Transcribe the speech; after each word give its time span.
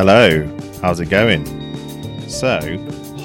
Hello, 0.00 0.48
how's 0.80 0.98
it 0.98 1.10
going? 1.10 1.44
So, 2.26 2.58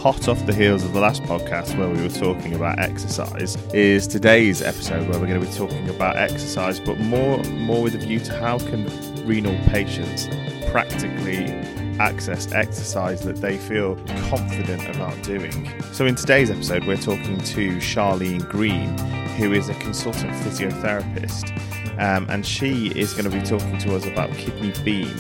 hot 0.01 0.27
off 0.27 0.45
the 0.45 0.53
heels 0.53 0.83
of 0.83 0.91
the 0.91 0.99
last 0.99 1.23
podcast 1.23 1.77
where 1.77 1.87
we 1.87 2.01
were 2.01 2.09
talking 2.09 2.53
about 2.53 2.79
exercise, 2.79 3.55
is 3.73 4.07
today's 4.07 4.61
episode 4.61 5.07
where 5.07 5.17
we're 5.17 5.27
going 5.27 5.39
to 5.39 5.47
be 5.47 5.53
talking 5.53 5.87
about 5.87 6.17
exercise, 6.17 6.81
but 6.81 6.99
more 6.99 7.41
more 7.43 7.81
with 7.81 7.95
a 7.95 7.97
view 7.97 8.19
to 8.19 8.37
how 8.39 8.59
can 8.59 8.85
renal 9.25 9.57
patients 9.69 10.27
practically 10.69 11.45
access 11.97 12.51
exercise 12.51 13.21
that 13.21 13.37
they 13.37 13.57
feel 13.57 13.95
confident 14.29 14.93
about 14.93 15.23
doing. 15.23 15.81
So, 15.93 16.05
in 16.05 16.15
today's 16.15 16.51
episode, 16.51 16.83
we're 16.83 16.97
talking 16.97 17.37
to 17.37 17.77
Charlene 17.77 18.49
Green, 18.49 18.97
who 19.37 19.53
is 19.53 19.69
a 19.69 19.75
consultant 19.75 20.33
physiotherapist, 20.43 21.57
um, 22.01 22.27
and 22.29 22.45
she 22.45 22.87
is 22.99 23.13
going 23.13 23.31
to 23.31 23.39
be 23.39 23.45
talking 23.45 23.77
to 23.77 23.95
us 23.95 24.05
about 24.05 24.29
Kidney 24.33 24.73
Beam 24.83 25.15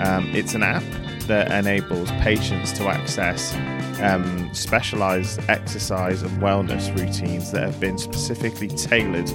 um, 0.00 0.34
it's 0.34 0.54
an 0.54 0.62
app 0.62 0.82
that 1.26 1.50
enables 1.52 2.10
patients 2.12 2.72
to 2.72 2.88
access 2.88 3.54
um, 4.02 4.52
specialized 4.54 5.40
exercise 5.48 6.22
and 6.22 6.42
wellness 6.42 6.88
routines 6.98 7.52
that 7.52 7.62
have 7.62 7.78
been 7.78 7.98
specifically 7.98 8.68
tailored 8.68 9.28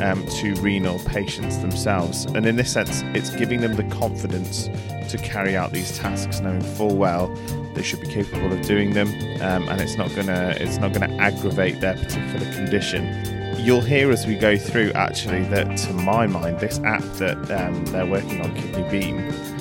um, 0.00 0.24
to 0.26 0.54
renal 0.60 0.98
patients 1.00 1.58
themselves. 1.58 2.26
And 2.26 2.46
in 2.46 2.56
this 2.56 2.72
sense, 2.72 3.02
it's 3.14 3.30
giving 3.30 3.60
them 3.60 3.74
the 3.74 3.84
confidence 3.84 4.68
to 5.10 5.18
carry 5.18 5.56
out 5.56 5.72
these 5.72 5.98
tasks, 5.98 6.40
knowing 6.40 6.60
full 6.60 6.96
well 6.96 7.34
they 7.74 7.82
should 7.82 8.00
be 8.00 8.06
capable 8.06 8.52
of 8.52 8.60
doing 8.66 8.92
them, 8.92 9.08
um, 9.40 9.66
and 9.68 9.80
it's 9.80 9.96
not 9.96 10.14
gonna 10.14 10.54
it's 10.58 10.76
not 10.76 10.92
gonna 10.92 11.14
aggravate 11.16 11.80
their 11.80 11.94
particular 11.94 12.52
condition. 12.52 13.56
You'll 13.58 13.80
hear 13.80 14.10
as 14.10 14.26
we 14.26 14.34
go 14.34 14.56
through 14.56 14.92
actually 14.92 15.44
that, 15.44 15.78
to 15.78 15.92
my 15.92 16.26
mind, 16.26 16.58
this 16.58 16.80
app 16.80 17.02
that 17.14 17.38
um, 17.50 17.84
they're 17.86 18.06
working 18.06 18.40
on, 18.40 18.54
Kidney 18.54 18.90
Beam, 18.90 19.18
it 19.20 19.51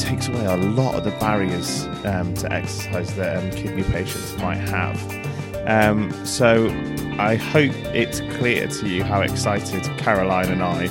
takes 0.00 0.28
away 0.28 0.44
a 0.46 0.56
lot 0.56 0.94
of 0.94 1.04
the 1.04 1.10
barriers 1.12 1.84
um, 2.04 2.34
to 2.34 2.52
exercise 2.52 3.14
that 3.16 3.36
um, 3.36 3.50
kidney 3.50 3.82
patients 3.84 4.36
might 4.38 4.56
have. 4.56 4.98
Um, 5.66 6.10
so 6.24 6.68
I 7.18 7.36
hope 7.36 7.72
it's 7.94 8.20
clear 8.38 8.66
to 8.66 8.88
you 8.88 9.04
how 9.04 9.20
excited 9.20 9.82
Caroline 9.98 10.48
and 10.50 10.62
I 10.62 10.86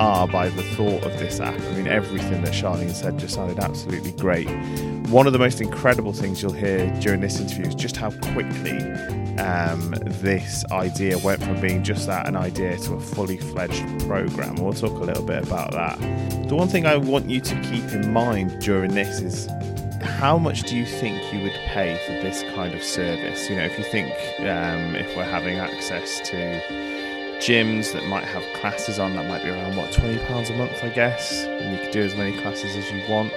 are 0.00 0.28
by 0.28 0.48
the 0.48 0.62
thought 0.62 1.02
of 1.04 1.18
this 1.18 1.40
app. 1.40 1.58
I 1.60 1.72
mean, 1.72 1.86
everything 1.86 2.42
that 2.42 2.52
Charlene 2.52 2.94
said 2.94 3.18
just 3.18 3.34
sounded 3.34 3.58
absolutely 3.58 4.12
great. 4.12 4.48
One 5.08 5.26
of 5.26 5.32
the 5.32 5.38
most 5.38 5.60
incredible 5.60 6.12
things 6.12 6.42
you'll 6.42 6.52
hear 6.52 6.90
during 7.00 7.20
this 7.20 7.40
interview 7.40 7.66
is 7.66 7.74
just 7.74 7.96
how 7.96 8.10
quickly 8.10 8.78
um, 9.38 9.94
this 10.04 10.64
idea 10.72 11.18
went 11.18 11.42
from 11.42 11.60
being 11.60 11.82
just 11.82 12.06
that 12.06 12.26
an 12.26 12.36
idea 12.36 12.76
to 12.78 12.94
a 12.94 13.00
fully 13.00 13.36
fledged 13.36 13.84
program. 14.06 14.56
We'll 14.56 14.72
talk 14.72 14.92
a 14.92 15.04
little 15.04 15.24
bit 15.24 15.42
about 15.42 15.72
that. 15.72 15.98
The 16.48 16.54
one 16.54 16.68
thing 16.68 16.86
I 16.86 16.96
want 16.96 17.28
you 17.28 17.40
to 17.40 17.54
keep 17.62 17.84
in 17.92 18.12
mind 18.12 18.60
during 18.60 18.94
this 18.94 19.20
is 19.20 19.48
how 20.02 20.38
much 20.38 20.62
do 20.62 20.76
you 20.76 20.86
think 20.86 21.32
you 21.32 21.42
would 21.42 21.58
pay 21.66 21.98
for 22.06 22.12
this 22.12 22.42
kind 22.54 22.74
of 22.74 22.82
service? 22.82 23.48
You 23.50 23.56
know, 23.56 23.64
if 23.64 23.78
you 23.78 23.84
think 23.84 24.10
um, 24.40 24.94
if 24.94 25.16
we're 25.16 25.24
having 25.24 25.58
access 25.58 26.20
to 26.28 26.95
gyms 27.38 27.92
that 27.92 28.06
might 28.06 28.24
have 28.24 28.42
classes 28.54 28.98
on, 28.98 29.14
that 29.16 29.26
might 29.26 29.42
be 29.42 29.50
around 29.50 29.76
what 29.76 29.92
twenty 29.92 30.18
pounds 30.26 30.50
a 30.50 30.54
month, 30.54 30.82
I 30.82 30.88
guess, 30.88 31.44
and 31.44 31.76
you 31.76 31.82
could 31.82 31.92
do 31.92 32.02
as 32.02 32.14
many 32.14 32.36
classes 32.40 32.76
as 32.76 32.90
you 32.90 33.02
want. 33.08 33.32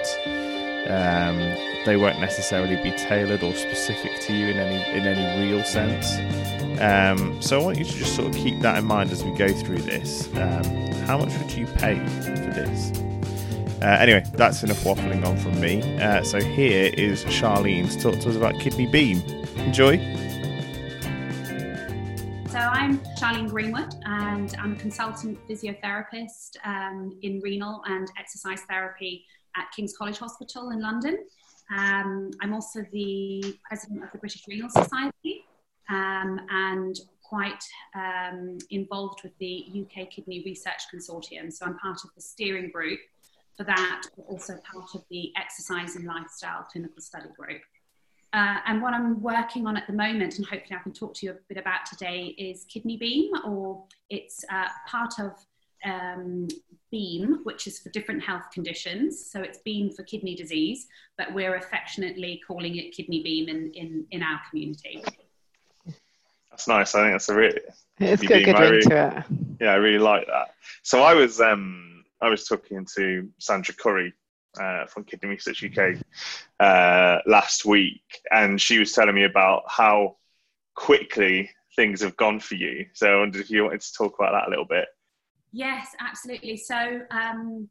Um, 0.88 1.38
they 1.84 1.96
won't 1.96 2.20
necessarily 2.20 2.76
be 2.76 2.90
tailored 2.92 3.42
or 3.42 3.54
specific 3.54 4.20
to 4.22 4.32
you 4.32 4.48
in 4.48 4.58
any 4.58 4.98
in 4.98 5.06
any 5.06 5.48
real 5.48 5.62
sense. 5.64 6.18
Um, 6.80 7.40
so 7.42 7.60
I 7.60 7.62
want 7.62 7.78
you 7.78 7.84
to 7.84 7.92
just 7.92 8.16
sort 8.16 8.28
of 8.28 8.34
keep 8.34 8.60
that 8.60 8.78
in 8.78 8.86
mind 8.86 9.10
as 9.10 9.22
we 9.22 9.30
go 9.36 9.48
through 9.52 9.82
this. 9.82 10.28
Um, 10.36 10.64
how 11.04 11.18
much 11.18 11.36
would 11.38 11.52
you 11.52 11.66
pay 11.66 11.96
for 12.20 12.30
this? 12.30 12.92
Uh, 13.82 13.96
anyway, 13.98 14.24
that's 14.34 14.62
enough 14.62 14.82
waffling 14.84 15.24
on 15.26 15.36
from 15.36 15.58
me. 15.60 15.82
Uh, 15.98 16.22
so 16.22 16.40
here 16.40 16.90
is 16.94 17.24
Charlene 17.26 17.90
to 17.90 18.00
talk 18.00 18.20
to 18.20 18.30
us 18.30 18.36
about 18.36 18.58
Kidney 18.60 18.86
Beam. 18.86 19.22
Enjoy. 19.56 19.96
I'm 22.80 22.96
Charlene 23.20 23.50
Greenwood, 23.50 23.94
and 24.06 24.56
I'm 24.58 24.72
a 24.72 24.76
consultant 24.76 25.38
physiotherapist 25.46 26.56
um, 26.64 27.14
in 27.20 27.38
renal 27.40 27.82
and 27.86 28.10
exercise 28.18 28.62
therapy 28.70 29.26
at 29.54 29.70
King's 29.76 29.94
College 29.94 30.16
Hospital 30.16 30.70
in 30.70 30.80
London. 30.80 31.18
Um, 31.76 32.30
I'm 32.40 32.54
also 32.54 32.82
the 32.90 33.54
president 33.68 34.02
of 34.02 34.10
the 34.12 34.18
British 34.18 34.48
Renal 34.48 34.70
Society 34.70 35.44
um, 35.90 36.40
and 36.48 36.98
quite 37.22 37.62
um, 37.94 38.56
involved 38.70 39.20
with 39.24 39.36
the 39.40 39.66
UK 39.82 40.08
Kidney 40.08 40.42
Research 40.46 40.84
Consortium. 40.92 41.52
So 41.52 41.66
I'm 41.66 41.76
part 41.76 41.98
of 42.02 42.10
the 42.16 42.22
steering 42.22 42.70
group 42.70 43.00
for 43.58 43.64
that, 43.64 44.04
but 44.16 44.24
also 44.26 44.54
part 44.72 44.88
of 44.94 45.04
the 45.10 45.30
exercise 45.36 45.96
and 45.96 46.06
lifestyle 46.06 46.66
clinical 46.72 47.02
study 47.02 47.28
group. 47.38 47.60
Uh, 48.32 48.58
and 48.66 48.80
what 48.80 48.94
I'm 48.94 49.20
working 49.20 49.66
on 49.66 49.76
at 49.76 49.86
the 49.86 49.92
moment, 49.92 50.38
and 50.38 50.46
hopefully 50.46 50.78
I 50.78 50.82
can 50.82 50.92
talk 50.92 51.14
to 51.14 51.26
you 51.26 51.32
a 51.32 51.36
bit 51.48 51.58
about 51.58 51.84
today, 51.86 52.26
is 52.38 52.64
Kidney 52.64 52.96
Beam, 52.96 53.32
or 53.44 53.84
it's 54.08 54.44
uh, 54.52 54.68
part 54.86 55.14
of 55.18 55.32
um, 55.84 56.46
BEAM, 56.92 57.40
which 57.44 57.66
is 57.66 57.80
for 57.80 57.88
different 57.90 58.22
health 58.22 58.44
conditions. 58.52 59.30
So 59.30 59.40
it's 59.40 59.58
BEAM 59.58 59.90
for 59.90 60.02
kidney 60.04 60.34
disease, 60.34 60.86
but 61.18 61.32
we're 61.32 61.56
affectionately 61.56 62.40
calling 62.46 62.76
it 62.76 62.92
Kidney 62.92 63.22
Beam 63.22 63.48
in, 63.48 63.72
in, 63.72 64.06
in 64.10 64.22
our 64.22 64.40
community. 64.48 65.02
That's 66.50 66.68
nice. 66.68 66.94
I 66.94 67.02
think 67.02 67.14
that's 67.14 67.28
a 67.28 67.34
really 67.34 67.60
it's 67.98 68.22
good, 68.22 68.44
good 68.44 68.58
really, 68.58 68.82
to 68.82 69.16
it. 69.18 69.24
Yeah, 69.60 69.72
I 69.72 69.76
really 69.76 69.98
like 69.98 70.26
that. 70.26 70.54
So 70.82 71.02
I 71.02 71.14
was 71.14 71.40
um 71.40 72.04
I 72.20 72.28
was 72.28 72.44
talking 72.44 72.86
to 72.96 73.28
Sandra 73.38 73.74
Currie 73.74 74.12
uh, 74.58 74.86
from 74.86 75.04
Kidney 75.04 75.28
Research 75.30 75.64
UK 75.64 75.96
uh, 76.58 77.18
last 77.26 77.64
week, 77.64 78.02
and 78.30 78.60
she 78.60 78.78
was 78.78 78.92
telling 78.92 79.14
me 79.14 79.24
about 79.24 79.62
how 79.68 80.16
quickly 80.74 81.50
things 81.76 82.02
have 82.02 82.16
gone 82.16 82.40
for 82.40 82.54
you. 82.54 82.86
So 82.94 83.12
I 83.12 83.20
wondered 83.20 83.40
if 83.40 83.50
you 83.50 83.64
wanted 83.64 83.80
to 83.82 83.92
talk 83.92 84.14
about 84.18 84.32
that 84.32 84.48
a 84.48 84.50
little 84.50 84.64
bit. 84.64 84.86
Yes, 85.52 85.88
absolutely. 86.00 86.56
So 86.56 87.00
um, 87.10 87.68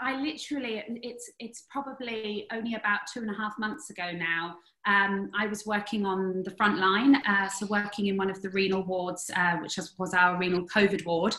I 0.00 0.20
literally, 0.20 0.82
it's 1.02 1.30
it's 1.38 1.64
probably 1.70 2.46
only 2.52 2.74
about 2.74 3.00
two 3.12 3.20
and 3.20 3.30
a 3.30 3.34
half 3.34 3.54
months 3.58 3.90
ago 3.90 4.12
now. 4.12 4.56
Um, 4.86 5.30
I 5.34 5.46
was 5.46 5.64
working 5.64 6.04
on 6.04 6.42
the 6.42 6.50
front 6.50 6.78
line, 6.78 7.16
uh, 7.26 7.48
so 7.48 7.66
working 7.66 8.08
in 8.08 8.18
one 8.18 8.28
of 8.28 8.42
the 8.42 8.50
renal 8.50 8.82
wards, 8.82 9.30
uh, 9.34 9.56
which 9.56 9.78
was, 9.98 10.12
our 10.12 10.36
renal 10.36 10.66
COVID 10.66 11.06
ward, 11.06 11.34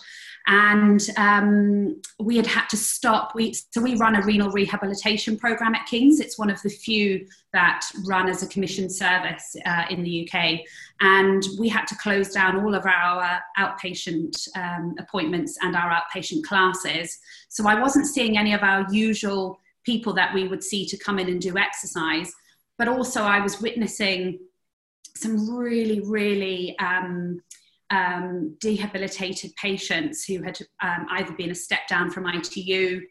and 0.47 0.99
um, 1.17 2.01
we 2.19 2.37
had 2.37 2.47
had 2.47 2.67
to 2.69 2.77
stop. 2.77 3.35
We 3.35 3.53
so 3.53 3.81
we 3.81 3.95
run 3.95 4.15
a 4.15 4.21
renal 4.23 4.49
rehabilitation 4.49 5.37
program 5.37 5.75
at 5.75 5.85
King's. 5.85 6.19
It's 6.19 6.39
one 6.39 6.49
of 6.49 6.59
the 6.63 6.69
few 6.69 7.27
that 7.53 7.85
run 8.07 8.27
as 8.29 8.41
a 8.41 8.47
commissioned 8.47 8.91
service 8.91 9.55
uh, 9.65 9.83
in 9.91 10.01
the 10.01 10.27
UK, 10.27 10.61
and 11.01 11.43
we 11.59 11.69
had 11.69 11.85
to 11.87 11.95
close 11.97 12.29
down 12.29 12.59
all 12.59 12.73
of 12.73 12.85
our 12.87 13.39
outpatient 13.59 14.47
um, 14.57 14.95
appointments 14.97 15.57
and 15.61 15.75
our 15.75 15.91
outpatient 15.91 16.43
classes. 16.43 17.19
So 17.49 17.67
I 17.67 17.79
wasn't 17.79 18.07
seeing 18.07 18.39
any 18.39 18.53
of 18.53 18.63
our 18.63 18.87
usual 18.91 19.59
people 19.85 20.13
that 20.13 20.33
we 20.33 20.47
would 20.47 20.63
see 20.63 20.85
to 20.87 20.97
come 20.97 21.19
in 21.19 21.29
and 21.29 21.39
do 21.39 21.57
exercise 21.57 22.33
but 22.77 22.87
also 22.87 23.21
I 23.21 23.39
was 23.39 23.61
witnessing 23.61 24.39
some 25.15 25.55
really, 25.57 26.01
really 26.01 26.77
um, 26.79 27.41
um, 27.89 28.57
patients 29.61 30.25
who 30.25 30.41
had 30.41 30.59
um, 30.81 31.05
either 31.11 31.31
been 31.33 31.51
a 31.51 31.55
step 31.55 31.87
down 31.87 32.09
from 32.09 32.25
ITU 32.27 33.01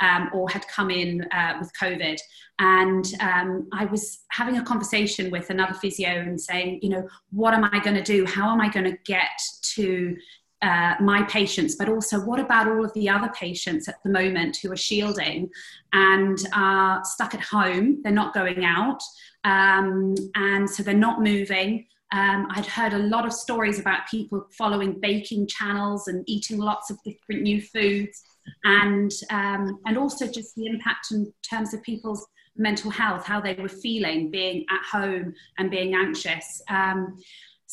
um, 0.00 0.30
or 0.32 0.48
had 0.50 0.66
come 0.68 0.90
in 0.90 1.24
uh, 1.32 1.54
with 1.58 1.70
COVID. 1.80 2.18
And 2.58 3.06
um, 3.20 3.68
I 3.72 3.84
was 3.86 4.20
having 4.30 4.58
a 4.58 4.64
conversation 4.64 5.30
with 5.30 5.50
another 5.50 5.74
physio 5.74 6.08
and 6.08 6.40
saying, 6.40 6.80
you 6.82 6.90
know, 6.90 7.08
what 7.30 7.54
am 7.54 7.64
I 7.64 7.80
going 7.80 7.96
to 7.96 8.02
do? 8.02 8.26
How 8.26 8.52
am 8.52 8.60
I 8.60 8.68
going 8.68 8.90
to 8.90 8.98
get 9.04 9.40
to 9.74 10.16
uh, 10.64 10.94
my 11.00 11.22
patients, 11.24 11.76
but 11.76 11.90
also 11.90 12.18
what 12.18 12.40
about 12.40 12.66
all 12.66 12.82
of 12.82 12.92
the 12.94 13.06
other 13.06 13.30
patients 13.38 13.86
at 13.86 14.02
the 14.02 14.08
moment 14.08 14.56
who 14.56 14.72
are 14.72 14.76
shielding 14.76 15.50
and 15.92 16.38
are 16.54 17.04
stuck 17.04 17.34
at 17.34 17.40
home? 17.42 18.00
They're 18.02 18.12
not 18.12 18.32
going 18.32 18.64
out, 18.64 19.02
um, 19.44 20.14
and 20.34 20.68
so 20.68 20.82
they're 20.82 20.94
not 20.94 21.20
moving. 21.20 21.86
Um, 22.12 22.46
I'd 22.50 22.64
heard 22.64 22.94
a 22.94 22.98
lot 22.98 23.26
of 23.26 23.32
stories 23.34 23.78
about 23.78 24.08
people 24.08 24.46
following 24.56 24.98
baking 25.00 25.48
channels 25.48 26.08
and 26.08 26.24
eating 26.26 26.58
lots 26.58 26.90
of 26.90 26.96
different 27.04 27.42
new 27.42 27.60
foods, 27.60 28.22
and 28.64 29.12
um, 29.30 29.80
and 29.84 29.98
also 29.98 30.26
just 30.26 30.54
the 30.54 30.66
impact 30.66 31.12
in 31.12 31.30
terms 31.48 31.74
of 31.74 31.82
people's 31.82 32.26
mental 32.56 32.90
health, 32.90 33.26
how 33.26 33.40
they 33.40 33.54
were 33.54 33.68
feeling 33.68 34.30
being 34.30 34.64
at 34.70 34.98
home 34.98 35.34
and 35.58 35.70
being 35.70 35.94
anxious. 35.94 36.62
Um, 36.70 37.18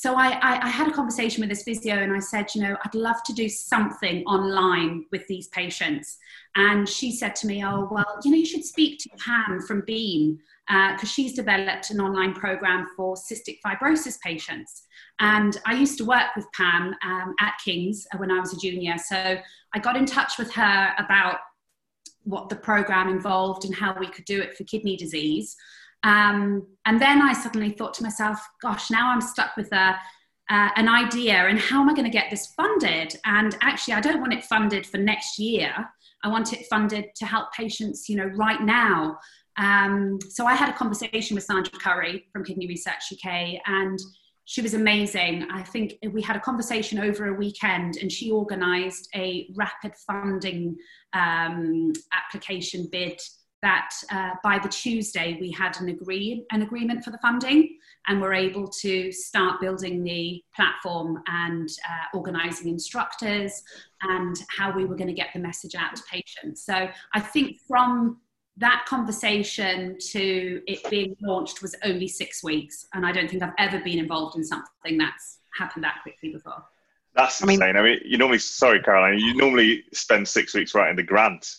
so 0.01 0.15
I, 0.15 0.29
I, 0.29 0.65
I, 0.65 0.67
had 0.67 0.87
a 0.87 0.91
conversation 0.91 1.41
with 1.41 1.49
this 1.51 1.61
physio 1.61 1.93
and 1.93 2.11
I 2.11 2.17
said, 2.17 2.47
you 2.55 2.61
know, 2.63 2.75
I'd 2.83 2.95
love 2.95 3.21
to 3.23 3.33
do 3.33 3.47
something 3.47 4.23
online 4.23 5.05
with 5.11 5.27
these 5.27 5.47
patients. 5.49 6.17
And 6.55 6.89
she 6.89 7.11
said 7.11 7.35
to 7.35 7.45
me, 7.45 7.63
oh, 7.63 7.87
well, 7.91 8.17
you 8.23 8.31
know, 8.31 8.37
you 8.37 8.45
should 8.47 8.65
speak 8.65 8.97
to 9.01 9.09
Pam 9.23 9.61
from 9.61 9.83
Beam 9.85 10.39
because 10.67 11.03
uh, 11.03 11.05
she's 11.05 11.35
developed 11.35 11.91
an 11.91 12.01
online 12.01 12.33
program 12.33 12.87
for 12.97 13.13
cystic 13.13 13.59
fibrosis 13.63 14.19
patients. 14.21 14.87
And 15.19 15.61
I 15.67 15.75
used 15.75 15.99
to 15.99 16.05
work 16.05 16.35
with 16.35 16.47
Pam 16.55 16.95
um, 17.05 17.35
at 17.39 17.53
King's 17.63 18.07
when 18.17 18.31
I 18.31 18.39
was 18.39 18.53
a 18.53 18.57
junior. 18.57 18.97
So 18.97 19.37
I 19.75 19.79
got 19.79 19.97
in 19.97 20.07
touch 20.07 20.39
with 20.39 20.51
her 20.53 20.95
about 20.97 21.37
what 22.23 22.49
the 22.49 22.55
program 22.55 23.07
involved 23.07 23.65
and 23.65 23.75
how 23.75 23.95
we 23.99 24.07
could 24.07 24.25
do 24.25 24.41
it 24.41 24.57
for 24.57 24.63
kidney 24.63 24.97
disease. 24.97 25.55
Um, 26.03 26.67
and 26.85 27.01
then 27.01 27.21
I 27.21 27.33
suddenly 27.33 27.71
thought 27.71 27.93
to 27.95 28.03
myself, 28.03 28.39
gosh, 28.61 28.89
now 28.89 29.11
I'm 29.11 29.21
stuck 29.21 29.55
with 29.55 29.71
a, 29.71 29.95
uh, 30.49 30.69
an 30.75 30.87
idea 30.87 31.35
and 31.35 31.59
how 31.59 31.81
am 31.81 31.89
I 31.89 31.93
going 31.93 32.05
to 32.05 32.11
get 32.11 32.29
this 32.29 32.47
funded? 32.57 33.15
And 33.25 33.55
actually, 33.61 33.93
I 33.93 34.01
don't 34.01 34.19
want 34.19 34.33
it 34.33 34.43
funded 34.43 34.85
for 34.85 34.97
next 34.97 35.37
year. 35.37 35.73
I 36.23 36.27
want 36.27 36.53
it 36.53 36.65
funded 36.69 37.05
to 37.15 37.25
help 37.25 37.51
patients, 37.53 38.09
you 38.09 38.15
know, 38.15 38.25
right 38.35 38.61
now. 38.61 39.17
Um, 39.57 40.19
so 40.29 40.45
I 40.45 40.55
had 40.55 40.69
a 40.69 40.73
conversation 40.73 41.35
with 41.35 41.43
Sandra 41.43 41.77
Currie 41.79 42.25
from 42.31 42.43
Kidney 42.43 42.67
Research 42.67 43.13
UK, 43.13 43.59
and 43.65 43.99
she 44.45 44.61
was 44.61 44.73
amazing. 44.73 45.47
I 45.51 45.63
think 45.63 45.97
we 46.11 46.21
had 46.21 46.35
a 46.35 46.39
conversation 46.39 46.99
over 46.99 47.27
a 47.27 47.33
weekend, 47.33 47.97
and 47.97 48.11
she 48.11 48.31
organised 48.31 49.09
a 49.15 49.47
rapid 49.55 49.93
funding 50.07 50.77
um, 51.13 51.91
application 52.13 52.87
bid 52.91 53.19
that 53.61 53.91
uh, 54.11 54.31
by 54.43 54.57
the 54.57 54.69
Tuesday 54.69 55.37
we 55.39 55.51
had 55.51 55.79
an 55.79 55.89
agree 55.89 56.45
an 56.51 56.61
agreement 56.61 57.03
for 57.03 57.11
the 57.11 57.17
funding, 57.19 57.77
and 58.07 58.19
we're 58.19 58.33
able 58.33 58.67
to 58.67 59.11
start 59.11 59.61
building 59.61 60.03
the 60.03 60.43
platform 60.55 61.21
and 61.27 61.69
uh, 61.87 62.17
organising 62.17 62.69
instructors 62.69 63.63
and 64.01 64.35
how 64.57 64.71
we 64.75 64.85
were 64.85 64.95
going 64.95 65.07
to 65.07 65.13
get 65.13 65.27
the 65.33 65.39
message 65.39 65.75
out 65.75 65.95
to 65.95 66.03
patients. 66.11 66.65
So 66.65 66.89
I 67.13 67.19
think 67.19 67.59
from 67.67 68.19
that 68.57 68.85
conversation 68.87 69.97
to 70.11 70.61
it 70.67 70.89
being 70.89 71.15
launched 71.21 71.61
was 71.61 71.75
only 71.83 72.07
six 72.07 72.43
weeks, 72.43 72.87
and 72.93 73.05
I 73.05 73.11
don't 73.11 73.29
think 73.29 73.43
I've 73.43 73.53
ever 73.57 73.79
been 73.79 73.99
involved 73.99 74.37
in 74.37 74.43
something 74.43 74.97
that's 74.97 75.39
happened 75.57 75.83
that 75.83 75.99
quickly 76.03 76.29
before. 76.29 76.63
That's 77.13 77.41
insane. 77.41 77.61
I 77.61 77.67
mean, 77.67 77.75
I 77.75 77.81
mean 77.83 77.99
you 78.05 78.17
normally, 78.17 78.39
sorry, 78.39 78.81
Caroline, 78.81 79.19
you 79.19 79.35
normally 79.35 79.83
spend 79.93 80.27
six 80.27 80.53
weeks 80.53 80.73
writing 80.73 80.95
the 80.95 81.03
grant. 81.03 81.57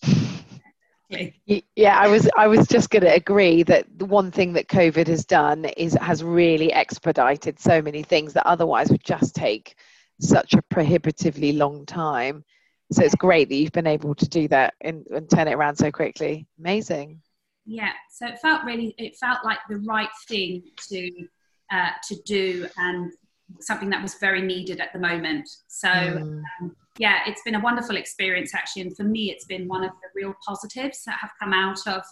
Yeah, 1.76 1.98
I 1.98 2.08
was 2.08 2.28
I 2.36 2.46
was 2.46 2.66
just 2.66 2.90
going 2.90 3.02
to 3.02 3.14
agree 3.14 3.62
that 3.64 3.86
the 3.98 4.04
one 4.04 4.30
thing 4.30 4.52
that 4.54 4.68
COVID 4.68 5.06
has 5.08 5.24
done 5.24 5.64
is 5.76 5.94
has 5.94 6.22
really 6.22 6.72
expedited 6.72 7.58
so 7.58 7.82
many 7.82 8.02
things 8.02 8.32
that 8.34 8.46
otherwise 8.46 8.90
would 8.90 9.04
just 9.04 9.34
take 9.34 9.76
such 10.20 10.54
a 10.54 10.62
prohibitively 10.62 11.52
long 11.52 11.84
time. 11.86 12.44
So 12.92 13.02
it's 13.02 13.14
great 13.14 13.48
that 13.48 13.54
you've 13.54 13.72
been 13.72 13.86
able 13.86 14.14
to 14.14 14.28
do 14.28 14.48
that 14.48 14.74
and, 14.82 15.06
and 15.06 15.28
turn 15.28 15.48
it 15.48 15.54
around 15.54 15.76
so 15.76 15.90
quickly. 15.90 16.46
Amazing. 16.58 17.20
Yeah, 17.64 17.92
so 18.10 18.26
it 18.26 18.38
felt 18.40 18.64
really 18.64 18.94
it 18.98 19.16
felt 19.16 19.44
like 19.44 19.58
the 19.68 19.78
right 19.78 20.10
thing 20.28 20.62
to 20.88 21.10
uh, 21.72 21.90
to 22.08 22.16
do 22.26 22.66
and 22.76 23.12
something 23.60 23.90
that 23.90 24.02
was 24.02 24.14
very 24.14 24.42
needed 24.42 24.80
at 24.80 24.92
the 24.92 24.98
moment. 24.98 25.48
So. 25.68 25.88
Mm. 25.88 26.42
Um, 26.60 26.76
yeah, 26.98 27.20
it's 27.26 27.42
been 27.42 27.54
a 27.54 27.60
wonderful 27.60 27.96
experience 27.96 28.54
actually. 28.54 28.82
And 28.82 28.96
for 28.96 29.04
me, 29.04 29.30
it's 29.30 29.46
been 29.46 29.68
one 29.68 29.84
of 29.84 29.90
the 29.90 30.08
real 30.14 30.34
positives 30.46 31.02
that 31.04 31.18
have 31.20 31.30
come 31.40 31.52
out 31.52 31.86
of 31.86 32.02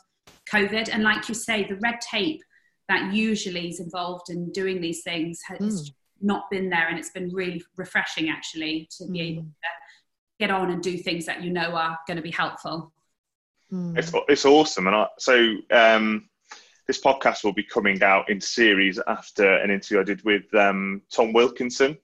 COVID. 0.50 0.88
And 0.92 1.02
like 1.02 1.28
you 1.28 1.34
say, 1.34 1.64
the 1.64 1.76
red 1.76 2.00
tape 2.00 2.42
that 2.88 3.12
usually 3.12 3.68
is 3.68 3.80
involved 3.80 4.30
in 4.30 4.50
doing 4.52 4.80
these 4.80 5.02
things 5.02 5.40
has 5.46 5.58
mm. 5.58 5.94
not 6.20 6.50
been 6.50 6.70
there. 6.70 6.88
And 6.88 6.98
it's 6.98 7.10
been 7.10 7.30
really 7.32 7.62
refreshing 7.76 8.30
actually 8.30 8.88
to 8.98 9.06
be 9.06 9.20
able 9.20 9.42
hmm. 9.42 9.48
to 9.48 9.68
get 10.40 10.50
on 10.50 10.70
and 10.70 10.82
do 10.82 10.96
things 10.96 11.26
that 11.26 11.42
you 11.42 11.50
know 11.50 11.74
are 11.74 11.98
going 12.06 12.16
to 12.16 12.22
be 12.22 12.30
helpful. 12.30 12.92
Mm. 13.72 13.96
It's, 13.96 14.12
it's 14.28 14.44
awesome. 14.44 14.86
And 14.86 14.96
I, 14.96 15.06
so, 15.18 15.54
um, 15.70 16.28
this 16.86 17.00
podcast 17.00 17.44
will 17.44 17.52
be 17.52 17.62
coming 17.62 18.02
out 18.02 18.28
in 18.28 18.40
series 18.40 18.98
after 19.06 19.58
an 19.58 19.70
interview 19.70 20.00
I 20.00 20.02
did 20.02 20.24
with 20.24 20.52
um, 20.56 21.02
Tom 21.12 21.32
Wilkinson, 21.32 21.96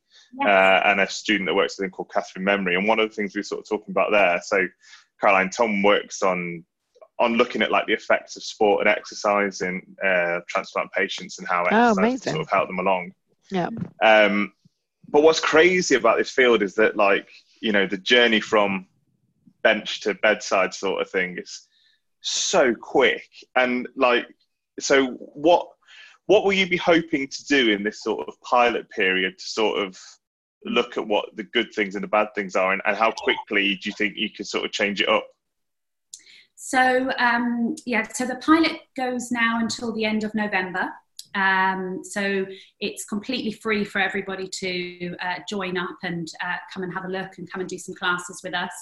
uh, 0.44 0.80
and 0.84 1.00
a 1.00 1.08
student 1.08 1.48
that 1.48 1.54
works 1.54 1.78
with 1.78 1.84
him 1.84 1.90
called 1.90 2.10
Catherine 2.12 2.44
Memory. 2.44 2.74
And 2.76 2.86
one 2.86 2.98
of 2.98 3.08
the 3.08 3.14
things 3.14 3.34
we 3.34 3.40
are 3.40 3.44
sort 3.44 3.60
of 3.60 3.68
talking 3.68 3.92
about 3.92 4.10
there, 4.10 4.40
so 4.44 4.66
Caroline, 5.20 5.50
Tom 5.50 5.82
works 5.82 6.22
on 6.22 6.64
on 7.18 7.34
looking 7.34 7.62
at 7.62 7.70
like 7.70 7.86
the 7.86 7.94
effects 7.94 8.36
of 8.36 8.42
sport 8.42 8.80
and 8.80 8.88
exercise 8.94 9.62
in 9.62 9.80
uh, 10.04 10.40
transplant 10.48 10.92
patients 10.92 11.38
and 11.38 11.48
how 11.48 11.64
oh, 11.70 11.90
exercise 11.90 12.22
sort 12.22 12.40
of 12.40 12.50
help 12.50 12.68
them 12.68 12.78
along. 12.78 13.10
Yeah. 13.50 13.70
Um, 14.02 14.52
but 15.08 15.22
what's 15.22 15.40
crazy 15.40 15.94
about 15.94 16.18
this 16.18 16.30
field 16.30 16.62
is 16.62 16.74
that 16.74 16.96
like 16.96 17.28
you 17.60 17.72
know 17.72 17.86
the 17.86 17.96
journey 17.96 18.40
from 18.40 18.86
bench 19.62 20.00
to 20.02 20.14
bedside 20.14 20.74
sort 20.74 21.00
of 21.00 21.10
thing 21.10 21.38
is 21.38 21.66
so 22.20 22.74
quick 22.74 23.28
and 23.54 23.88
like 23.96 24.26
so 24.78 25.06
what 25.06 25.68
what 26.26 26.44
will 26.44 26.52
you 26.52 26.68
be 26.68 26.76
hoping 26.76 27.28
to 27.28 27.44
do 27.46 27.70
in 27.70 27.82
this 27.82 28.02
sort 28.02 28.28
of 28.28 28.40
pilot 28.42 28.88
period 28.90 29.38
to 29.38 29.44
sort 29.44 29.78
of 29.78 29.98
look 30.70 30.96
at 30.96 31.06
what 31.06 31.24
the 31.36 31.44
good 31.44 31.72
things 31.74 31.94
and 31.94 32.04
the 32.04 32.08
bad 32.08 32.28
things 32.34 32.56
are 32.56 32.72
and, 32.72 32.82
and 32.86 32.96
how 32.96 33.10
quickly 33.10 33.78
do 33.82 33.88
you 33.88 33.94
think 33.96 34.14
you 34.16 34.30
could 34.30 34.46
sort 34.46 34.64
of 34.64 34.72
change 34.72 35.00
it 35.00 35.08
up 35.08 35.26
so 36.54 37.10
um, 37.18 37.74
yeah 37.84 38.06
so 38.12 38.26
the 38.26 38.36
pilot 38.36 38.80
goes 38.96 39.30
now 39.30 39.60
until 39.60 39.92
the 39.92 40.04
end 40.04 40.24
of 40.24 40.34
november 40.34 40.88
um, 41.36 42.00
so 42.02 42.46
it's 42.80 43.04
completely 43.04 43.52
free 43.52 43.84
for 43.84 44.00
everybody 44.00 44.48
to 44.48 45.16
uh, 45.20 45.34
join 45.48 45.76
up 45.76 45.96
and 46.02 46.26
uh, 46.42 46.56
come 46.72 46.82
and 46.82 46.92
have 46.94 47.04
a 47.04 47.08
look 47.08 47.36
and 47.36 47.50
come 47.50 47.60
and 47.60 47.68
do 47.68 47.78
some 47.78 47.94
classes 47.94 48.40
with 48.42 48.54
us. 48.54 48.72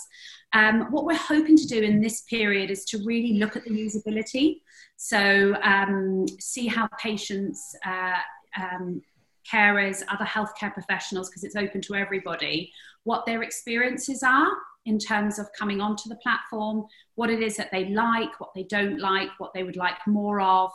Um, 0.52 0.92
what 0.92 1.04
we're 1.04 1.16
hoping 1.16 1.56
to 1.56 1.66
do 1.66 1.82
in 1.82 2.00
this 2.00 2.22
period 2.22 2.70
is 2.70 2.84
to 2.86 2.98
really 3.04 3.38
look 3.38 3.56
at 3.56 3.64
the 3.64 3.70
usability. 3.70 4.60
So 4.96 5.56
um, 5.62 6.26
see 6.38 6.69
how 6.69 6.88
patients, 6.98 7.75
uh, 7.84 8.19
um, 8.60 9.02
carers, 9.50 10.02
other 10.08 10.25
healthcare 10.25 10.73
professionals, 10.73 11.29
because 11.29 11.44
it's 11.44 11.56
open 11.56 11.81
to 11.82 11.94
everybody, 11.94 12.73
what 13.05 13.26
their 13.26 13.43
experiences 13.43 14.23
are 14.23 14.50
in 14.87 14.99
terms 14.99 15.38
of 15.38 15.46
coming 15.58 15.81
onto 15.81 16.08
the 16.08 16.17
platform, 16.17 16.85
what 17.14 17.31
it 17.31 17.43
is 17.43 17.56
that 17.56 17.70
they 17.70 17.87
like, 17.87 18.38
what 18.41 18.50
they 18.55 18.64
don't 18.64 18.99
like, 18.99 19.29
what 19.38 19.52
they 19.55 19.62
would 19.62 19.76
like 19.76 19.96
more 20.06 20.41
of, 20.41 20.70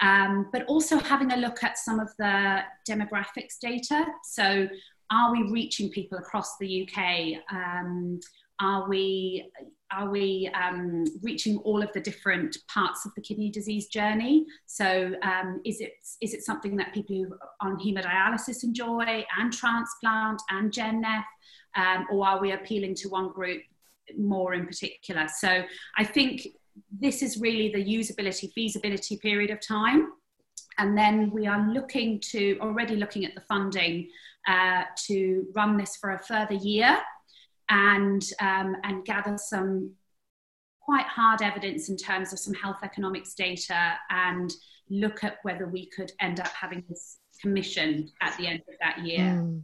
um, 0.00 0.48
but 0.52 0.64
also 0.66 0.98
having 0.98 1.32
a 1.32 1.36
look 1.36 1.62
at 1.62 1.78
some 1.78 2.00
of 2.00 2.10
the 2.18 2.60
demographics 2.88 3.58
data. 3.60 4.04
So, 4.24 4.68
are 5.10 5.32
we 5.32 5.50
reaching 5.50 5.90
people 5.90 6.18
across 6.18 6.56
the 6.58 6.88
UK? 6.88 7.42
Um, 7.54 8.20
are 8.60 8.88
we 8.88 9.50
are 9.92 10.10
we 10.10 10.50
um, 10.54 11.04
reaching 11.22 11.58
all 11.58 11.82
of 11.82 11.92
the 11.92 12.00
different 12.00 12.56
parts 12.68 13.06
of 13.06 13.12
the 13.14 13.20
kidney 13.20 13.50
disease 13.50 13.86
journey? 13.86 14.44
So 14.66 15.12
um, 15.22 15.60
is 15.64 15.80
it 15.80 15.92
is 16.20 16.34
it 16.34 16.42
something 16.42 16.76
that 16.76 16.92
people 16.92 17.26
on 17.60 17.78
hemodialysis 17.78 18.64
enjoy 18.64 19.24
and 19.38 19.52
transplant 19.52 20.40
and 20.50 20.72
GenNeff, 20.72 21.24
um, 21.76 22.06
or 22.10 22.26
are 22.26 22.40
we 22.40 22.52
appealing 22.52 22.94
to 22.96 23.08
one 23.08 23.30
group 23.30 23.62
more 24.18 24.54
in 24.54 24.66
particular? 24.66 25.26
So 25.28 25.62
I 25.96 26.04
think 26.04 26.46
this 26.90 27.22
is 27.22 27.40
really 27.40 27.72
the 27.72 27.84
usability 27.84 28.52
feasibility 28.52 29.16
period 29.18 29.50
of 29.50 29.60
time. 29.60 30.08
And 30.78 30.98
then 30.98 31.30
we 31.30 31.46
are 31.46 31.70
looking 31.72 32.20
to, 32.32 32.58
already 32.60 32.96
looking 32.96 33.24
at 33.24 33.36
the 33.36 33.40
funding 33.42 34.08
uh, 34.48 34.82
to 35.06 35.46
run 35.54 35.76
this 35.76 35.96
for 35.96 36.12
a 36.12 36.18
further 36.18 36.54
year 36.54 36.98
and, 37.68 38.22
um, 38.40 38.76
and 38.84 39.04
gather 39.04 39.36
some 39.38 39.92
quite 40.80 41.06
hard 41.06 41.40
evidence 41.42 41.88
in 41.88 41.96
terms 41.96 42.32
of 42.32 42.38
some 42.38 42.54
health 42.54 42.78
economics 42.82 43.34
data 43.34 43.94
and 44.10 44.52
look 44.90 45.24
at 45.24 45.38
whether 45.42 45.66
we 45.66 45.86
could 45.86 46.12
end 46.20 46.40
up 46.40 46.48
having 46.48 46.84
this 46.88 47.18
commissioned 47.40 48.12
at 48.20 48.36
the 48.36 48.46
end 48.46 48.60
of 48.68 48.74
that 48.80 49.04
year. 49.04 49.20
Mm. 49.20 49.62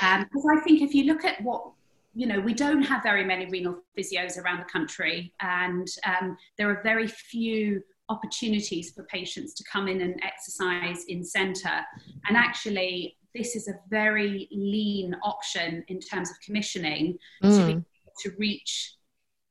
Um, 0.00 0.22
because 0.24 0.46
I 0.50 0.60
think 0.60 0.80
if 0.80 0.94
you 0.94 1.04
look 1.04 1.24
at 1.24 1.42
what 1.42 1.72
you 2.14 2.26
know, 2.26 2.40
we 2.40 2.52
don't 2.52 2.82
have 2.82 3.02
very 3.02 3.24
many 3.24 3.46
renal 3.46 3.78
physios 3.98 4.36
around 4.36 4.58
the 4.58 4.64
country, 4.64 5.32
and 5.40 5.88
um, 6.06 6.36
there 6.58 6.68
are 6.68 6.82
very 6.82 7.06
few 7.06 7.82
opportunities 8.08 8.90
for 8.90 9.04
patients 9.04 9.54
to 9.54 9.64
come 9.70 9.88
in 9.88 10.02
and 10.02 10.20
exercise 10.22 11.04
in 11.08 11.24
centre. 11.24 11.80
And 12.28 12.36
actually, 12.36 13.16
this 13.34 13.56
is 13.56 13.68
a 13.68 13.74
very 13.88 14.48
lean 14.52 15.16
option 15.22 15.84
in 15.88 16.00
terms 16.00 16.30
of 16.30 16.36
commissioning 16.44 17.18
mm. 17.42 17.58
to, 17.58 17.66
be, 17.74 17.84
to 18.20 18.36
reach, 18.38 18.94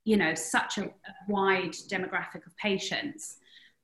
you 0.06 0.18
know, 0.18 0.34
such 0.36 0.78
a, 0.78 0.84
a 0.84 1.14
wide 1.28 1.74
demographic 1.90 2.46
of 2.46 2.56
patients. 2.58 3.38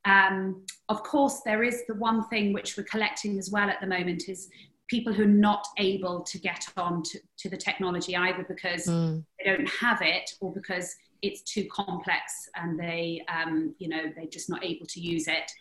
Um, 0.05 0.65
of 0.89 1.03
course, 1.03 1.41
there 1.45 1.63
is 1.63 1.83
the 1.87 1.95
one 1.95 2.27
thing 2.29 2.53
which 2.53 2.77
we're 2.77 2.83
collecting 2.83 3.37
as 3.37 3.49
well 3.51 3.69
at 3.69 3.81
the 3.81 3.87
moment 3.87 4.29
is 4.29 4.49
people 4.87 5.11
who 5.11 5.23
are 5.23 5.25
not 5.25 5.67
able 5.77 6.21
to 6.23 6.39
get 6.39 6.65
on 6.77 7.03
to, 7.03 7.19
to 7.39 7.49
the 7.49 7.57
technology 7.57 8.15
either 8.15 8.45
because 8.47 8.85
mm. 8.85 9.23
they 9.37 9.51
don't 9.51 9.69
have 9.69 10.01
it 10.01 10.31
or 10.39 10.53
because 10.53 10.95
it's 11.21 11.41
too 11.41 11.67
complex 11.71 12.49
and 12.55 12.79
they 12.79 13.23
um, 13.27 13.75
you 13.79 13.89
know 13.89 14.03
they're 14.15 14.27
just 14.27 14.49
not 14.49 14.63
able 14.63 14.85
to 14.85 14.99
use 14.99 15.27
it 15.27 15.51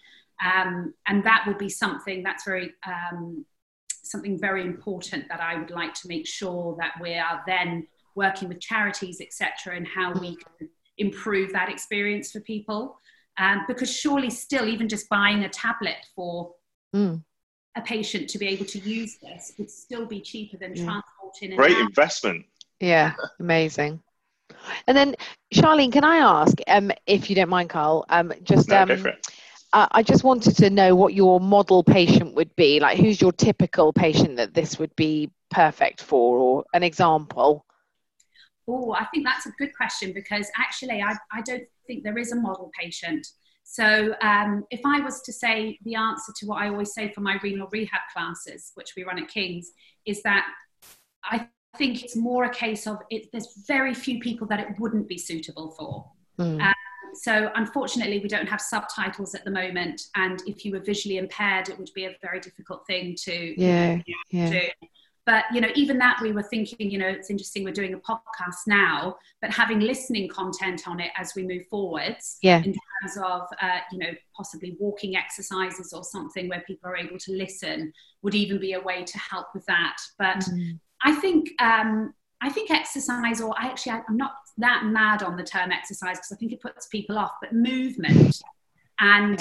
um, 0.44 0.92
and 1.08 1.24
that 1.24 1.44
would 1.46 1.58
be 1.58 1.68
something 1.68 2.22
that's 2.22 2.44
very 2.44 2.72
um, 2.86 3.44
something 4.10 4.38
very 4.38 4.62
important 4.62 5.26
that 5.28 5.40
i 5.40 5.58
would 5.58 5.70
like 5.70 5.94
to 5.94 6.08
make 6.08 6.26
sure 6.26 6.76
that 6.78 6.92
we 7.00 7.14
are 7.14 7.42
then 7.46 7.86
working 8.14 8.48
with 8.48 8.60
charities 8.60 9.20
etc 9.20 9.76
and 9.76 9.86
how 9.86 10.12
we 10.14 10.36
can 10.36 10.68
improve 10.98 11.52
that 11.52 11.68
experience 11.68 12.32
for 12.32 12.40
people 12.40 12.98
um, 13.38 13.64
because 13.68 13.94
surely 13.94 14.30
still 14.30 14.66
even 14.66 14.88
just 14.88 15.08
buying 15.10 15.44
a 15.44 15.48
tablet 15.48 15.98
for 16.14 16.54
mm 16.94 17.20
a 17.76 17.82
patient 17.82 18.28
to 18.30 18.38
be 18.38 18.48
able 18.48 18.64
to 18.64 18.78
use 18.78 19.18
this 19.18 19.52
would 19.58 19.70
still 19.70 20.06
be 20.06 20.20
cheaper 20.20 20.56
than 20.56 20.74
transporting. 20.74 21.56
Great 21.56 21.78
investment. 21.78 22.46
Yeah, 22.80 23.12
amazing. 23.38 24.02
And 24.86 24.96
then, 24.96 25.14
Charlene, 25.54 25.92
can 25.92 26.04
I 26.04 26.16
ask, 26.16 26.56
um, 26.66 26.90
if 27.06 27.28
you 27.28 27.36
don't 27.36 27.48
mind, 27.48 27.70
Carl, 27.70 28.04
um, 28.08 28.32
just 28.42 28.68
No, 28.68 28.82
um, 28.82 28.88
go 28.88 28.96
for 28.96 29.08
it. 29.08 29.25
Uh, 29.72 29.88
I 29.90 30.02
just 30.02 30.24
wanted 30.24 30.56
to 30.56 30.70
know 30.70 30.94
what 30.94 31.14
your 31.14 31.40
model 31.40 31.82
patient 31.82 32.34
would 32.34 32.54
be. 32.56 32.80
Like, 32.80 32.98
who's 32.98 33.20
your 33.20 33.32
typical 33.32 33.92
patient 33.92 34.36
that 34.36 34.54
this 34.54 34.78
would 34.78 34.94
be 34.96 35.30
perfect 35.50 36.02
for, 36.02 36.38
or 36.38 36.64
an 36.72 36.82
example? 36.82 37.64
Oh, 38.68 38.92
I 38.92 39.04
think 39.06 39.24
that's 39.24 39.46
a 39.46 39.52
good 39.58 39.76
question 39.76 40.12
because 40.12 40.50
actually, 40.56 41.00
I, 41.00 41.14
I 41.32 41.40
don't 41.42 41.64
think 41.86 42.02
there 42.02 42.18
is 42.18 42.32
a 42.32 42.36
model 42.36 42.70
patient. 42.78 43.26
So, 43.62 44.14
um, 44.22 44.64
if 44.70 44.80
I 44.84 45.00
was 45.00 45.22
to 45.22 45.32
say 45.32 45.78
the 45.84 45.96
answer 45.96 46.32
to 46.36 46.46
what 46.46 46.62
I 46.62 46.68
always 46.68 46.94
say 46.94 47.12
for 47.12 47.20
my 47.20 47.38
renal 47.42 47.68
rehab 47.70 48.00
classes, 48.12 48.72
which 48.74 48.94
we 48.96 49.04
run 49.04 49.20
at 49.20 49.28
King's, 49.28 49.72
is 50.04 50.22
that 50.22 50.46
I 51.24 51.48
think 51.76 52.04
it's 52.04 52.16
more 52.16 52.44
a 52.44 52.50
case 52.50 52.86
of 52.86 52.98
it, 53.10 53.28
there's 53.32 53.64
very 53.66 53.94
few 53.94 54.20
people 54.20 54.46
that 54.48 54.60
it 54.60 54.68
wouldn't 54.78 55.08
be 55.08 55.18
suitable 55.18 55.72
for. 55.72 56.10
Mm. 56.38 56.60
Um, 56.60 56.74
so, 57.16 57.50
unfortunately, 57.54 58.18
we 58.20 58.28
don't 58.28 58.48
have 58.48 58.60
subtitles 58.60 59.34
at 59.34 59.44
the 59.44 59.50
moment, 59.50 60.02
and 60.14 60.42
if 60.46 60.64
you 60.64 60.72
were 60.72 60.80
visually 60.80 61.18
impaired, 61.18 61.68
it 61.68 61.78
would 61.78 61.90
be 61.94 62.04
a 62.04 62.16
very 62.22 62.40
difficult 62.40 62.86
thing 62.86 63.14
to 63.24 63.60
yeah, 63.60 63.98
yeah. 64.30 64.50
do. 64.50 64.60
But 65.26 65.44
you 65.52 65.60
know, 65.60 65.70
even 65.74 65.98
that 65.98 66.20
we 66.22 66.30
were 66.30 66.44
thinking, 66.44 66.88
you 66.88 66.98
know, 66.98 67.08
it's 67.08 67.30
interesting 67.30 67.64
we're 67.64 67.72
doing 67.72 67.94
a 67.94 67.98
podcast 67.98 68.60
now, 68.68 69.16
but 69.40 69.50
having 69.50 69.80
listening 69.80 70.28
content 70.28 70.86
on 70.86 71.00
it 71.00 71.10
as 71.18 71.32
we 71.34 71.42
move 71.42 71.66
forwards, 71.68 72.38
Yeah. 72.42 72.58
in 72.58 72.72
terms 72.72 73.16
of 73.16 73.42
uh, 73.60 73.80
you 73.90 73.98
know 73.98 74.12
possibly 74.36 74.76
walking 74.78 75.16
exercises 75.16 75.92
or 75.92 76.04
something 76.04 76.48
where 76.48 76.62
people 76.66 76.88
are 76.90 76.96
able 76.96 77.18
to 77.18 77.32
listen 77.32 77.92
would 78.22 78.36
even 78.36 78.60
be 78.60 78.74
a 78.74 78.80
way 78.80 79.02
to 79.02 79.18
help 79.18 79.48
with 79.54 79.66
that. 79.66 79.96
But 80.18 80.38
Mm. 80.44 80.78
I 81.04 81.12
think 81.14 81.50
um, 81.60 82.14
I 82.40 82.48
think 82.48 82.70
exercise, 82.70 83.40
or 83.40 83.52
I 83.58 83.66
actually 83.66 83.92
I'm 84.08 84.16
not 84.16 84.32
that 84.58 84.84
mad 84.86 85.22
on 85.22 85.36
the 85.36 85.42
term 85.44 85.70
exercise 85.72 86.16
because 86.18 86.32
I 86.32 86.36
think 86.36 86.52
it 86.52 86.60
puts 86.60 86.86
people 86.86 87.18
off, 87.18 87.32
but 87.40 87.52
movement 87.52 88.40
and 89.00 89.38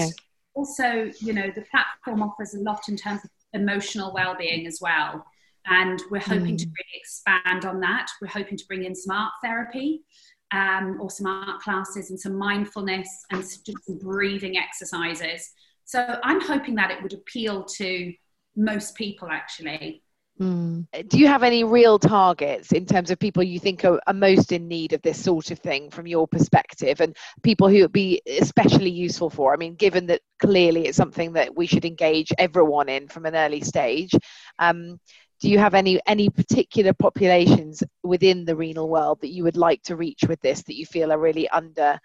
also 0.53 1.12
you 1.19 1.34
know 1.34 1.50
the 1.55 1.65
platform 1.72 2.22
offers 2.22 2.53
a 2.53 2.60
lot 2.60 2.84
in 2.89 2.95
terms 2.98 3.22
of 3.24 3.29
emotional 3.53 4.13
well-being 4.13 4.67
as 4.67 4.79
well. 4.81 5.25
And 5.67 6.01
we're 6.12 6.19
hoping 6.19 6.57
to 6.57 6.65
Mm. 6.65 6.74
really 6.77 6.95
expand 7.00 7.65
on 7.65 7.79
that. 7.79 8.07
We're 8.22 8.27
hoping 8.27 8.57
to 8.57 8.67
bring 8.67 8.84
in 8.84 8.93
smart 8.93 9.31
therapy 9.43 10.03
um, 10.51 11.00
or 11.01 11.10
smart 11.10 11.62
classes 11.62 12.12
and 12.12 12.19
some 12.19 12.36
mindfulness 12.36 13.10
and 13.31 13.41
just 13.41 13.65
some 13.86 13.98
breathing 13.98 14.57
exercises. 14.57 15.51
So 15.86 16.19
I'm 16.24 16.39
hoping 16.41 16.75
that 16.75 16.91
it 16.91 17.01
would 17.01 17.13
appeal 17.13 17.63
to 17.63 18.13
most 18.55 18.95
people 18.95 19.29
actually. 19.29 20.03
Mm. 20.39 20.86
Do 21.08 21.18
you 21.18 21.27
have 21.27 21.44
any 21.44 21.63
real 21.63 21.98
targets 21.98 22.74
in 22.74 22.86
terms 22.86 23.10
of 23.10 23.20
people 23.20 23.42
you 23.42 23.58
think 23.58 23.86
are, 23.86 24.01
are 24.06 24.13
most 24.13 24.51
in 24.51 24.68
need 24.68 24.92
of 24.92 25.01
this 25.01 25.24
sort 25.24 25.50
of 25.50 25.60
thing 25.60 25.89
from 25.89 26.08
your 26.08 26.27
perspective 26.27 27.00
and 27.00 27.15
people 27.42 27.70
who 27.70 27.82
would 27.82 27.94
be 27.94 28.22
especially 28.27 28.89
useful 28.89 29.30
for? 29.30 29.54
I 29.54 29.58
mean, 29.58 29.75
given 29.75 30.08
that 30.08 30.22
clearly 30.39 30.88
it's 30.88 30.98
something 30.98 31.34
that 31.34 31.56
we 31.56 31.68
should 31.68 31.86
engage 31.86 32.34
everyone 32.38 32.89
in 32.89 33.08
from 33.08 33.25
an 33.25 33.36
early 33.36 33.62
stage, 33.62 34.13
um, 34.60 35.00
do 35.39 35.50
you 35.50 35.58
have 35.58 35.74
any 35.74 36.00
any 36.06 36.30
particular 36.30 36.94
populations 36.94 37.84
within 38.04 38.44
the 38.44 38.56
renal 38.56 38.89
world 38.89 39.20
that 39.22 39.32
you 39.32 39.44
would 39.44 39.58
like 39.58 39.82
to 39.84 39.96
reach 39.96 40.24
with 40.27 40.42
this 40.42 40.63
that 40.63 40.75
you 40.75 40.86
feel 40.86 41.13
are 41.13 41.20
really 41.20 41.48
under 41.50 41.98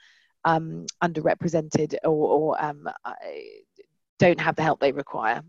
um, 0.45 0.87
underrepresented 1.03 1.95
or, 2.05 2.11
or 2.11 2.65
um, 2.65 2.89
uh, 3.05 3.13
don't 4.19 4.41
have 4.41 4.55
the 4.55 4.63
help 4.63 4.79
they 4.79 4.93
require? 4.93 5.43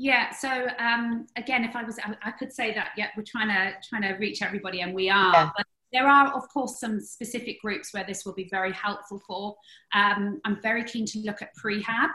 Yeah. 0.00 0.30
So 0.30 0.66
um, 0.78 1.26
again, 1.36 1.62
if 1.62 1.76
I 1.76 1.84
was, 1.84 1.98
I, 1.98 2.14
I 2.28 2.30
could 2.30 2.50
say 2.50 2.72
that. 2.72 2.92
Yeah, 2.96 3.08
we're 3.14 3.22
trying 3.22 3.48
to 3.48 3.74
trying 3.86 4.00
to 4.00 4.14
reach 4.18 4.40
everybody, 4.40 4.80
and 4.80 4.94
we 4.94 5.10
are. 5.10 5.32
Yeah. 5.34 5.50
But 5.54 5.66
there 5.92 6.08
are, 6.08 6.32
of 6.34 6.48
course, 6.48 6.80
some 6.80 7.00
specific 7.00 7.60
groups 7.60 7.92
where 7.92 8.04
this 8.08 8.24
will 8.24 8.32
be 8.32 8.48
very 8.50 8.72
helpful 8.72 9.20
for. 9.26 9.56
Um, 9.94 10.40
I'm 10.46 10.58
very 10.62 10.84
keen 10.84 11.04
to 11.04 11.18
look 11.18 11.42
at 11.42 11.50
prehab. 11.62 12.08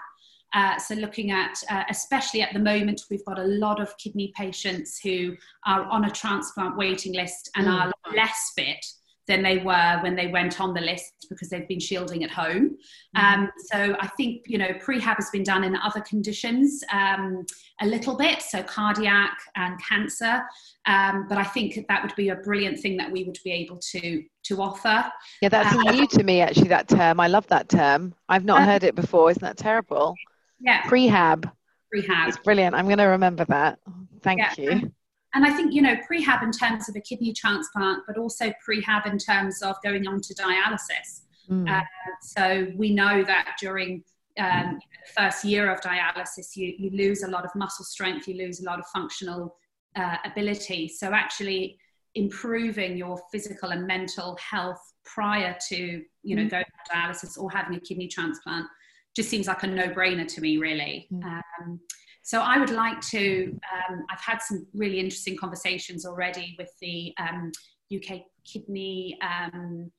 Uh, 0.56 0.80
so 0.80 0.96
looking 0.96 1.30
at, 1.30 1.62
uh, 1.70 1.84
especially 1.90 2.42
at 2.42 2.54
the 2.54 2.60
moment, 2.60 3.04
we've 3.12 3.26
got 3.26 3.38
a 3.38 3.44
lot 3.44 3.80
of 3.80 3.96
kidney 4.00 4.34
patients 4.36 5.00
who 5.04 5.36
are 5.68 5.84
on 5.84 6.06
a 6.06 6.10
transplant 6.10 6.76
waiting 6.78 7.14
list 7.14 7.52
and 7.56 7.68
Mm. 7.68 7.74
are 7.74 7.94
less 8.16 8.52
fit 8.56 8.84
than 9.28 9.42
they 9.42 9.58
were 9.58 10.00
when 10.02 10.16
they 10.16 10.28
went 10.28 10.62
on 10.62 10.74
the 10.74 10.82
list 10.82 11.14
because 11.30 11.50
they've 11.50 11.68
been 11.68 11.80
shielding 11.80 12.24
at 12.24 12.30
home. 12.30 12.78
Um, 13.16 13.50
so 13.72 13.96
I 14.00 14.08
think 14.18 14.44
you 14.48 14.58
know 14.58 14.70
prehab 14.86 15.16
has 15.16 15.30
been 15.32 15.44
done 15.44 15.64
in 15.64 15.76
other 15.76 16.02
conditions 16.02 16.84
um, 16.92 17.46
a 17.82 17.86
little 17.88 18.16
bit, 18.16 18.42
so 18.42 18.62
cardiac 18.64 19.38
and 19.56 19.80
cancer. 19.84 20.44
Um, 20.86 21.26
but 21.28 21.38
I 21.40 21.44
think 21.44 21.86
that 21.88 22.04
would 22.04 22.16
be 22.16 22.30
a 22.30 22.36
brilliant 22.36 22.80
thing 22.80 22.98
that 22.98 23.12
we 23.12 23.24
would 23.24 23.40
be 23.44 23.52
able 23.52 23.78
to 23.94 24.24
to 24.44 24.62
offer. 24.62 25.12
Yeah, 25.42 25.50
that's 25.50 25.76
Uh, 25.76 25.92
new 25.92 26.08
to 26.08 26.24
me 26.24 26.42
actually. 26.42 26.68
That 26.70 26.88
term, 26.88 27.20
I 27.20 27.28
love 27.28 27.48
that 27.48 27.68
term. 27.70 28.14
I've 28.30 28.46
not 28.46 28.62
Uh, 28.62 28.66
heard 28.66 28.84
it 28.84 28.96
before. 28.96 29.32
Isn't 29.32 29.42
that 29.42 29.58
terrible? 29.58 30.16
Yeah, 30.60 30.82
Prehab. 30.84 31.52
prehab. 31.94 32.28
It's 32.28 32.38
brilliant. 32.38 32.76
I'm 32.76 32.86
going 32.86 33.00
to 33.00 33.06
remember 33.06 33.46
that. 33.46 33.80
Thank 34.22 34.40
Yeah. 34.40 34.54
you. 34.58 34.92
And 35.36 35.46
I 35.46 35.52
think, 35.52 35.74
you 35.74 35.82
know, 35.82 35.96
prehab 36.10 36.42
in 36.44 36.52
terms 36.52 36.90
of 36.90 36.96
a 36.96 37.02
kidney 37.02 37.34
transplant, 37.34 38.04
but 38.08 38.18
also 38.18 38.54
prehab 38.68 39.06
in 39.06 39.18
terms 39.18 39.62
of 39.62 39.76
going 39.84 40.08
on 40.08 40.22
to 40.22 40.34
dialysis. 40.34 41.24
Mm. 41.50 41.70
Uh, 41.70 41.84
so 42.22 42.68
we 42.76 42.90
know 42.94 43.24
that 43.24 43.58
during 43.60 44.04
um, 44.40 44.80
the 44.80 45.22
first 45.22 45.44
year 45.44 45.72
of 45.72 45.82
dialysis, 45.82 46.56
you, 46.56 46.74
you 46.78 46.90
lose 46.92 47.24
a 47.24 47.28
lot 47.28 47.46
of 47.46 47.52
muscle 47.54 47.86
strength, 47.86 48.28
you 48.28 48.36
lose 48.36 48.62
a 48.62 48.64
lot 48.64 48.80
of 48.80 48.86
functional 48.88 49.58
uh, 49.96 50.18
ability. 50.26 50.88
So 50.88 51.14
actually 51.14 51.78
improving 52.16 52.98
your 52.98 53.20
physical 53.32 53.72
and 53.72 53.86
mental 53.86 54.38
health 54.38 54.82
prior 55.04 55.56
to, 55.68 56.02
you 56.24 56.36
know, 56.36 56.44
Mm. 56.44 56.50
going 56.50 56.66
to 56.66 56.94
dialysis 56.94 57.38
or 57.38 57.52
having 57.52 57.76
a 57.76 57.80
kidney 57.80 58.08
transplant 58.08 58.68
just 59.16 59.30
seems 59.30 59.48
like 59.48 59.64
a 59.64 59.68
no-brainer 59.68 60.28
to 60.28 60.42
me, 60.42 60.58
really. 60.58 61.08
Mm. 61.12 61.24
Um, 61.26 61.80
so 62.26 62.42
I 62.42 62.58
would 62.58 62.72
like 62.72 63.00
to. 63.12 63.56
Um, 63.72 64.04
I've 64.10 64.20
had 64.20 64.40
some 64.42 64.66
really 64.74 65.00
interesting 65.00 65.38
conversations 65.38 66.08
already 66.08 66.56
with 66.58 66.72
the 66.82 67.14
um, 67.20 67.52
UK 67.96 68.22
Kidney. 68.44 69.16
Um, 69.22 69.92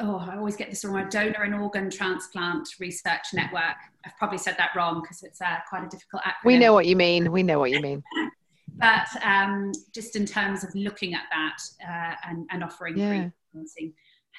oh, 0.00 0.18
I 0.18 0.36
always 0.36 0.54
get 0.54 0.68
this 0.68 0.84
wrong. 0.84 1.08
Donor 1.08 1.44
and 1.44 1.54
Organ 1.54 1.88
Transplant 1.88 2.68
Research 2.78 3.32
Network. 3.32 3.78
I've 4.04 4.16
probably 4.18 4.36
said 4.36 4.56
that 4.58 4.72
wrong 4.76 5.00
because 5.00 5.22
it's 5.22 5.40
uh, 5.40 5.56
quite 5.66 5.82
a 5.82 5.88
difficult 5.88 6.24
acronym. 6.24 6.44
We 6.44 6.58
know 6.58 6.74
what 6.74 6.84
you 6.84 6.94
mean. 6.94 7.32
We 7.32 7.42
know 7.42 7.58
what 7.58 7.70
you 7.70 7.80
mean. 7.80 8.02
But 8.78 9.08
um, 9.24 9.72
just 9.94 10.16
in 10.16 10.26
terms 10.26 10.62
of 10.62 10.74
looking 10.74 11.14
at 11.14 11.22
that 11.32 11.56
uh, 11.82 12.14
and, 12.28 12.46
and 12.50 12.62
offering 12.62 12.98
Yeah. 12.98 13.30
free 13.54 13.64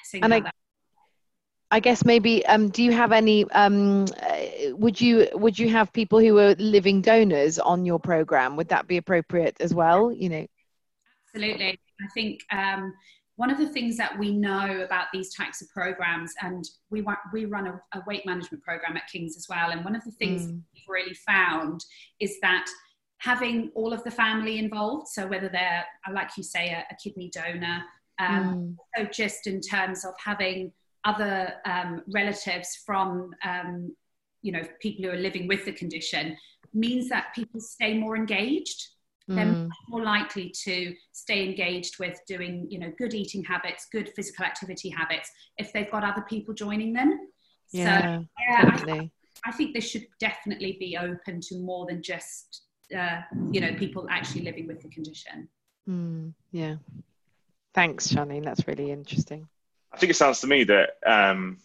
seeing 0.04 0.22
And 0.22 0.32
I- 0.32 0.50
I 1.70 1.80
guess 1.80 2.04
maybe. 2.04 2.44
Um, 2.46 2.70
do 2.70 2.82
you 2.82 2.92
have 2.92 3.12
any? 3.12 3.44
Um, 3.50 4.06
uh, 4.22 4.74
would 4.76 5.00
you 5.00 5.28
would 5.34 5.58
you 5.58 5.68
have 5.70 5.92
people 5.92 6.18
who 6.18 6.38
are 6.38 6.54
living 6.54 7.02
donors 7.02 7.58
on 7.58 7.84
your 7.84 7.98
program? 8.00 8.56
Would 8.56 8.68
that 8.68 8.86
be 8.86 8.96
appropriate 8.96 9.56
as 9.60 9.74
well? 9.74 10.10
You 10.10 10.28
know. 10.30 10.46
Absolutely. 11.34 11.78
I 12.00 12.08
think 12.14 12.40
um, 12.52 12.94
one 13.36 13.50
of 13.50 13.58
the 13.58 13.68
things 13.68 13.96
that 13.98 14.18
we 14.18 14.32
know 14.32 14.80
about 14.82 15.08
these 15.12 15.34
types 15.34 15.60
of 15.60 15.68
programs, 15.68 16.32
and 16.42 16.64
we, 16.90 17.02
wa- 17.02 17.16
we 17.32 17.44
run 17.44 17.66
a, 17.66 17.80
a 17.92 18.02
weight 18.06 18.24
management 18.24 18.64
program 18.64 18.96
at 18.96 19.06
King's 19.12 19.36
as 19.36 19.46
well, 19.48 19.70
and 19.70 19.84
one 19.84 19.94
of 19.94 20.02
the 20.04 20.10
things 20.12 20.46
Mm. 20.46 20.62
we've 20.74 20.88
really 20.88 21.14
found 21.14 21.84
is 22.18 22.40
that 22.40 22.66
having 23.18 23.70
all 23.74 23.92
of 23.92 24.02
the 24.04 24.10
family 24.10 24.58
involved, 24.58 25.08
so 25.08 25.26
whether 25.26 25.48
they're, 25.48 25.84
like 26.12 26.30
you 26.36 26.42
say, 26.42 26.70
a, 26.70 26.84
a 26.90 26.96
kidney 27.02 27.30
donor, 27.32 27.82
um, 28.18 28.54
Mm. 28.54 28.76
so 28.96 29.04
just 29.12 29.46
in 29.46 29.60
terms 29.60 30.04
of 30.04 30.14
having 30.24 30.72
other 31.10 31.36
um, 31.72 31.90
relatives 32.20 32.68
from 32.86 33.30
um, 33.52 33.74
you 34.46 34.52
know 34.54 34.62
people 34.84 35.00
who 35.04 35.10
are 35.16 35.22
living 35.28 35.46
with 35.52 35.62
the 35.64 35.72
condition 35.82 36.24
means 36.84 37.04
that 37.08 37.24
people 37.38 37.60
stay 37.60 37.92
more 38.04 38.14
engaged 38.22 38.80
they're 39.36 39.54
Mm. 39.54 39.68
more 39.92 40.04
likely 40.16 40.46
to 40.66 40.74
stay 41.24 41.40
engaged 41.50 41.94
with 42.02 42.16
doing 42.34 42.54
you 42.72 42.78
know 42.82 42.90
good 43.02 43.12
eating 43.22 43.42
habits 43.52 43.82
good 43.96 44.08
physical 44.16 44.42
activity 44.50 44.88
habits 45.00 45.28
if 45.62 45.66
they've 45.72 45.90
got 45.96 46.02
other 46.10 46.24
people 46.32 46.54
joining 46.64 46.92
them 46.98 47.10
so 47.66 47.84
Yeah. 47.90 48.20
yeah 48.42 48.62
I, 48.62 48.70
Definitely. 48.70 49.12
I 49.48 49.52
think 49.56 49.68
this 49.74 49.86
should 49.90 50.06
definitely 50.28 50.72
be 50.84 50.90
open 51.08 51.34
to 51.48 51.54
more 51.70 51.84
than 51.90 52.00
just 52.02 52.46
uh, 53.00 53.20
you 53.54 53.60
know 53.62 53.72
people 53.84 54.02
actually 54.18 54.44
living 54.48 54.66
with 54.70 54.80
the 54.84 54.90
condition 54.98 55.36
Mm. 55.88 56.34
Yeah. 56.62 56.76
Thanks, 57.74 58.08
Janine. 58.12 58.44
That's 58.44 58.66
really 58.68 58.90
interesting. 58.98 59.42
I 59.98 60.00
think 60.00 60.10
it 60.10 60.14
sounds 60.14 60.40
to 60.42 60.46
me 60.46 60.62
that 60.62 60.90
um, 61.04 61.58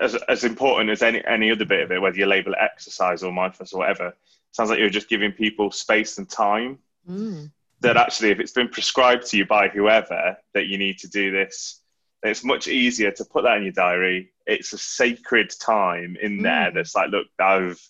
as, 0.00 0.14
as 0.28 0.44
important 0.44 0.88
as 0.88 1.02
any, 1.02 1.20
any 1.24 1.50
other 1.50 1.64
bit 1.64 1.82
of 1.82 1.90
it, 1.90 2.00
whether 2.00 2.16
you 2.16 2.26
label 2.26 2.52
it 2.52 2.60
exercise 2.60 3.24
or 3.24 3.32
mindfulness 3.32 3.72
or 3.72 3.80
whatever, 3.80 4.06
it 4.06 4.14
sounds 4.52 4.70
like 4.70 4.78
you're 4.78 4.88
just 4.88 5.08
giving 5.08 5.32
people 5.32 5.72
space 5.72 6.18
and 6.18 6.30
time. 6.30 6.78
Mm. 7.08 7.50
That 7.80 7.96
actually, 7.96 8.30
if 8.30 8.38
it's 8.38 8.52
been 8.52 8.68
prescribed 8.68 9.26
to 9.26 9.36
you 9.36 9.46
by 9.46 9.66
whoever 9.66 10.36
that 10.54 10.68
you 10.68 10.78
need 10.78 10.98
to 10.98 11.08
do 11.08 11.32
this, 11.32 11.80
it's 12.22 12.44
much 12.44 12.68
easier 12.68 13.10
to 13.10 13.24
put 13.24 13.42
that 13.42 13.56
in 13.56 13.64
your 13.64 13.72
diary. 13.72 14.30
It's 14.46 14.72
a 14.72 14.78
sacred 14.78 15.52
time 15.60 16.16
in 16.22 16.42
there 16.42 16.70
Mm. 16.70 16.74
that's 16.74 16.94
like, 16.94 17.10
look, 17.10 17.26
I've 17.40 17.80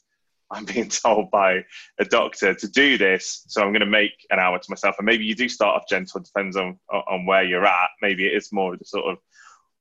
I'm 0.50 0.64
being 0.64 0.88
told 0.88 1.30
by 1.30 1.66
a 1.98 2.06
doctor 2.06 2.54
to 2.54 2.66
do 2.66 2.96
this, 2.96 3.44
so 3.46 3.60
I'm 3.60 3.72
going 3.72 3.80
to 3.80 3.86
make 3.86 4.26
an 4.30 4.38
hour 4.38 4.58
to 4.58 4.70
myself. 4.70 4.94
And 4.98 5.04
maybe 5.04 5.26
you 5.26 5.34
do 5.34 5.50
start 5.50 5.76
off 5.76 5.86
gentle, 5.86 6.20
depends 6.20 6.56
on 6.56 6.78
on 6.88 7.26
where 7.26 7.44
you're 7.44 7.66
at. 7.66 7.90
Maybe 8.00 8.26
it 8.26 8.34
is 8.34 8.50
more 8.52 8.72
of 8.72 8.78
the 8.78 8.86
sort 8.86 9.04
of 9.04 9.18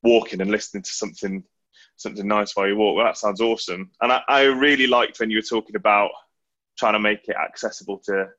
walking 0.03 0.41
and 0.41 0.51
listening 0.51 0.84
to 0.84 0.89
something 0.89 1.44
something 1.96 2.27
nice 2.27 2.56
while 2.56 2.68
you 2.68 2.77
walk. 2.77 2.96
Well, 2.96 3.06
that 3.06 3.18
sounds 3.18 3.41
awesome. 3.41 3.91
And 4.01 4.12
I, 4.12 4.22
I 4.27 4.41
really 4.44 4.88
liked 4.88 5.20
when 5.20 5.29
you 5.29 5.38
were 5.38 5.41
talking 5.41 5.75
about 5.75 6.12
trying 6.77 6.94
to 6.94 7.00
make 7.00 7.27
it 7.27 7.36
accessible 7.36 8.00
to 8.06 8.29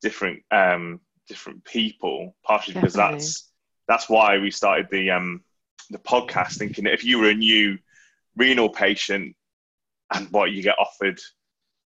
different 0.00 0.42
um, 0.50 1.00
different 1.28 1.64
people, 1.64 2.36
partially 2.44 2.74
because 2.74 2.94
that's 2.94 3.50
that's 3.88 4.08
why 4.08 4.38
we 4.38 4.50
started 4.50 4.88
the 4.90 5.10
um, 5.10 5.42
the 5.90 5.98
podcast, 5.98 6.56
thinking 6.56 6.84
that 6.84 6.94
if 6.94 7.04
you 7.04 7.18
were 7.18 7.30
a 7.30 7.34
new 7.34 7.78
renal 8.36 8.68
patient 8.68 9.34
and 10.14 10.28
what 10.30 10.52
you 10.52 10.62
get 10.62 10.78
offered, 10.78 11.20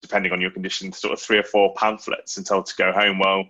depending 0.02 0.32
on 0.32 0.40
your 0.40 0.50
condition, 0.50 0.92
sort 0.92 1.12
of 1.12 1.20
three 1.20 1.38
or 1.38 1.42
four 1.42 1.74
pamphlets 1.74 2.36
and 2.36 2.46
told 2.46 2.66
to 2.66 2.76
go 2.76 2.92
home, 2.92 3.18
well, 3.18 3.44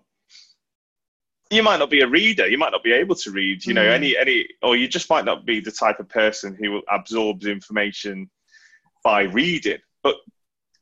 you 1.50 1.62
might 1.62 1.78
not 1.78 1.90
be 1.90 2.00
a 2.00 2.07
reader 2.07 2.47
you 2.47 2.59
might 2.59 2.73
not 2.73 2.83
be 2.83 2.93
able 2.93 3.14
to 3.14 3.31
read 3.31 3.64
you 3.64 3.75
know 3.75 3.85
mm. 3.85 3.93
any 3.93 4.17
any 4.17 4.47
or 4.62 4.76
you 4.76 4.88
just 4.88 5.11
might 5.11 5.25
not 5.25 5.47
be 5.47 5.61
the 5.61 5.71
type 5.71 5.99
of 6.00 6.09
person 6.09 6.55
who 6.55 6.83
absorbs 6.90 7.47
information 7.47 8.28
by 9.02 9.23
reading 9.23 9.78
but 10.02 10.17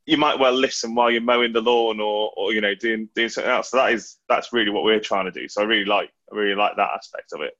you 0.06 0.16
might 0.16 0.38
well 0.38 0.52
listen 0.52 0.94
while 0.94 1.10
you're 1.10 1.20
mowing 1.20 1.52
the 1.52 1.60
lawn 1.60 2.00
or, 2.00 2.32
or 2.36 2.52
you 2.52 2.60
know 2.60 2.74
doing 2.74 3.08
doing 3.14 3.28
something 3.28 3.50
else 3.50 3.70
so 3.70 3.76
that 3.76 3.92
is 3.92 4.18
that's 4.28 4.52
really 4.52 4.70
what 4.70 4.84
we're 4.84 5.00
trying 5.00 5.24
to 5.24 5.30
do 5.30 5.48
so 5.48 5.62
i 5.62 5.64
really 5.64 5.84
like 5.84 6.10
i 6.32 6.36
really 6.36 6.54
like 6.54 6.76
that 6.76 6.90
aspect 6.94 7.32
of 7.32 7.40
it 7.40 7.54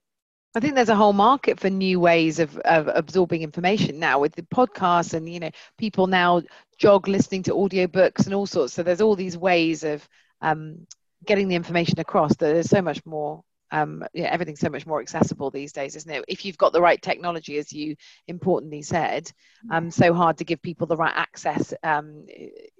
I 0.55 0.59
think 0.59 0.73
there's 0.73 0.89
a 0.89 0.95
whole 0.95 1.13
market 1.13 1.59
for 1.59 1.69
new 1.69 1.99
ways 1.99 2.39
of, 2.39 2.57
of 2.59 2.89
absorbing 2.91 3.43
information 3.43 3.99
now 3.99 4.17
with 4.17 4.33
the 4.33 4.41
podcasts 4.41 5.13
and 5.13 5.29
you 5.29 5.39
know 5.39 5.51
people 5.77 6.07
now 6.07 6.41
jog 6.79 7.07
listening 7.07 7.43
to 7.43 7.51
audiobooks 7.51 8.25
and 8.25 8.33
all 8.33 8.47
sorts. 8.47 8.73
So 8.73 8.81
there's 8.81 9.01
all 9.01 9.15
these 9.15 9.37
ways 9.37 9.83
of 9.83 10.07
um, 10.41 10.87
getting 11.25 11.47
the 11.47 11.55
information 11.55 11.99
across 11.99 12.35
that 12.37 12.53
there's 12.53 12.69
so 12.69 12.81
much 12.81 13.05
more 13.05 13.43
um, 13.71 14.03
yeah, 14.13 14.27
everything's 14.27 14.59
so 14.59 14.69
much 14.69 14.85
more 14.85 15.01
accessible 15.01 15.51
these 15.51 15.73
days, 15.73 15.95
isn't 15.95 16.11
it? 16.11 16.23
If 16.27 16.45
you've 16.45 16.57
got 16.57 16.73
the 16.73 16.81
right 16.81 17.01
technology, 17.01 17.57
as 17.57 17.73
you 17.73 17.95
importantly 18.27 18.81
said, 18.81 19.29
um, 19.71 19.91
so 19.91 20.13
hard 20.13 20.37
to 20.37 20.45
give 20.45 20.61
people 20.61 20.87
the 20.87 20.95
right 20.95 21.13
access. 21.13 21.73
Um, 21.83 22.25
it, 22.27 22.71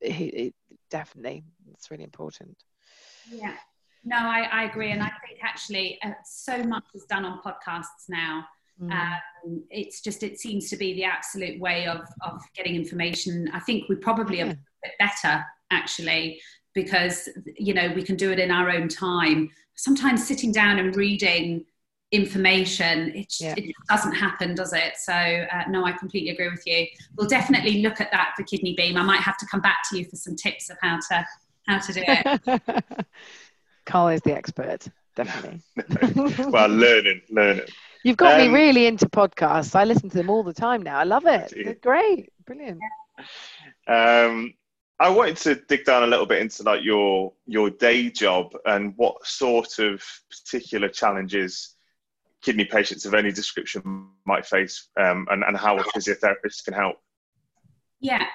it, 0.00 0.54
definitely, 0.90 1.44
it's 1.72 1.90
really 1.90 2.04
important. 2.04 2.56
Yeah, 3.30 3.54
no, 4.04 4.16
I, 4.16 4.42
I 4.52 4.64
agree, 4.64 4.92
and 4.92 5.02
I 5.02 5.10
think 5.26 5.40
actually 5.42 5.98
uh, 6.04 6.12
so 6.24 6.62
much 6.62 6.84
is 6.94 7.04
done 7.04 7.24
on 7.24 7.40
podcasts 7.40 8.08
now. 8.08 8.44
Mm. 8.80 8.92
Um, 8.92 9.64
it's 9.70 10.00
just 10.00 10.22
it 10.22 10.38
seems 10.38 10.70
to 10.70 10.76
be 10.76 10.94
the 10.94 11.04
absolute 11.04 11.60
way 11.60 11.86
of 11.86 12.02
of 12.22 12.40
getting 12.54 12.76
information. 12.76 13.50
I 13.52 13.58
think 13.58 13.88
we 13.88 13.96
probably 13.96 14.38
yeah. 14.38 14.46
are 14.46 14.50
a 14.50 14.58
bit 14.84 14.92
better 15.00 15.44
actually 15.70 16.40
because 16.74 17.28
you 17.56 17.74
know 17.74 17.92
we 17.94 18.02
can 18.02 18.16
do 18.16 18.30
it 18.30 18.38
in 18.38 18.50
our 18.50 18.70
own 18.70 18.88
time. 18.88 19.50
Sometimes 19.74 20.26
sitting 20.26 20.52
down 20.52 20.78
and 20.78 20.96
reading 20.96 21.64
information 22.10 23.14
it, 23.14 23.34
yeah. 23.38 23.54
it 23.56 23.74
doesn't 23.88 24.14
happen 24.14 24.54
does 24.54 24.72
it? 24.72 24.96
So 24.96 25.12
uh, 25.12 25.64
no 25.68 25.84
i 25.84 25.92
completely 25.92 26.30
agree 26.30 26.48
with 26.48 26.62
you. 26.66 26.86
We'll 27.16 27.28
definitely 27.28 27.82
look 27.82 28.00
at 28.00 28.10
that 28.12 28.32
for 28.36 28.44
kidney 28.44 28.74
beam. 28.74 28.96
I 28.96 29.02
might 29.02 29.20
have 29.20 29.36
to 29.38 29.46
come 29.46 29.60
back 29.60 29.78
to 29.90 29.98
you 29.98 30.04
for 30.06 30.16
some 30.16 30.34
tips 30.34 30.70
of 30.70 30.78
how 30.80 30.98
to 31.10 31.26
how 31.66 31.78
to 31.78 31.92
do 31.92 32.02
it. 32.06 33.06
Carl 33.86 34.08
is 34.08 34.22
the 34.22 34.34
expert 34.34 34.88
definitely. 35.16 35.60
Well 36.50 36.68
learning 36.68 37.22
learning. 37.30 37.66
You've 38.04 38.16
got 38.16 38.40
um, 38.40 38.46
me 38.46 38.54
really 38.54 38.86
into 38.86 39.06
podcasts. 39.06 39.74
I 39.74 39.84
listen 39.84 40.08
to 40.10 40.16
them 40.16 40.30
all 40.30 40.44
the 40.44 40.54
time 40.54 40.82
now. 40.82 40.98
I 40.98 41.04
love 41.04 41.26
it. 41.26 41.52
they're 41.52 41.74
great. 41.74 42.32
Brilliant. 42.46 42.80
Um 43.86 44.54
I 45.00 45.08
wanted 45.10 45.36
to 45.38 45.54
dig 45.54 45.84
down 45.84 46.02
a 46.02 46.06
little 46.06 46.26
bit 46.26 46.42
into 46.42 46.62
like 46.64 46.82
your 46.82 47.32
your 47.46 47.70
day 47.70 48.10
job 48.10 48.52
and 48.66 48.94
what 48.96 49.24
sort 49.24 49.78
of 49.78 50.02
particular 50.30 50.88
challenges 50.88 51.76
kidney 52.42 52.64
patients 52.64 53.04
of 53.04 53.14
any 53.14 53.32
description 53.32 54.08
might 54.24 54.46
face, 54.46 54.88
um, 54.98 55.26
and, 55.30 55.42
and 55.44 55.56
how 55.56 55.76
a 55.78 55.82
physiotherapist 55.84 56.64
can 56.64 56.74
help. 56.74 56.96
Yeah. 58.00 58.26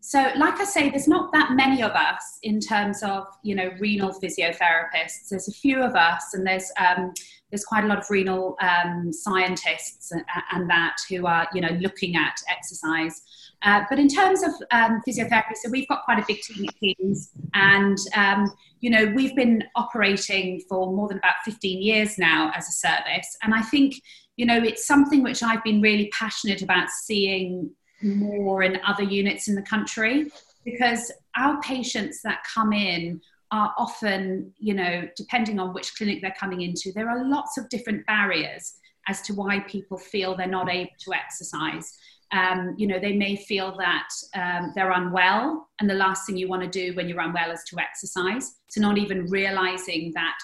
So, 0.00 0.30
like 0.36 0.60
I 0.60 0.64
say, 0.64 0.90
there's 0.90 1.08
not 1.08 1.32
that 1.32 1.52
many 1.52 1.82
of 1.82 1.92
us 1.92 2.38
in 2.42 2.60
terms 2.60 3.02
of 3.02 3.26
you 3.42 3.54
know 3.54 3.70
renal 3.78 4.12
physiotherapists. 4.12 5.28
There's 5.30 5.48
a 5.48 5.52
few 5.52 5.82
of 5.82 5.94
us, 5.94 6.34
and 6.34 6.46
there's 6.46 6.70
um, 6.78 7.14
there's 7.54 7.64
quite 7.64 7.84
a 7.84 7.86
lot 7.86 7.98
of 7.98 8.10
renal 8.10 8.56
um, 8.60 9.12
scientists 9.12 10.10
and, 10.10 10.68
that 10.68 10.96
who 11.08 11.24
are 11.24 11.46
you 11.54 11.60
know 11.60 11.70
looking 11.80 12.16
at 12.16 12.34
exercise. 12.50 13.22
Uh, 13.62 13.82
but 13.88 13.98
in 13.98 14.08
terms 14.08 14.42
of 14.42 14.50
um, 14.72 15.00
physiotherapy, 15.06 15.54
so 15.54 15.70
we've 15.70 15.86
got 15.86 16.04
quite 16.04 16.18
a 16.18 16.24
big 16.26 16.40
team 16.40 16.66
at 16.68 16.74
Kings, 16.80 17.30
and 17.54 17.96
um, 18.16 18.52
you 18.80 18.90
know 18.90 19.06
we've 19.14 19.36
been 19.36 19.62
operating 19.76 20.60
for 20.68 20.92
more 20.92 21.06
than 21.06 21.18
about 21.18 21.34
15 21.44 21.80
years 21.80 22.18
now 22.18 22.50
as 22.56 22.68
a 22.68 22.72
service, 22.72 23.36
and 23.44 23.54
I 23.54 23.62
think 23.62 23.94
you 24.36 24.46
know 24.46 24.60
it's 24.60 24.84
something 24.84 25.22
which 25.22 25.40
I've 25.44 25.62
been 25.62 25.80
really 25.80 26.10
passionate 26.18 26.60
about 26.60 26.90
seeing 26.90 27.70
more 28.02 28.64
in 28.64 28.80
other 28.84 29.04
units 29.04 29.46
in 29.46 29.54
the 29.54 29.62
country 29.62 30.26
because 30.64 31.12
our 31.36 31.60
patients 31.60 32.20
that 32.22 32.42
come 32.52 32.72
in 32.72 33.20
are 33.54 33.72
often, 33.78 34.52
you 34.58 34.74
know, 34.74 35.08
depending 35.16 35.60
on 35.60 35.72
which 35.72 35.96
clinic 35.96 36.20
they're 36.20 36.34
coming 36.38 36.62
into, 36.62 36.90
there 36.92 37.08
are 37.08 37.24
lots 37.24 37.56
of 37.56 37.68
different 37.68 38.04
barriers 38.04 38.74
as 39.06 39.22
to 39.22 39.32
why 39.32 39.60
people 39.60 39.96
feel 39.96 40.36
they're 40.36 40.48
not 40.48 40.68
able 40.68 40.90
to 40.98 41.12
exercise. 41.14 41.96
Um, 42.32 42.74
you 42.76 42.88
know, 42.88 42.98
they 42.98 43.12
may 43.12 43.36
feel 43.36 43.76
that 43.78 44.08
um, 44.34 44.72
they're 44.74 44.90
unwell, 44.90 45.68
and 45.78 45.88
the 45.88 45.94
last 45.94 46.26
thing 46.26 46.36
you 46.36 46.48
want 46.48 46.62
to 46.62 46.68
do 46.68 46.96
when 46.96 47.08
you're 47.08 47.20
unwell 47.20 47.52
is 47.52 47.62
to 47.68 47.78
exercise. 47.78 48.56
So, 48.70 48.80
not 48.80 48.98
even 48.98 49.26
realizing 49.26 50.10
that 50.16 50.36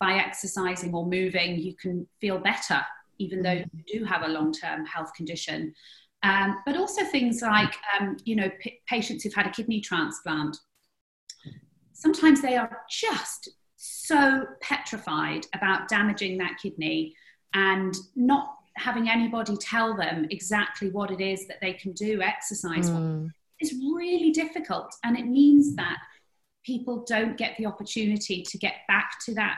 by 0.00 0.14
exercising 0.14 0.92
or 0.92 1.06
moving, 1.06 1.60
you 1.60 1.76
can 1.76 2.04
feel 2.20 2.38
better, 2.38 2.80
even 3.18 3.42
though 3.42 3.52
you 3.52 3.98
do 3.98 4.04
have 4.04 4.22
a 4.24 4.28
long 4.28 4.52
term 4.52 4.84
health 4.86 5.12
condition. 5.14 5.72
Um, 6.24 6.56
but 6.66 6.76
also 6.76 7.04
things 7.04 7.42
like, 7.42 7.74
um, 8.00 8.16
you 8.24 8.34
know, 8.34 8.50
p- 8.60 8.80
patients 8.88 9.22
who've 9.22 9.34
had 9.34 9.46
a 9.46 9.50
kidney 9.50 9.80
transplant. 9.80 10.56
Sometimes 11.96 12.42
they 12.42 12.56
are 12.56 12.82
just 12.90 13.48
so 13.76 14.44
petrified 14.60 15.46
about 15.54 15.88
damaging 15.88 16.36
that 16.36 16.58
kidney 16.62 17.14
and 17.54 17.94
not 18.14 18.54
having 18.76 19.08
anybody 19.08 19.56
tell 19.56 19.96
them 19.96 20.26
exactly 20.30 20.90
what 20.90 21.10
it 21.10 21.22
is 21.22 21.46
that 21.48 21.56
they 21.62 21.72
can 21.72 21.92
do 21.92 22.20
exercise 22.20 22.90
mm. 22.90 23.30
is 23.60 23.72
really 23.94 24.30
difficult 24.30 24.94
and 25.04 25.18
it 25.18 25.24
means 25.24 25.74
that 25.74 25.96
people 26.66 27.02
don't 27.08 27.38
get 27.38 27.56
the 27.56 27.64
opportunity 27.64 28.42
to 28.42 28.58
get 28.58 28.74
back 28.88 29.12
to 29.24 29.32
that 29.32 29.56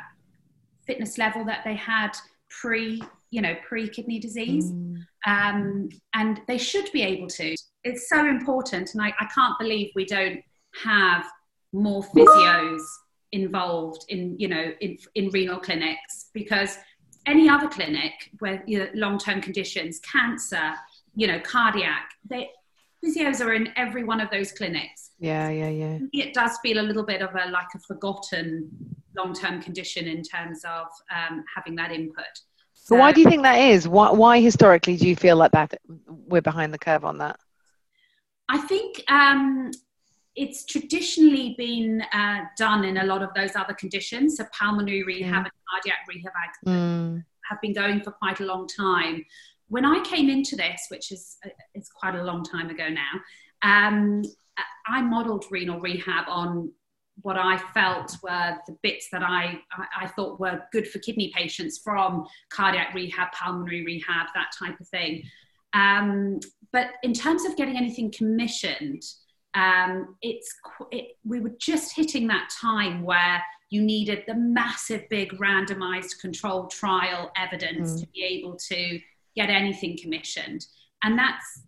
fitness 0.87 1.18
level 1.18 1.44
that 1.44 1.62
they 1.64 1.74
had 1.74 2.12
pre 2.51 3.03
you 3.31 3.42
know 3.42 3.57
pre 3.66 3.88
kidney 3.88 4.20
disease 4.20 4.70
mm. 4.70 4.96
um, 5.27 5.88
and 6.14 6.40
they 6.46 6.59
should 6.59 6.88
be 6.92 7.03
able 7.03 7.27
to 7.27 7.57
it's 7.83 8.09
so 8.09 8.29
important 8.29 8.94
and 8.94 9.03
I, 9.03 9.12
I 9.18 9.27
can't 9.35 9.59
believe 9.59 9.90
we 9.96 10.05
don't 10.05 10.40
have 10.85 11.24
more 11.72 12.02
physios 12.02 12.81
involved 13.33 14.04
in 14.09 14.38
you 14.38 14.48
know 14.48 14.72
in, 14.81 14.96
in 15.14 15.28
renal 15.31 15.59
clinics 15.59 16.31
because 16.33 16.78
any 17.26 17.48
other 17.48 17.68
clinic 17.68 18.12
where 18.38 18.62
you 18.66 18.78
know, 18.78 18.88
long-term 18.94 19.40
conditions 19.40 20.00
cancer 20.00 20.72
you 21.14 21.26
know 21.26 21.38
cardiac 21.40 22.11
they 22.28 22.48
physios 23.04 23.44
are 23.44 23.52
in 23.52 23.68
every 23.76 24.02
one 24.02 24.20
of 24.20 24.31
those 24.31 24.50
clinics 24.52 25.11
yeah 25.18 25.50
yeah 25.50 25.68
yeah 25.68 25.98
it 26.12 26.33
does 26.33 26.59
feel 26.62 26.81
a 26.81 26.83
little 26.83 27.04
bit 27.04 27.20
of 27.20 27.31
a 27.35 27.50
like 27.50 27.68
a 27.74 27.78
forgotten 27.81 28.70
long-term 29.14 29.61
condition 29.61 30.07
in 30.07 30.22
terms 30.22 30.64
of 30.64 30.87
um, 31.14 31.44
having 31.54 31.74
that 31.74 31.92
input 31.92 32.24
so, 32.88 32.94
but 32.94 33.00
why 33.00 33.12
do 33.12 33.20
you 33.20 33.28
think 33.28 33.42
that 33.42 33.59
is? 33.59 33.87
Why, 33.87 34.11
why 34.12 34.40
historically 34.40 34.96
do 34.96 35.07
you 35.07 35.14
feel 35.14 35.37
like 35.37 35.50
that 35.50 35.78
we're 36.07 36.40
behind 36.40 36.72
the 36.72 36.78
curve 36.78 37.04
on 37.04 37.18
that? 37.18 37.38
I 38.48 38.57
think 38.57 39.04
um, 39.11 39.72
it's 40.38 40.64
traditionally 40.64 41.55
been 41.59 42.03
uh, 42.12 42.42
done 42.57 42.85
in 42.85 42.98
a 42.98 43.05
lot 43.05 43.22
of 43.22 43.31
those 43.35 43.57
other 43.57 43.74
conditions. 43.74 44.37
So 44.37 44.44
pulmonary 44.59 45.03
rehab 45.03 45.44
and 45.44 45.53
cardiac 45.68 45.98
rehab 46.09 46.33
mm. 46.66 47.24
have 47.51 47.61
been 47.61 47.72
going 47.72 48.01
for 48.03 48.12
quite 48.12 48.40
a 48.40 48.44
long 48.44 48.68
time. 48.68 49.24
When 49.68 49.85
I 49.85 50.01
came 50.05 50.31
into 50.31 50.57
this, 50.57 50.87
which 50.90 51.11
is 51.11 51.37
uh, 51.44 51.51
it's 51.74 51.90
quite 51.90 52.14
a 52.14 52.22
long 52.22 52.44
time 52.44 52.70
ago 52.70 52.88
now, 52.88 53.20
um, 53.62 54.22
I 54.87 55.03
modelled 55.03 55.44
renal 55.51 55.81
rehab 55.81 56.27
on 56.29 56.72
what 57.22 57.37
I 57.37 57.59
felt 57.74 58.16
were 58.22 58.57
the 58.68 58.77
bits 58.83 59.09
that 59.11 59.24
I, 59.24 59.61
I, 59.72 60.05
I, 60.05 60.07
thought 60.07 60.38
were 60.38 60.62
good 60.70 60.87
for 60.87 61.01
kidney 61.01 61.33
patients 61.35 61.81
from 61.83 62.27
cardiac 62.48 62.94
rehab, 62.94 63.33
pulmonary 63.33 63.85
rehab, 63.85 64.29
that 64.35 64.51
type 64.57 64.79
of 64.79 64.87
thing. 64.87 65.24
Um, 65.72 66.38
but 66.72 66.90
in 67.03 67.12
terms 67.12 67.44
of 67.44 67.57
getting 67.57 67.77
anything 67.77 68.12
commissioned, 68.12 69.03
um, 69.54 70.16
it's 70.22 70.54
it, 70.92 71.16
we 71.24 71.40
were 71.40 71.54
just 71.58 71.96
hitting 71.96 72.26
that 72.28 72.50
time 72.50 73.02
where 73.02 73.42
you 73.70 73.82
needed 73.82 74.24
the 74.26 74.34
massive, 74.34 75.08
big 75.11 75.30
randomized 75.38 76.20
controlled 76.20 76.70
trial 76.70 77.30
evidence 77.37 77.92
mm. 77.92 78.00
to 78.00 78.06
be 78.08 78.22
able 78.22 78.56
to 78.56 79.00
get 79.37 79.50
anything 79.50 79.96
commissioned. 80.00 80.66
And 81.02 81.18
that's 81.18 81.62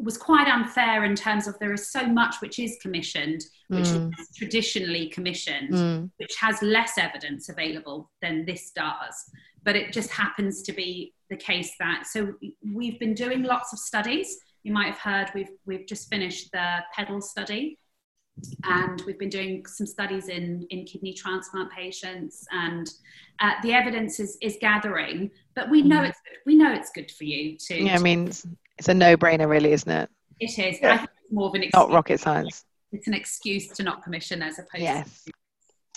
was 0.00 0.16
quite 0.16 0.46
unfair 0.46 1.04
in 1.04 1.16
terms 1.16 1.48
of 1.48 1.58
there 1.58 1.72
is 1.72 1.90
so 1.90 2.06
much 2.06 2.36
which 2.40 2.60
is 2.60 2.78
commissioned, 2.80 3.44
which 3.66 3.86
Mm. 3.86 4.12
is 4.20 4.28
traditionally 4.36 5.08
commissioned, 5.08 5.70
Mm. 5.70 6.10
which 6.18 6.36
has 6.40 6.62
less 6.62 6.98
evidence 6.98 7.48
available 7.48 8.10
than 8.22 8.44
this 8.44 8.70
does. 8.70 9.30
But 9.64 9.74
it 9.74 9.92
just 9.92 10.10
happens 10.10 10.62
to 10.62 10.72
be 10.72 11.14
the 11.30 11.36
case 11.36 11.74
that 11.80 12.06
so 12.06 12.34
we've 12.72 12.98
been 13.00 13.14
doing 13.14 13.42
lots 13.42 13.72
of 13.72 13.78
studies. 13.80 14.38
You 14.68 14.74
might 14.74 14.92
have 14.92 14.98
heard 14.98 15.30
we've 15.34 15.48
we've 15.64 15.86
just 15.86 16.10
finished 16.10 16.52
the 16.52 16.80
pedal 16.94 17.22
study, 17.22 17.78
and 18.64 19.00
we've 19.06 19.18
been 19.18 19.30
doing 19.30 19.64
some 19.64 19.86
studies 19.86 20.28
in 20.28 20.66
in 20.68 20.84
kidney 20.84 21.14
transplant 21.14 21.72
patients, 21.72 22.44
and 22.52 22.86
uh, 23.40 23.52
the 23.62 23.72
evidence 23.72 24.20
is 24.20 24.36
is 24.42 24.58
gathering. 24.60 25.30
But 25.54 25.70
we 25.70 25.80
know 25.80 26.00
Mm. 26.02 26.10
it's 26.10 26.18
we 26.44 26.54
know 26.54 26.70
it's 26.70 26.90
good 26.94 27.10
for 27.10 27.24
you 27.24 27.56
to. 27.66 27.82
Yeah, 27.82 27.94
I 27.94 27.98
mean, 27.98 28.26
it's, 28.28 28.46
it's 28.76 28.88
a 28.90 28.94
no-brainer, 28.94 29.48
really, 29.48 29.72
isn't 29.72 29.90
it? 29.90 30.10
it 30.38 30.58
is. 30.58 30.78
Yeah. 30.82 30.92
I 30.92 30.96
think 30.98 31.10
it's 31.24 31.32
more 31.32 31.48
of 31.48 31.54
an 31.54 31.62
excuse. 31.62 31.72
Not 31.82 31.90
rocket 31.90 32.20
science. 32.20 32.66
It's 32.92 33.06
an 33.06 33.14
excuse 33.14 33.68
to 33.68 33.82
not 33.82 34.02
commission 34.04 34.42
as 34.42 34.58
opposed. 34.58 34.82
Yes. 34.82 35.24
To, 35.24 35.32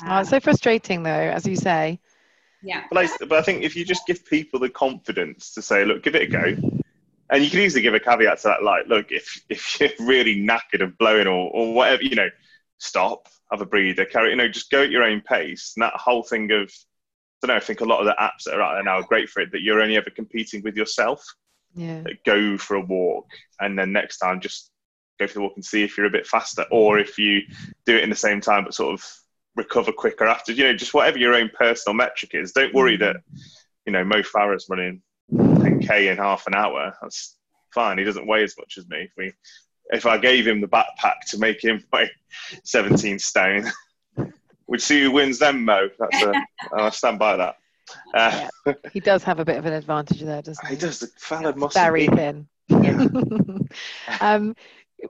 Oh, 0.05 0.19
it's 0.21 0.29
so 0.29 0.39
frustrating, 0.39 1.03
though, 1.03 1.09
as 1.11 1.45
you 1.45 1.57
say. 1.57 1.99
yeah. 2.63 2.85
But 2.89 2.97
I, 3.05 3.17
but 3.19 3.33
I 3.33 3.41
think 3.41 3.63
if 3.63 3.75
you 3.75 3.83
just 3.83 4.07
give 4.07 4.23
people 4.25 4.61
the 4.61 4.69
confidence 4.69 5.53
to 5.55 5.61
say, 5.61 5.83
look, 5.83 6.03
give 6.03 6.15
it 6.15 6.21
a 6.23 6.27
go, 6.27 6.55
and 7.31 7.43
you 7.43 7.49
can 7.49 7.59
easily 7.59 7.81
give 7.81 7.93
a 7.93 7.99
caveat 7.99 8.39
to 8.39 8.49
that, 8.49 8.63
like, 8.63 8.87
look, 8.87 9.07
if 9.11 9.41
if 9.49 9.79
you're 9.79 9.89
really 10.07 10.35
knackered 10.35 10.81
of 10.81 10.97
blowing 10.97 11.27
or, 11.27 11.49
or 11.51 11.73
whatever, 11.73 12.03
you 12.03 12.15
know, 12.15 12.29
stop, 12.77 13.27
have 13.51 13.61
a 13.61 13.65
breather, 13.65 14.05
carry, 14.05 14.31
you 14.31 14.35
know, 14.35 14.49
just 14.49 14.69
go 14.69 14.83
at 14.83 14.91
your 14.91 15.03
own 15.03 15.21
pace. 15.21 15.73
And 15.75 15.83
that 15.83 15.93
whole 15.95 16.23
thing 16.23 16.51
of, 16.51 16.69
I 16.69 17.47
don't 17.47 17.55
know, 17.55 17.55
I 17.55 17.59
think 17.61 17.81
a 17.81 17.85
lot 17.85 18.01
of 18.01 18.05
the 18.05 18.15
apps 18.19 18.43
that 18.45 18.55
are 18.55 18.61
out 18.61 18.73
there 18.73 18.83
now 18.83 18.99
are 18.99 19.03
great 19.03 19.29
for 19.29 19.41
it, 19.41 19.51
that 19.53 19.61
you're 19.61 19.81
only 19.81 19.97
ever 19.97 20.09
competing 20.09 20.61
with 20.61 20.75
yourself. 20.75 21.23
Yeah. 21.73 22.03
Go 22.25 22.57
for 22.57 22.75
a 22.75 22.81
walk, 22.81 23.27
and 23.61 23.79
then 23.79 23.93
next 23.93 24.17
time 24.17 24.41
just 24.41 24.69
go 25.17 25.25
for 25.25 25.35
the 25.35 25.41
walk 25.41 25.53
and 25.55 25.63
see 25.63 25.83
if 25.83 25.97
you're 25.97 26.07
a 26.07 26.11
bit 26.11 26.27
faster, 26.27 26.65
or 26.69 26.99
if 26.99 27.17
you 27.17 27.41
do 27.85 27.95
it 27.95 28.03
in 28.03 28.09
the 28.09 28.15
same 28.15 28.41
time, 28.41 28.65
but 28.65 28.73
sort 28.73 28.93
of 28.93 29.09
recover 29.55 29.93
quicker 29.93 30.25
after, 30.25 30.51
you 30.51 30.65
know, 30.65 30.73
just 30.73 30.93
whatever 30.93 31.17
your 31.17 31.33
own 31.33 31.49
personal 31.57 31.93
metric 31.93 32.31
is. 32.33 32.51
Don't 32.51 32.73
worry 32.73 32.97
mm. 32.97 32.99
that, 33.01 33.17
you 33.85 33.93
know, 33.93 34.03
Mo 34.03 34.21
Farah's 34.21 34.67
running 34.69 35.01
10k 35.33 36.11
in 36.11 36.17
half 36.17 36.47
an 36.47 36.55
hour. 36.55 36.95
That's 37.01 37.37
fine. 37.73 37.97
He 37.97 38.03
doesn't 38.03 38.27
weigh 38.27 38.43
as 38.43 38.55
much 38.57 38.77
as 38.77 38.87
me. 38.89 39.03
If 39.03 39.11
we, 39.17 39.33
if 39.91 40.05
I 40.05 40.17
gave 40.17 40.47
him 40.47 40.61
the 40.61 40.67
backpack 40.67 41.21
to 41.29 41.37
make 41.37 41.63
him 41.63 41.83
weigh 41.91 42.11
17 42.63 43.19
stone, 43.19 43.71
we'd 44.67 44.81
see 44.81 45.01
who 45.03 45.11
wins 45.11 45.39
then, 45.39 45.63
Mo. 45.65 45.89
That's 45.99 46.23
a, 46.23 46.33
I'll 46.75 46.91
stand 46.91 47.19
by 47.19 47.37
that. 47.37 47.55
Uh, 48.13 48.47
He 48.93 48.99
does 49.01 49.23
have 49.23 49.39
a 49.39 49.45
bit 49.45 49.57
of 49.57 49.65
an 49.65 49.73
advantage 49.73 50.21
there, 50.21 50.41
doesn't 50.41 50.65
he? 50.67 50.75
he 50.75 50.79
does. 50.79 50.99
The 50.99 51.07
fella 51.17 51.55
must 51.55 51.75
be 51.75 51.79
Very 51.79 52.07
be. 52.07 52.15
thin. 52.15 52.47
Yeah. 52.69 53.05
um, 54.21 54.55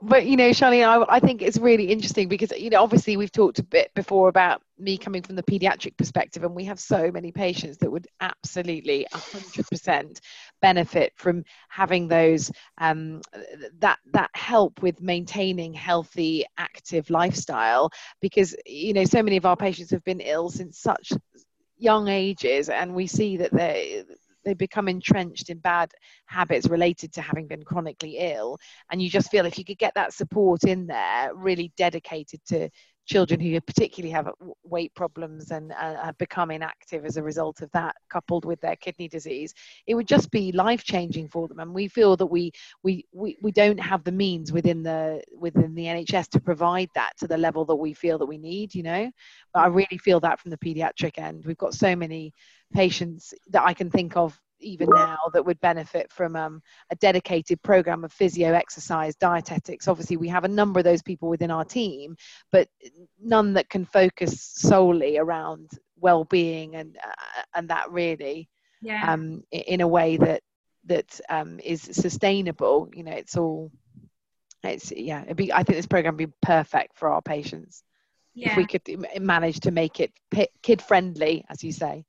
but 0.00 0.26
you 0.26 0.36
know, 0.36 0.50
Charlene, 0.50 0.86
I, 0.86 1.16
I 1.16 1.20
think 1.20 1.42
it's 1.42 1.58
really 1.58 1.86
interesting 1.86 2.28
because 2.28 2.50
you 2.52 2.70
know, 2.70 2.82
obviously, 2.82 3.16
we've 3.16 3.32
talked 3.32 3.58
a 3.58 3.64
bit 3.64 3.92
before 3.94 4.28
about 4.28 4.62
me 4.78 4.96
coming 4.96 5.22
from 5.22 5.36
the 5.36 5.42
pediatric 5.42 5.96
perspective, 5.96 6.44
and 6.44 6.54
we 6.54 6.64
have 6.64 6.80
so 6.80 7.10
many 7.10 7.32
patients 7.32 7.76
that 7.78 7.90
would 7.90 8.06
absolutely 8.20 9.06
100% 9.12 10.20
benefit 10.62 11.12
from 11.16 11.44
having 11.68 12.08
those 12.08 12.50
um, 12.78 13.20
that 13.80 13.98
that 14.12 14.30
help 14.34 14.80
with 14.82 15.00
maintaining 15.02 15.74
healthy, 15.74 16.44
active 16.56 17.10
lifestyle. 17.10 17.90
Because 18.20 18.56
you 18.64 18.94
know, 18.94 19.04
so 19.04 19.22
many 19.22 19.36
of 19.36 19.46
our 19.46 19.56
patients 19.56 19.90
have 19.90 20.04
been 20.04 20.20
ill 20.20 20.48
since 20.48 20.78
such 20.78 21.12
young 21.76 22.08
ages, 22.08 22.70
and 22.70 22.94
we 22.94 23.06
see 23.06 23.36
that 23.38 23.52
they 23.52 24.04
they 24.44 24.54
become 24.54 24.88
entrenched 24.88 25.50
in 25.50 25.58
bad 25.58 25.90
habits 26.26 26.68
related 26.68 27.12
to 27.14 27.22
having 27.22 27.46
been 27.46 27.62
chronically 27.62 28.18
ill. 28.18 28.58
And 28.90 29.00
you 29.00 29.08
just 29.08 29.30
feel 29.30 29.46
if 29.46 29.58
you 29.58 29.64
could 29.64 29.78
get 29.78 29.94
that 29.94 30.12
support 30.12 30.64
in 30.64 30.86
there 30.86 31.30
really 31.34 31.72
dedicated 31.76 32.40
to 32.46 32.68
children 33.04 33.40
who 33.40 33.60
particularly 33.60 34.12
have 34.12 34.30
weight 34.62 34.94
problems 34.94 35.50
and 35.50 35.72
uh, 35.72 36.04
have 36.04 36.16
become 36.18 36.52
inactive 36.52 37.04
as 37.04 37.16
a 37.16 37.22
result 37.22 37.60
of 37.60 37.70
that 37.72 37.96
coupled 38.08 38.44
with 38.44 38.60
their 38.60 38.76
kidney 38.76 39.08
disease 39.08 39.52
it 39.86 39.94
would 39.94 40.06
just 40.06 40.30
be 40.30 40.52
life 40.52 40.84
changing 40.84 41.28
for 41.28 41.48
them. 41.48 41.58
And 41.58 41.74
we 41.74 41.88
feel 41.88 42.16
that 42.16 42.26
we, 42.26 42.52
we 42.82 43.04
we 43.12 43.36
we 43.40 43.52
don't 43.52 43.78
have 43.78 44.04
the 44.04 44.12
means 44.12 44.52
within 44.52 44.82
the 44.82 45.22
within 45.36 45.74
the 45.74 45.84
NHS 45.84 46.28
to 46.30 46.40
provide 46.40 46.88
that 46.94 47.12
to 47.18 47.26
the 47.26 47.38
level 47.38 47.64
that 47.66 47.76
we 47.76 47.92
feel 47.92 48.18
that 48.18 48.26
we 48.26 48.38
need 48.38 48.74
you 48.74 48.82
know? 48.82 49.10
But 49.52 49.60
I 49.60 49.66
really 49.66 49.98
feel 49.98 50.20
that 50.20 50.40
from 50.40 50.50
the 50.50 50.58
pediatric 50.58 51.18
end. 51.18 51.44
We've 51.44 51.58
got 51.58 51.74
so 51.74 51.96
many 51.96 52.32
patients 52.72 53.34
that 53.50 53.64
I 53.64 53.74
can 53.74 53.90
think 53.90 54.16
of 54.16 54.38
even 54.62 54.88
now 54.90 55.18
that 55.32 55.44
would 55.44 55.60
benefit 55.60 56.10
from 56.12 56.36
um, 56.36 56.62
a 56.90 56.96
dedicated 56.96 57.60
program 57.62 58.04
of 58.04 58.12
physio 58.12 58.52
exercise 58.52 59.14
dietetics 59.16 59.88
obviously 59.88 60.16
we 60.16 60.28
have 60.28 60.44
a 60.44 60.48
number 60.48 60.80
of 60.80 60.84
those 60.84 61.02
people 61.02 61.28
within 61.28 61.50
our 61.50 61.64
team 61.64 62.16
but 62.50 62.68
none 63.20 63.52
that 63.52 63.68
can 63.68 63.84
focus 63.84 64.40
solely 64.40 65.18
around 65.18 65.70
well-being 65.98 66.76
and 66.76 66.96
uh, 67.04 67.42
and 67.54 67.68
that 67.68 67.90
really 67.90 68.48
Yeah. 68.80 69.12
um, 69.12 69.42
in 69.50 69.80
a 69.80 69.88
way 69.88 70.16
that 70.16 70.42
that 70.86 71.20
um, 71.28 71.60
is 71.60 71.82
sustainable 71.82 72.88
you 72.94 73.04
know 73.04 73.12
it's 73.12 73.36
all 73.36 73.70
it's 74.64 74.92
yeah 74.92 75.22
it'd 75.24 75.36
be 75.36 75.52
i 75.52 75.62
think 75.62 75.76
this 75.76 75.86
program 75.86 76.16
would 76.16 76.28
be 76.30 76.34
perfect 76.42 76.96
for 76.96 77.10
our 77.10 77.22
patients 77.22 77.82
yeah. 78.34 78.50
if 78.50 78.56
we 78.56 78.66
could 78.66 78.82
manage 79.20 79.60
to 79.60 79.70
make 79.70 80.00
it 80.00 80.12
kid 80.62 80.80
friendly 80.80 81.44
as 81.48 81.62
you 81.62 81.72
say 81.72 82.04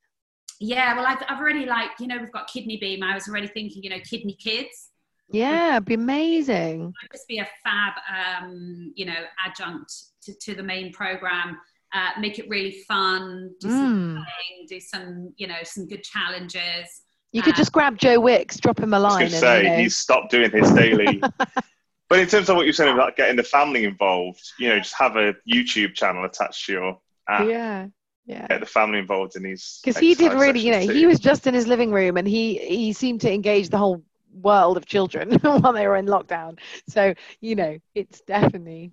Yeah, 0.60 0.94
well, 0.96 1.06
I've, 1.06 1.22
I've 1.28 1.40
already 1.40 1.66
like, 1.66 1.90
you 1.98 2.06
know, 2.06 2.18
we've 2.18 2.32
got 2.32 2.48
Kidney 2.48 2.76
Beam. 2.78 3.02
I 3.02 3.14
was 3.14 3.28
already 3.28 3.48
thinking, 3.48 3.82
you 3.82 3.90
know, 3.90 3.98
Kidney 4.08 4.34
Kids. 4.34 4.90
yeah 5.30 5.72
it'd 5.76 5.86
be 5.86 5.94
amazing 5.94 6.84
Might 6.84 7.12
just 7.12 7.26
be 7.28 7.38
a 7.38 7.48
fab, 7.64 7.94
um, 8.42 8.92
you 8.94 9.06
know, 9.06 9.14
adjunct 9.44 9.92
to, 10.22 10.34
to 10.34 10.54
the 10.54 10.62
main 10.62 10.92
program. 10.92 11.58
Uh, 11.92 12.10
make 12.20 12.38
it 12.38 12.48
really 12.48 12.82
fun. 12.88 13.50
Do 13.60 13.68
some 13.68 13.78
Mm. 13.78 14.14
playing, 14.14 14.66
do 14.68 14.80
some, 14.80 15.32
you 15.36 15.46
know, 15.46 15.62
some 15.62 15.86
good 15.86 16.02
challenges. 16.02 17.02
You 17.32 17.42
could 17.42 17.54
Uh, 17.54 17.56
just 17.56 17.72
grab 17.72 17.96
Joe 17.98 18.20
Wicks, 18.20 18.58
drop 18.58 18.78
him 18.80 18.94
a 18.94 19.00
was 19.00 19.12
line, 19.14 19.20
going 19.20 19.30
to 19.30 19.36
and 19.36 19.40
say, 19.40 19.62
you 19.64 19.70
know, 19.70 19.76
he's 19.76 19.96
stopped 19.96 20.30
doing 20.30 20.50
his 20.50 20.70
daily. 20.72 21.20
but 22.08 22.18
in 22.18 22.26
terms 22.28 22.48
of 22.48 22.56
what 22.56 22.64
you're 22.66 22.72
saying 22.72 22.92
about 22.94 23.16
getting 23.16 23.36
the 23.36 23.42
family 23.44 23.84
involved, 23.84 24.42
you 24.58 24.68
know, 24.68 24.78
just 24.78 24.94
have 24.98 25.16
a 25.16 25.34
YouTube 25.52 25.94
channel 25.94 26.24
attached 26.24 26.66
to 26.66 26.72
your 26.72 27.00
app. 27.28 27.48
yeah, 27.48 27.86
yeah. 28.26 28.46
Get 28.46 28.60
the 28.60 28.66
family 28.66 28.98
involved 28.98 29.36
in 29.36 29.42
these. 29.42 29.80
Because 29.84 29.98
he 29.98 30.14
did 30.14 30.32
really, 30.32 30.60
you 30.60 30.72
know, 30.72 30.80
sessions 30.80 30.96
he 30.96 31.06
was 31.06 31.20
just 31.20 31.46
in 31.46 31.54
his 31.54 31.66
living 31.66 31.90
room, 31.92 32.16
and 32.16 32.26
he 32.26 32.58
he 32.58 32.92
seemed 32.92 33.20
to 33.22 33.32
engage 33.32 33.68
the 33.68 33.78
whole 33.78 34.02
world 34.32 34.76
of 34.76 34.86
children 34.86 35.32
while 35.42 35.72
they 35.72 35.86
were 35.86 35.96
in 35.96 36.06
lockdown. 36.06 36.58
So 36.88 37.14
you 37.40 37.54
know, 37.54 37.78
it's 37.94 38.20
definitely 38.22 38.92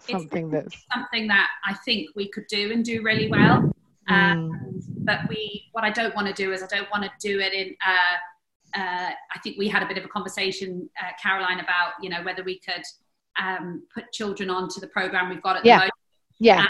something 0.00 0.50
that's. 0.50 0.76
Something 0.94 1.28
that 1.28 1.48
I 1.64 1.74
think 1.84 2.10
we 2.14 2.28
could 2.28 2.46
do 2.48 2.72
and 2.72 2.84
do 2.84 3.02
really 3.02 3.28
well. 3.30 3.72
Mm, 4.08 4.32
Um, 4.32 4.80
but 4.98 5.20
we, 5.28 5.64
what 5.72 5.84
I 5.84 5.90
don't 5.90 6.14
want 6.14 6.28
to 6.28 6.34
do 6.34 6.52
is 6.52 6.62
I 6.62 6.66
don't 6.66 6.90
want 6.90 7.04
to 7.04 7.10
do 7.20 7.40
it 7.40 7.52
in. 7.52 7.74
Uh, 7.86 8.78
uh, 8.78 9.10
I 9.34 9.38
think 9.42 9.56
we 9.58 9.66
had 9.68 9.82
a 9.82 9.86
bit 9.86 9.96
of 9.96 10.04
a 10.04 10.08
conversation, 10.08 10.88
uh, 11.02 11.12
Caroline, 11.22 11.60
about 11.60 11.92
you 12.02 12.10
know 12.10 12.22
whether 12.22 12.42
we 12.44 12.58
could 12.58 12.82
um, 13.42 13.82
put 13.94 14.12
children 14.12 14.50
onto 14.50 14.78
the 14.80 14.88
program 14.88 15.30
we've 15.30 15.42
got 15.42 15.56
at 15.56 15.64
Yeah. 15.64 15.76
the 15.76 15.78
moment. 15.80 15.92
Yeah, 16.38 16.66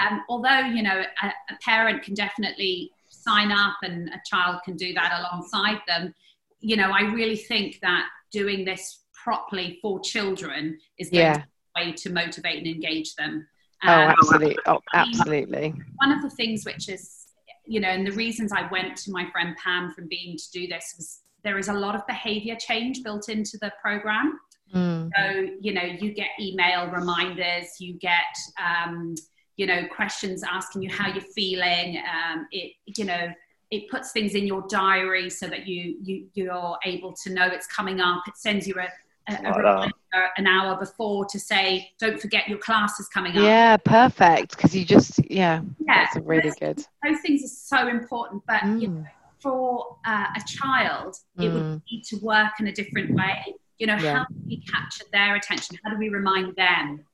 Um, 0.00 0.22
although 0.28 0.60
you 0.60 0.82
know 0.82 1.02
a, 1.22 1.26
a 1.26 1.56
parent 1.64 2.02
can 2.02 2.14
definitely 2.14 2.92
sign 3.08 3.50
up 3.52 3.76
and 3.82 4.08
a 4.08 4.20
child 4.24 4.60
can 4.64 4.76
do 4.76 4.94
that 4.94 5.18
alongside 5.20 5.80
them, 5.86 6.14
you 6.60 6.76
know 6.76 6.90
I 6.90 7.02
really 7.02 7.36
think 7.36 7.78
that 7.82 8.06
doing 8.30 8.64
this 8.64 9.00
properly 9.12 9.78
for 9.82 10.00
children 10.00 10.78
is 10.98 11.10
the 11.10 11.18
yeah. 11.18 11.32
to 11.34 11.38
be 11.40 11.44
a 11.44 11.86
way 11.86 11.92
to 11.92 12.10
motivate 12.10 12.58
and 12.58 12.66
engage 12.66 13.14
them. 13.16 13.46
Oh, 13.84 13.92
Um, 13.92 14.10
absolutely. 14.18 14.58
Oh, 14.66 14.80
absolutely. 14.94 15.74
one 15.96 16.12
of 16.12 16.22
the 16.22 16.30
things 16.30 16.64
which 16.64 16.88
is 16.88 17.26
you 17.66 17.80
know 17.80 17.88
and 17.88 18.06
the 18.06 18.12
reasons 18.12 18.52
i 18.52 18.66
went 18.70 18.96
to 18.96 19.10
my 19.12 19.30
friend 19.30 19.54
pam 19.62 19.92
from 19.92 20.08
Beam 20.08 20.36
to 20.36 20.50
do 20.52 20.66
this 20.66 20.94
was 20.96 21.20
there 21.44 21.58
is 21.58 21.68
a 21.68 21.72
lot 21.72 21.94
of 21.94 22.06
behavior 22.06 22.56
change 22.56 23.02
built 23.02 23.28
into 23.28 23.58
the 23.60 23.72
program 23.82 24.38
Mm, 24.74 25.10
so 25.16 25.50
you 25.60 25.74
know 25.74 25.82
you 25.82 26.12
get 26.12 26.28
email 26.40 26.86
reminders 26.88 27.80
you 27.80 27.94
get 27.94 28.36
um, 28.62 29.14
you 29.56 29.66
know 29.66 29.84
questions 29.94 30.44
asking 30.48 30.82
you 30.82 30.90
how 30.90 31.08
you're 31.12 31.20
feeling 31.34 31.96
um, 31.98 32.46
it 32.52 32.72
you 32.86 33.04
know 33.04 33.32
it 33.72 33.88
puts 33.90 34.12
things 34.12 34.34
in 34.34 34.46
your 34.46 34.64
diary 34.68 35.28
so 35.28 35.46
that 35.48 35.66
you 35.66 35.96
you 36.02 36.26
you're 36.34 36.76
able 36.84 37.12
to 37.24 37.30
know 37.32 37.46
it's 37.46 37.66
coming 37.66 38.00
up 38.00 38.22
it 38.28 38.36
sends 38.36 38.66
you 38.68 38.74
a, 38.76 39.32
a, 39.32 39.52
reminder 39.52 39.92
an 40.36 40.46
hour 40.46 40.76
before 40.78 41.24
to 41.26 41.38
say 41.40 41.90
don't 41.98 42.20
forget 42.20 42.48
your 42.48 42.58
class 42.58 43.00
is 43.00 43.08
coming 43.08 43.32
up 43.36 43.42
yeah, 43.42 43.76
perfect. 43.76 44.56
Because 44.56 44.74
you 44.74 44.84
just, 44.84 45.18
yeah, 45.30 45.62
yeah 45.80 46.06
that's 46.12 46.16
really 46.26 46.42
those- 46.42 46.54
good. 46.56 46.78
those 47.04 47.20
things 47.22 47.42
are 47.44 47.48
so 47.82 47.88
important 47.88 48.42
but 48.46 48.62
you 48.80 48.86
know, 48.88 49.04
Mm, 49.04 49.06
for 49.40 49.96
uh, 50.06 50.26
a 50.36 50.40
child, 50.46 51.16
it 51.38 51.48
would 51.50 51.62
Mm. 51.62 51.82
need 51.90 52.04
to 52.04 52.16
work 52.16 52.52
in 52.60 52.66
a 52.66 52.72
different 52.72 53.14
way. 53.14 53.54
You 53.80 53.86
know, 53.88 53.96
Yeah. 53.96 54.18
how 54.18 54.24
do 54.26 54.34
we 54.46 54.62
capture 54.72 55.04
their 55.10 55.34
attention? 55.36 55.78
How 55.82 55.90
do 55.90 55.96
we 55.98 56.10
remind 56.10 56.54
them? 56.54 57.04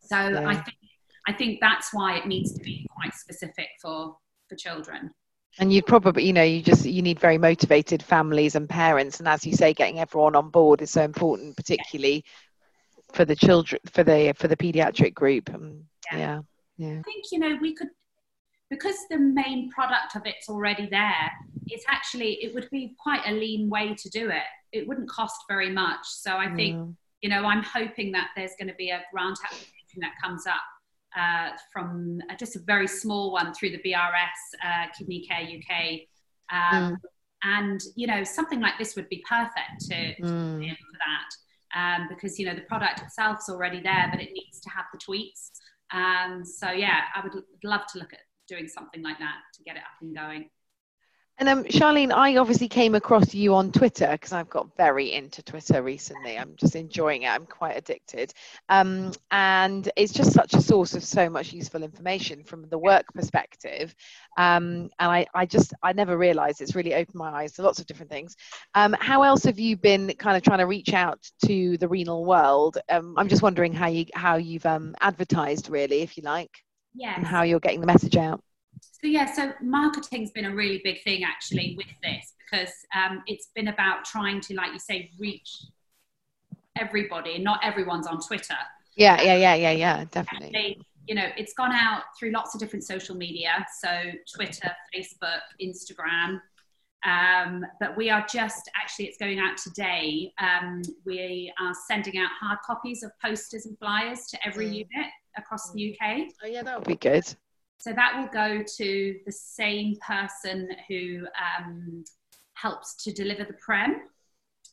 So 0.00 0.16
Yeah. 0.16 0.48
I 0.48 0.54
think 0.56 0.76
I 1.28 1.32
think 1.34 1.60
that's 1.60 1.92
why 1.92 2.16
it 2.16 2.26
needs 2.26 2.54
to 2.54 2.60
be 2.64 2.86
quite 2.96 3.14
specific 3.14 3.68
for 3.82 4.16
for 4.48 4.56
children. 4.56 5.10
and 5.60 5.72
you 5.72 5.82
probably 5.82 6.24
you 6.24 6.32
know 6.32 6.42
you 6.42 6.62
just 6.62 6.84
you 6.86 7.02
need 7.02 7.18
very 7.20 7.36
motivated 7.38 8.02
families 8.02 8.54
and 8.54 8.68
parents 8.68 9.18
and 9.18 9.26
as 9.28 9.44
you 9.46 9.52
say 9.54 9.72
getting 9.74 9.98
everyone 9.98 10.36
on 10.36 10.48
board 10.50 10.80
is 10.82 10.90
so 10.90 11.02
important 11.02 11.56
particularly 11.56 12.24
for 13.14 13.24
the 13.24 13.34
children 13.36 13.80
for 13.94 14.04
the 14.04 14.32
for 14.36 14.46
the 14.48 14.56
pediatric 14.56 15.14
group 15.14 15.52
um, 15.54 15.84
yeah. 16.12 16.18
yeah 16.18 16.40
yeah 16.76 16.98
i 17.00 17.02
think 17.02 17.24
you 17.32 17.38
know 17.38 17.56
we 17.60 17.74
could 17.74 17.88
because 18.70 18.96
the 19.10 19.18
main 19.18 19.70
product 19.70 20.14
of 20.16 20.22
it's 20.24 20.48
already 20.48 20.88
there 20.90 21.30
it's 21.66 21.84
actually 21.88 22.34
it 22.42 22.54
would 22.54 22.68
be 22.70 22.94
quite 22.98 23.22
a 23.26 23.32
lean 23.32 23.68
way 23.68 23.94
to 23.94 24.08
do 24.10 24.30
it 24.30 24.42
it 24.72 24.86
wouldn't 24.86 25.08
cost 25.08 25.36
very 25.48 25.70
much 25.70 26.04
so 26.04 26.36
i 26.36 26.52
think 26.54 26.76
mm. 26.76 26.94
you 27.22 27.28
know 27.28 27.44
i'm 27.44 27.62
hoping 27.62 28.12
that 28.12 28.28
there's 28.36 28.52
going 28.58 28.68
to 28.68 28.74
be 28.74 28.90
a 28.90 29.02
grant 29.12 29.38
application 29.44 30.00
that 30.00 30.12
comes 30.22 30.46
up 30.46 30.62
uh, 31.16 31.50
from 31.72 32.20
uh, 32.30 32.36
just 32.36 32.56
a 32.56 32.60
very 32.60 32.86
small 32.86 33.32
one 33.32 33.52
through 33.54 33.70
the 33.70 33.78
BRS 33.78 34.64
uh, 34.64 34.86
Kidney 34.96 35.26
Care 35.26 35.40
UK. 35.40 36.00
Um, 36.52 36.92
mm. 36.92 36.96
And, 37.44 37.80
you 37.94 38.06
know, 38.06 38.24
something 38.24 38.60
like 38.60 38.78
this 38.78 38.96
would 38.96 39.08
be 39.08 39.24
perfect 39.28 39.80
to, 39.88 40.14
to 40.16 40.22
mm. 40.22 40.68
for 40.68 40.98
that. 41.06 41.78
Um, 41.78 42.08
because, 42.08 42.38
you 42.38 42.46
know, 42.46 42.54
the 42.54 42.62
product 42.62 43.00
itself 43.00 43.38
is 43.40 43.48
already 43.48 43.80
there, 43.80 44.08
but 44.10 44.20
it 44.20 44.32
needs 44.32 44.60
to 44.60 44.70
have 44.70 44.86
the 44.92 44.98
tweaks. 44.98 45.50
Um, 45.92 46.44
so, 46.44 46.70
yeah, 46.70 47.02
I 47.14 47.22
would 47.22 47.42
love 47.62 47.82
to 47.92 47.98
look 47.98 48.12
at 48.12 48.20
doing 48.48 48.68
something 48.68 49.02
like 49.02 49.18
that 49.18 49.36
to 49.54 49.62
get 49.62 49.76
it 49.76 49.82
up 49.82 50.00
and 50.00 50.16
going. 50.16 50.50
And 51.40 51.48
um, 51.48 51.64
Charlene, 51.64 52.12
I 52.12 52.36
obviously 52.36 52.66
came 52.66 52.96
across 52.96 53.32
you 53.32 53.54
on 53.54 53.70
Twitter 53.70 54.08
because 54.10 54.32
I've 54.32 54.50
got 54.50 54.76
very 54.76 55.12
into 55.12 55.40
Twitter 55.40 55.82
recently. 55.82 56.36
I'm 56.36 56.54
just 56.56 56.74
enjoying 56.74 57.22
it. 57.22 57.28
I'm 57.28 57.46
quite 57.46 57.76
addicted. 57.76 58.34
Um, 58.68 59.12
and 59.30 59.88
it's 59.94 60.12
just 60.12 60.32
such 60.32 60.54
a 60.54 60.60
source 60.60 60.94
of 60.94 61.04
so 61.04 61.30
much 61.30 61.52
useful 61.52 61.84
information 61.84 62.42
from 62.42 62.68
the 62.68 62.78
work 62.78 63.04
perspective. 63.14 63.94
Um, 64.36 64.90
and 64.98 65.12
I, 65.12 65.26
I 65.32 65.46
just, 65.46 65.74
I 65.80 65.92
never 65.92 66.18
realized 66.18 66.60
it's 66.60 66.74
really 66.74 66.94
opened 66.94 67.14
my 67.14 67.30
eyes 67.30 67.52
to 67.52 67.62
lots 67.62 67.78
of 67.78 67.86
different 67.86 68.10
things. 68.10 68.34
Um, 68.74 68.96
how 68.98 69.22
else 69.22 69.44
have 69.44 69.60
you 69.60 69.76
been 69.76 70.12
kind 70.18 70.36
of 70.36 70.42
trying 70.42 70.58
to 70.58 70.66
reach 70.66 70.92
out 70.92 71.24
to 71.44 71.78
the 71.78 71.86
renal 71.86 72.24
world? 72.24 72.78
Um, 72.88 73.14
I'm 73.16 73.28
just 73.28 73.42
wondering 73.42 73.72
how, 73.72 73.86
you, 73.86 74.06
how 74.12 74.38
you've 74.38 74.66
um, 74.66 74.96
advertised, 75.00 75.70
really, 75.70 76.02
if 76.02 76.16
you 76.16 76.24
like, 76.24 76.50
yes. 76.94 77.14
and 77.16 77.26
how 77.26 77.42
you're 77.42 77.60
getting 77.60 77.80
the 77.80 77.86
message 77.86 78.16
out. 78.16 78.42
So 78.80 79.06
yeah, 79.06 79.32
so 79.32 79.52
marketing's 79.62 80.30
been 80.30 80.46
a 80.46 80.54
really 80.54 80.80
big 80.82 81.02
thing 81.02 81.22
actually 81.24 81.74
with 81.76 81.86
this 82.02 82.32
because 82.38 82.74
um, 82.96 83.22
it's 83.26 83.48
been 83.54 83.68
about 83.68 84.04
trying 84.04 84.40
to, 84.42 84.54
like 84.54 84.72
you 84.72 84.78
say, 84.78 85.10
reach 85.18 85.62
everybody. 86.76 87.38
Not 87.38 87.60
everyone's 87.62 88.06
on 88.06 88.20
Twitter. 88.20 88.56
Yeah, 88.96 89.20
yeah, 89.22 89.36
yeah, 89.36 89.54
yeah, 89.54 89.70
yeah, 89.70 90.04
definitely. 90.10 90.50
They, 90.52 90.78
you 91.06 91.14
know, 91.14 91.26
it's 91.36 91.54
gone 91.54 91.72
out 91.72 92.02
through 92.18 92.32
lots 92.32 92.54
of 92.54 92.60
different 92.60 92.84
social 92.84 93.16
media, 93.16 93.64
so 93.80 93.88
Twitter, 94.34 94.70
Facebook, 94.94 95.40
Instagram. 95.62 96.40
Um, 97.06 97.64
but 97.78 97.96
we 97.96 98.10
are 98.10 98.26
just 98.30 98.68
actually, 98.74 99.06
it's 99.06 99.18
going 99.18 99.38
out 99.38 99.56
today. 99.56 100.32
Um, 100.40 100.82
we 101.06 101.52
are 101.60 101.72
sending 101.86 102.18
out 102.18 102.30
hard 102.40 102.58
copies 102.66 103.04
of 103.04 103.12
posters 103.22 103.66
and 103.66 103.78
flyers 103.78 104.26
to 104.30 104.46
every 104.46 104.66
mm. 104.66 104.72
unit 104.72 105.10
across 105.38 105.72
the 105.72 105.92
UK. 105.92 106.28
Oh 106.42 106.46
yeah, 106.46 106.62
that 106.62 106.78
would 106.78 106.88
be 106.88 106.96
good. 106.96 107.24
So 107.80 107.92
that 107.92 108.18
will 108.18 108.28
go 108.28 108.62
to 108.76 109.16
the 109.24 109.32
same 109.32 109.96
person 110.06 110.68
who 110.88 111.26
um, 111.38 112.04
helps 112.54 113.02
to 113.04 113.12
deliver 113.12 113.44
the 113.44 113.54
prem 113.54 114.02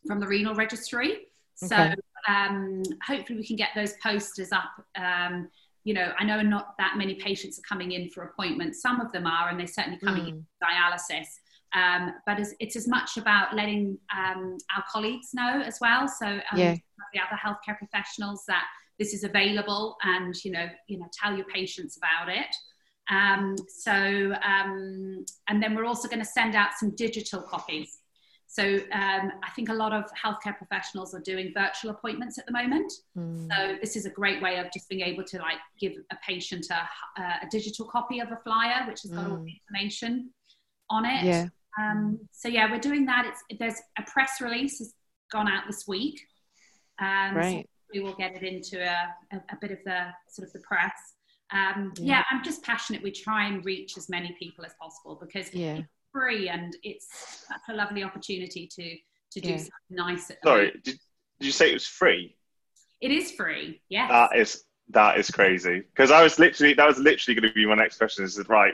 from 0.07 0.19
the 0.19 0.27
renal 0.27 0.55
registry. 0.55 1.27
Okay. 1.63 1.67
So 1.67 1.93
um, 2.27 2.83
hopefully 3.05 3.39
we 3.39 3.45
can 3.45 3.55
get 3.55 3.69
those 3.75 3.93
posters 4.03 4.51
up. 4.51 4.71
Um, 4.95 5.49
you 5.83 5.93
know, 5.93 6.13
I 6.17 6.23
know 6.23 6.41
not 6.41 6.75
that 6.79 6.95
many 6.97 7.13
patients 7.13 7.59
are 7.59 7.67
coming 7.69 7.91
in 7.91 8.09
for 8.09 8.23
appointments. 8.23 8.81
Some 8.81 8.99
of 8.99 9.11
them 9.11 9.27
are, 9.27 9.49
and 9.49 9.59
they're 9.59 9.67
certainly 9.67 9.99
coming 9.99 10.23
mm. 10.23 10.29
in 10.29 10.45
for 10.59 10.67
dialysis. 10.67 11.27
Um, 11.75 12.13
but 12.25 12.39
it's, 12.39 12.53
it's, 12.59 12.75
as 12.75 12.87
much 12.87 13.17
about 13.17 13.53
letting 13.55 13.97
um, 14.15 14.57
our 14.75 14.83
colleagues 14.91 15.29
know 15.33 15.61
as 15.63 15.77
well. 15.79 16.07
So 16.07 16.25
um, 16.25 16.39
yeah. 16.55 16.75
the 17.13 17.19
other 17.19 17.39
healthcare 17.43 17.77
professionals 17.77 18.45
that 18.47 18.63
this 18.99 19.13
is 19.13 19.23
available, 19.23 19.97
and 20.03 20.35
you 20.43 20.51
know, 20.51 20.67
you 20.87 20.99
know, 20.99 21.07
tell 21.13 21.35
your 21.35 21.45
patients 21.45 21.97
about 21.97 22.29
it. 22.29 22.55
Um, 23.09 23.55
so, 23.67 23.91
um, 23.91 25.25
and 25.47 25.61
then 25.61 25.75
we're 25.75 25.85
also 25.85 26.07
going 26.07 26.19
to 26.19 26.25
send 26.25 26.55
out 26.55 26.69
some 26.79 26.95
digital 26.95 27.41
copies. 27.41 27.99
So 28.47 28.63
um, 28.63 29.31
I 29.43 29.49
think 29.55 29.69
a 29.69 29.73
lot 29.73 29.91
of 29.91 30.05
healthcare 30.13 30.57
professionals 30.57 31.13
are 31.13 31.19
doing 31.19 31.51
virtual 31.53 31.91
appointments 31.91 32.39
at 32.39 32.45
the 32.45 32.53
moment. 32.53 32.91
Mm. 33.17 33.49
So 33.51 33.75
this 33.81 33.95
is 33.97 34.05
a 34.05 34.09
great 34.09 34.41
way 34.41 34.59
of 34.59 34.67
just 34.71 34.87
being 34.87 35.01
able 35.01 35.25
to 35.25 35.39
like 35.39 35.57
give 35.79 35.93
a 36.11 36.15
patient 36.25 36.67
a, 36.69 37.21
a 37.21 37.49
digital 37.51 37.85
copy 37.85 38.19
of 38.19 38.31
a 38.31 38.39
flyer, 38.45 38.87
which 38.87 39.01
has 39.01 39.11
got 39.11 39.25
mm. 39.25 39.31
all 39.31 39.43
the 39.43 39.51
information 39.51 40.29
on 40.89 41.05
it. 41.05 41.25
Yeah. 41.25 41.47
Um, 41.77 42.19
so 42.31 42.47
yeah, 42.47 42.71
we're 42.71 42.79
doing 42.79 43.05
that. 43.07 43.25
It's 43.25 43.59
there's 43.59 43.81
a 43.99 44.03
press 44.03 44.39
release 44.39 44.79
has 44.79 44.93
gone 45.31 45.49
out 45.49 45.63
this 45.67 45.85
week. 45.85 46.21
Um, 46.99 47.35
right. 47.35 47.65
So 47.65 47.74
we 47.93 47.99
will 47.99 48.13
get 48.13 48.35
it 48.35 48.43
into 48.43 48.81
a, 48.81 49.35
a, 49.35 49.37
a 49.37 49.57
bit 49.61 49.71
of 49.71 49.79
the 49.85 50.07
sort 50.27 50.47
of 50.47 50.53
the 50.53 50.59
press 50.59 50.93
um, 51.51 51.93
yeah. 51.97 52.17
yeah. 52.17 52.23
i'm 52.31 52.43
just 52.43 52.63
passionate 52.63 53.03
we 53.03 53.11
try 53.11 53.47
and 53.47 53.65
reach 53.65 53.97
as 53.97 54.09
many 54.09 54.35
people 54.39 54.65
as 54.65 54.73
possible 54.81 55.17
because 55.19 55.53
yeah. 55.53 55.75
it's 55.75 55.87
free 56.11 56.49
and 56.49 56.75
it's 56.83 57.45
such 57.47 57.61
a 57.69 57.73
lovely 57.73 58.03
opportunity 58.03 58.67
to 58.67 58.95
to 59.31 59.41
do 59.41 59.49
yeah. 59.49 59.57
something 59.57 59.71
nice 59.89 60.31
sorry 60.43 60.71
did, 60.83 60.97
did 61.39 61.45
you 61.45 61.51
say 61.51 61.69
it 61.69 61.73
was 61.73 61.85
free 61.85 62.35
it 63.01 63.11
is 63.11 63.31
free 63.31 63.81
yeah 63.89 64.07
that 64.07 64.35
is 64.35 64.63
that 64.89 65.17
is 65.17 65.29
crazy 65.29 65.81
because 65.93 66.11
i 66.11 66.23
was 66.23 66.39
literally 66.39 66.73
that 66.73 66.87
was 66.87 66.97
literally 66.97 67.39
going 67.39 67.47
to 67.47 67.53
be 67.53 67.65
my 67.65 67.75
next 67.75 67.97
question 67.97 68.23
is 68.23 68.41
right 68.47 68.73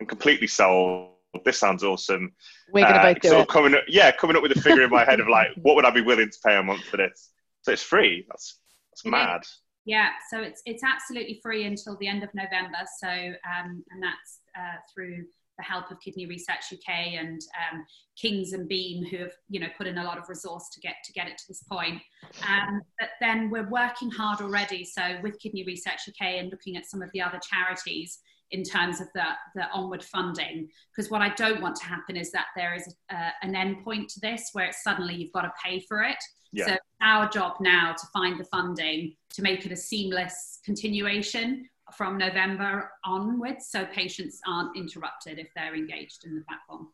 i'm 0.00 0.06
completely 0.06 0.46
sold 0.46 1.10
this 1.44 1.58
sounds 1.58 1.82
awesome 1.82 2.32
we're 2.72 2.84
going 2.84 2.94
to 2.94 3.00
uh, 3.00 3.14
both 3.14 3.22
do 3.22 3.38
it. 3.38 3.48
coming 3.48 3.74
up, 3.74 3.82
yeah 3.88 4.10
coming 4.12 4.36
up 4.36 4.42
with 4.42 4.52
a 4.52 4.60
figure 4.60 4.82
in 4.82 4.90
my 4.90 5.04
head 5.04 5.18
of 5.18 5.28
like 5.28 5.48
what 5.62 5.74
would 5.74 5.84
i 5.84 5.90
be 5.90 6.02
willing 6.02 6.28
to 6.28 6.38
pay 6.44 6.56
a 6.56 6.62
month 6.62 6.82
for 6.84 6.98
this 6.98 7.30
so 7.62 7.72
it's 7.72 7.82
free 7.82 8.24
that's 8.28 8.58
that's 8.90 9.04
it 9.04 9.10
mad 9.10 9.42
is. 9.42 9.58
Yeah, 9.84 10.10
so 10.30 10.40
it's 10.40 10.62
it's 10.64 10.84
absolutely 10.84 11.40
free 11.42 11.64
until 11.64 11.96
the 11.98 12.06
end 12.06 12.22
of 12.22 12.30
November. 12.34 12.78
So 13.00 13.08
um, 13.08 13.82
and 13.90 14.02
that's 14.02 14.40
uh, 14.56 14.76
through 14.94 15.24
the 15.58 15.64
help 15.64 15.90
of 15.90 16.00
Kidney 16.00 16.26
Research 16.26 16.72
UK 16.72 17.14
and 17.18 17.40
um, 17.72 17.84
Kings 18.16 18.52
and 18.52 18.68
Beam, 18.68 19.04
who 19.04 19.18
have 19.18 19.32
you 19.48 19.58
know 19.58 19.66
put 19.76 19.86
in 19.86 19.98
a 19.98 20.04
lot 20.04 20.18
of 20.18 20.28
resource 20.28 20.68
to 20.72 20.80
get 20.80 20.94
to 21.04 21.12
get 21.12 21.26
it 21.26 21.36
to 21.38 21.44
this 21.48 21.64
point. 21.64 22.00
Um, 22.48 22.80
but 23.00 23.10
then 23.20 23.50
we're 23.50 23.68
working 23.68 24.10
hard 24.10 24.40
already. 24.40 24.84
So 24.84 25.18
with 25.22 25.38
Kidney 25.40 25.64
Research 25.64 26.00
UK 26.08 26.38
and 26.38 26.50
looking 26.50 26.76
at 26.76 26.86
some 26.86 27.02
of 27.02 27.10
the 27.12 27.20
other 27.20 27.40
charities 27.50 28.20
in 28.52 28.62
terms 28.62 29.00
of 29.00 29.08
the, 29.14 29.24
the 29.54 29.68
onward 29.70 30.04
funding. 30.04 30.68
Because 30.94 31.10
what 31.10 31.22
I 31.22 31.30
don't 31.30 31.62
want 31.62 31.74
to 31.76 31.86
happen 31.86 32.16
is 32.16 32.30
that 32.32 32.48
there 32.54 32.74
is 32.74 32.94
a, 33.10 33.30
an 33.40 33.56
end 33.56 33.82
point 33.82 34.10
to 34.10 34.20
this 34.20 34.50
where 34.52 34.66
it's 34.66 34.82
suddenly 34.82 35.14
you've 35.14 35.32
got 35.32 35.42
to 35.42 35.52
pay 35.64 35.80
for 35.88 36.02
it. 36.02 36.22
Yeah. 36.52 36.66
So 36.66 36.76
our 37.00 37.28
job 37.28 37.56
now 37.60 37.94
to 37.98 38.06
find 38.12 38.38
the 38.38 38.44
funding 38.44 39.16
to 39.30 39.42
make 39.42 39.64
it 39.66 39.72
a 39.72 39.76
seamless 39.76 40.60
continuation 40.64 41.68
from 41.96 42.16
November 42.16 42.90
onwards, 43.04 43.66
so 43.68 43.84
patients 43.86 44.40
aren't 44.46 44.76
interrupted 44.76 45.38
if 45.38 45.48
they're 45.54 45.74
engaged 45.74 46.24
in 46.24 46.34
the 46.34 46.42
platform. 46.42 46.88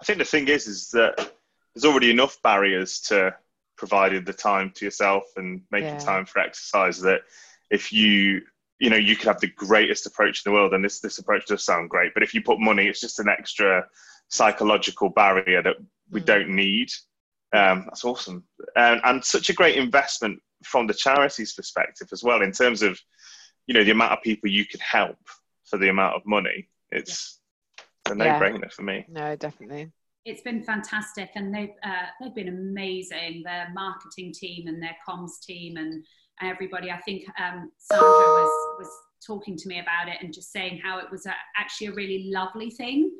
I 0.00 0.04
think 0.04 0.18
the 0.18 0.24
thing 0.24 0.48
is, 0.48 0.66
is 0.66 0.90
that 0.90 1.32
there's 1.74 1.84
already 1.84 2.10
enough 2.10 2.40
barriers 2.42 3.00
to 3.02 3.34
providing 3.76 4.24
the 4.24 4.32
time 4.32 4.72
to 4.74 4.84
yourself 4.84 5.24
and 5.36 5.62
making 5.70 5.88
yeah. 5.88 5.98
time 5.98 6.24
for 6.24 6.40
exercise 6.40 7.00
that 7.00 7.20
if 7.70 7.92
you 7.92 8.40
you 8.78 8.90
know 8.90 8.96
you 8.96 9.16
could 9.16 9.26
have 9.26 9.40
the 9.40 9.48
greatest 9.48 10.06
approach 10.06 10.42
in 10.44 10.50
the 10.50 10.54
world 10.54 10.72
and 10.72 10.84
this 10.84 11.00
this 11.00 11.18
approach 11.18 11.46
does 11.46 11.64
sound 11.64 11.90
great 11.90 12.12
but 12.14 12.22
if 12.22 12.32
you 12.32 12.42
put 12.42 12.58
money 12.58 12.86
it's 12.86 13.00
just 13.00 13.20
an 13.20 13.28
extra 13.28 13.84
psychological 14.28 15.10
barrier 15.10 15.62
that 15.62 15.76
we 16.10 16.20
mm. 16.20 16.24
don't 16.24 16.48
need 16.48 16.90
um, 17.54 17.84
that's 17.84 18.04
awesome. 18.04 18.44
And, 18.74 19.00
and 19.04 19.24
such 19.24 19.50
a 19.50 19.54
great 19.54 19.76
investment 19.76 20.40
from 20.64 20.86
the 20.86 20.94
charity's 20.94 21.52
perspective 21.52 22.08
as 22.12 22.22
well 22.22 22.42
in 22.42 22.52
terms 22.52 22.82
of 22.82 22.98
you 23.66 23.74
know 23.74 23.84
the 23.84 23.90
amount 23.90 24.12
of 24.12 24.22
people 24.22 24.48
you 24.48 24.64
can 24.64 24.80
help 24.80 25.18
for 25.64 25.78
the 25.78 25.88
amount 25.88 26.14
of 26.14 26.22
money. 26.24 26.68
It's 26.90 27.40
a 28.08 28.14
no-brainer 28.14 28.62
yeah. 28.62 28.68
for 28.70 28.82
me. 28.82 29.04
No 29.08 29.36
definitely. 29.36 29.92
It's 30.24 30.42
been 30.42 30.62
fantastic 30.62 31.30
and 31.34 31.54
they've 31.54 31.74
uh, 31.84 32.06
they've 32.20 32.34
been 32.34 32.48
amazing 32.48 33.42
their 33.44 33.68
marketing 33.74 34.32
team 34.32 34.66
and 34.66 34.82
their 34.82 34.96
comms 35.08 35.40
team 35.42 35.76
and 35.76 36.04
everybody. 36.42 36.90
I 36.90 37.00
think 37.00 37.24
um, 37.40 37.70
sandra 37.78 38.08
was 38.08 38.78
was 38.78 38.90
talking 39.26 39.56
to 39.56 39.68
me 39.68 39.80
about 39.80 40.08
it 40.08 40.16
and 40.20 40.32
just 40.32 40.52
saying 40.52 40.80
how 40.82 40.98
it 40.98 41.06
was 41.10 41.26
a, 41.26 41.34
actually 41.56 41.88
a 41.88 41.92
really 41.92 42.30
lovely 42.32 42.70
thing 42.70 43.10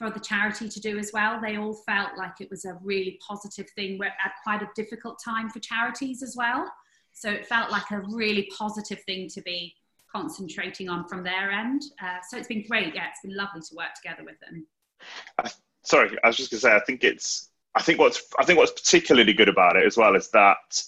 for 0.00 0.08
the 0.08 0.18
charity 0.18 0.66
to 0.66 0.80
do 0.80 0.98
as 0.98 1.10
well. 1.12 1.38
They 1.38 1.58
all 1.58 1.74
felt 1.74 2.16
like 2.16 2.40
it 2.40 2.50
was 2.50 2.64
a 2.64 2.78
really 2.82 3.20
positive 3.26 3.68
thing. 3.76 3.98
We're 3.98 4.06
at 4.06 4.32
quite 4.42 4.62
a 4.62 4.68
difficult 4.74 5.20
time 5.22 5.50
for 5.50 5.58
charities 5.58 6.22
as 6.22 6.34
well. 6.36 6.72
So 7.12 7.30
it 7.30 7.46
felt 7.46 7.70
like 7.70 7.90
a 7.90 8.00
really 8.00 8.50
positive 8.56 9.02
thing 9.02 9.28
to 9.28 9.42
be 9.42 9.74
concentrating 10.10 10.88
on 10.88 11.06
from 11.06 11.22
their 11.22 11.50
end. 11.50 11.82
Uh, 12.02 12.16
so 12.26 12.38
it's 12.38 12.48
been 12.48 12.64
great. 12.66 12.94
Yeah, 12.94 13.08
it's 13.10 13.20
been 13.22 13.36
lovely 13.36 13.60
to 13.60 13.74
work 13.74 13.92
together 13.94 14.24
with 14.24 14.40
them. 14.40 14.66
Uh, 15.38 15.50
sorry, 15.82 16.16
I 16.24 16.28
was 16.28 16.38
just 16.38 16.50
going 16.50 16.60
to 16.60 16.66
say, 16.66 16.74
I 16.74 16.80
think 16.80 17.04
it's, 17.04 17.50
I 17.74 17.82
think 17.82 17.98
what's, 17.98 18.22
I 18.38 18.44
think 18.46 18.58
what's 18.58 18.72
particularly 18.72 19.34
good 19.34 19.50
about 19.50 19.76
it 19.76 19.84
as 19.84 19.98
well 19.98 20.16
is 20.16 20.30
that, 20.30 20.82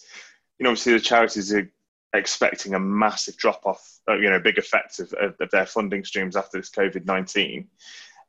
you 0.59 0.65
know, 0.65 0.71
obviously 0.71 0.95
the 0.95 1.01
charities 1.01 1.53
are 1.53 1.71
expecting 2.15 2.73
a 2.75 2.81
massive 2.81 3.37
drop 3.37 3.67
off, 3.67 4.01
uh, 4.09 4.15
you 4.15 4.31
know, 4.31 4.41
big 4.41 4.57
effect 4.57 5.01
of, 5.01 5.13
of, 5.15 5.35
of 5.39 5.51
their 5.51 5.67
funding 5.67 6.03
streams 6.03 6.35
after 6.35 6.57
this 6.57 6.71
COVID 6.71 7.05
19 7.05 7.69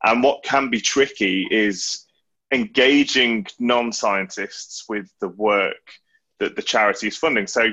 And 0.04 0.24
what 0.24 0.44
can 0.44 0.70
be 0.70 0.82
tricky 0.82 1.48
is 1.50 2.06
engaging 2.52 3.48
non-scientists 3.60 4.86
with 4.88 5.10
the 5.20 5.30
work 5.30 5.92
that 6.40 6.56
the 6.56 6.62
charity 6.62 7.08
is 7.08 7.18
funding. 7.18 7.48
So, 7.48 7.72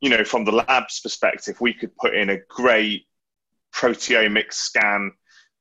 you 0.00 0.10
know, 0.10 0.24
from 0.24 0.44
the 0.44 0.52
lab's 0.52 1.00
perspective, 1.00 1.60
we 1.60 1.72
could 1.72 1.96
put 1.96 2.14
in 2.14 2.30
a 2.30 2.38
great 2.48 3.06
proteomic 3.72 4.52
scan 4.52 5.12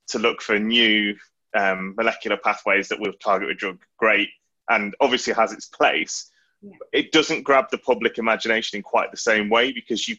to 0.07 0.19
look 0.19 0.41
for 0.41 0.57
new 0.57 1.15
um, 1.55 1.93
molecular 1.95 2.37
pathways 2.37 2.87
that 2.89 2.99
will 2.99 3.13
target 3.13 3.49
a 3.49 3.55
drug. 3.55 3.79
Great, 3.97 4.29
and 4.69 4.95
obviously 4.99 5.33
has 5.33 5.53
its 5.53 5.67
place. 5.67 6.31
Yeah. 6.61 6.71
It 6.91 7.11
doesn't 7.11 7.43
grab 7.43 7.65
the 7.71 7.77
public 7.77 8.17
imagination 8.17 8.77
in 8.77 8.83
quite 8.83 9.11
the 9.11 9.17
same 9.17 9.49
way 9.49 9.71
because 9.71 10.07
you 10.07 10.17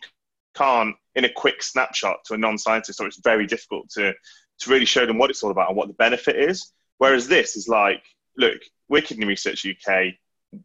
can't, 0.55 0.97
in 1.15 1.25
a 1.25 1.33
quick 1.33 1.63
snapshot 1.63 2.19
to 2.27 2.35
a 2.35 2.39
non-scientist, 2.39 3.01
or 3.01 3.07
it's 3.07 3.21
very 3.21 3.47
difficult 3.47 3.91
to 3.91 4.15
to 4.61 4.71
really 4.71 4.85
show 4.85 5.07
them 5.07 5.19
what 5.19 5.31
it's 5.31 5.43
all 5.43 5.51
about 5.51 5.69
and 5.69 5.77
what 5.77 5.89
the 5.89 5.95
benefit 5.95 6.37
is. 6.37 6.73
Whereas 6.99 7.29
this 7.29 7.57
is 7.57 7.69
like, 7.69 8.03
look, 8.37 8.61
we're 8.89 9.03
Kidney 9.03 9.27
Research 9.27 9.67
UK. 9.67 10.15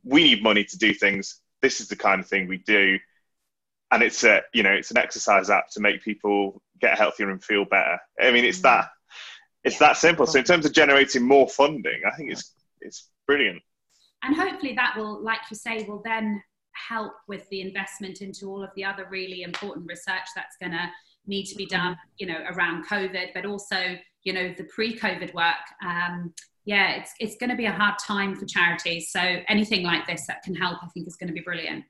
We 0.03 0.23
need 0.23 0.43
money 0.43 0.63
to 0.63 0.77
do 0.77 0.93
things. 0.93 1.41
This 1.61 1.79
is 1.79 1.87
the 1.87 1.95
kind 1.95 2.19
of 2.19 2.27
thing 2.27 2.47
we 2.47 2.57
do, 2.57 2.99
and 3.91 4.03
it's 4.03 4.23
a 4.23 4.41
you 4.53 4.63
know 4.63 4.71
it's 4.71 4.91
an 4.91 4.97
exercise 4.97 5.49
app 5.49 5.69
to 5.71 5.79
make 5.79 6.03
people 6.03 6.61
get 6.81 6.97
healthier 6.97 7.29
and 7.29 7.43
feel 7.43 7.65
better. 7.65 7.97
I 8.21 8.31
mean, 8.31 8.45
it's 8.45 8.59
mm. 8.59 8.63
that 8.63 8.89
it's 9.63 9.79
that 9.79 9.97
simple. 9.97 10.27
So 10.27 10.39
in 10.39 10.45
terms 10.45 10.65
of 10.65 10.73
generating 10.73 11.23
more 11.23 11.47
funding, 11.47 12.01
I 12.05 12.15
think 12.15 12.31
it's 12.31 12.53
it's 12.81 13.09
brilliant. 13.25 13.61
And 14.23 14.35
hopefully 14.35 14.73
that 14.75 14.95
will, 14.97 15.23
like 15.23 15.39
you 15.49 15.55
say, 15.55 15.83
will 15.83 16.01
then 16.03 16.41
help 16.71 17.13
with 17.27 17.47
the 17.49 17.61
investment 17.61 18.21
into 18.21 18.47
all 18.47 18.63
of 18.63 18.69
the 18.75 18.83
other 18.83 19.07
really 19.09 19.43
important 19.43 19.87
research 19.87 20.27
that's 20.35 20.57
going 20.59 20.71
to 20.71 20.89
need 21.27 21.45
to 21.45 21.55
be 21.55 21.65
done, 21.65 21.97
you 22.17 22.27
know, 22.27 22.39
around 22.53 22.87
COVID, 22.87 23.33
but 23.33 23.45
also, 23.45 23.97
you 24.23 24.33
know, 24.33 24.53
the 24.57 24.63
pre-COVID 24.65 25.33
work. 25.33 25.55
Um, 25.83 26.33
yeah, 26.65 26.95
it's 26.95 27.11
it's 27.19 27.35
going 27.37 27.51
to 27.51 27.55
be 27.55 27.65
a 27.65 27.71
hard 27.71 27.95
time 27.99 28.35
for 28.35 28.45
charities. 28.45 29.11
So 29.11 29.19
anything 29.19 29.83
like 29.83 30.07
this 30.07 30.25
that 30.27 30.41
can 30.43 30.55
help, 30.55 30.83
I 30.83 30.87
think, 30.87 31.07
is 31.07 31.15
going 31.15 31.27
to 31.27 31.33
be 31.33 31.41
brilliant. 31.41 31.85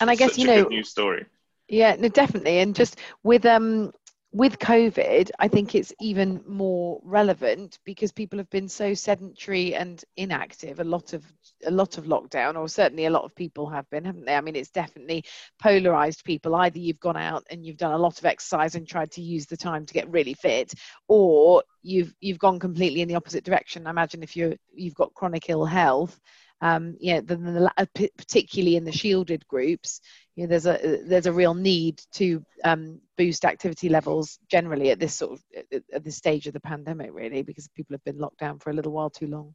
And 0.00 0.08
I 0.08 0.14
guess 0.14 0.30
Such 0.30 0.38
you 0.38 0.46
know, 0.46 0.62
news 0.64 0.88
story. 0.88 1.26
Yeah, 1.68 1.94
no, 1.98 2.08
definitely. 2.08 2.58
And 2.58 2.74
just 2.74 2.98
with 3.22 3.46
um 3.46 3.92
with 4.32 4.60
COVID, 4.60 5.30
I 5.40 5.48
think 5.48 5.74
it's 5.74 5.92
even 6.00 6.40
more 6.46 7.00
relevant 7.02 7.80
because 7.84 8.12
people 8.12 8.38
have 8.38 8.48
been 8.50 8.68
so 8.68 8.94
sedentary 8.94 9.74
and 9.74 10.02
inactive. 10.16 10.78
A 10.78 10.84
lot 10.84 11.14
of 11.14 11.24
a 11.66 11.70
lot 11.70 11.98
of 11.98 12.04
lockdown, 12.04 12.56
or 12.56 12.68
certainly 12.68 13.06
a 13.06 13.10
lot 13.10 13.24
of 13.24 13.34
people 13.34 13.68
have 13.68 13.90
been, 13.90 14.04
haven't 14.04 14.26
they? 14.26 14.36
I 14.36 14.40
mean, 14.40 14.54
it's 14.54 14.70
definitely 14.70 15.24
polarized 15.60 16.24
people. 16.24 16.54
Either 16.54 16.78
you've 16.78 17.00
gone 17.00 17.16
out 17.16 17.44
and 17.50 17.66
you've 17.66 17.76
done 17.76 17.92
a 17.92 17.98
lot 17.98 18.18
of 18.18 18.24
exercise 18.24 18.76
and 18.76 18.86
tried 18.86 19.10
to 19.12 19.20
use 19.20 19.46
the 19.46 19.56
time 19.56 19.84
to 19.84 19.94
get 19.94 20.10
really 20.10 20.34
fit, 20.34 20.74
or 21.08 21.64
you've 21.82 22.14
you've 22.20 22.38
gone 22.38 22.60
completely 22.60 23.00
in 23.00 23.08
the 23.08 23.16
opposite 23.16 23.44
direction. 23.44 23.88
I 23.88 23.90
imagine 23.90 24.22
if 24.22 24.36
you 24.36 24.56
you've 24.72 24.94
got 24.94 25.14
chronic 25.14 25.50
ill 25.50 25.64
health, 25.64 26.20
um, 26.60 26.96
yeah, 27.00 27.20
the, 27.20 27.36
the, 27.36 28.10
particularly 28.16 28.76
in 28.76 28.84
the 28.84 28.92
shielded 28.92 29.46
groups, 29.48 30.00
you 30.40 30.46
know, 30.46 30.50
there's 30.56 30.66
a 30.66 31.02
there's 31.04 31.26
a 31.26 31.32
real 31.32 31.52
need 31.52 32.00
to 32.12 32.42
um, 32.64 32.98
boost 33.18 33.44
activity 33.44 33.90
levels 33.90 34.38
generally 34.50 34.90
at 34.90 34.98
this 34.98 35.14
sort 35.14 35.32
of 35.32 35.42
at 35.92 36.02
this 36.02 36.16
stage 36.16 36.46
of 36.46 36.54
the 36.54 36.60
pandemic, 36.60 37.10
really, 37.12 37.42
because 37.42 37.68
people 37.68 37.92
have 37.92 38.04
been 38.04 38.16
locked 38.16 38.38
down 38.38 38.58
for 38.58 38.70
a 38.70 38.72
little 38.72 38.90
while 38.90 39.10
too 39.10 39.26
long. 39.26 39.54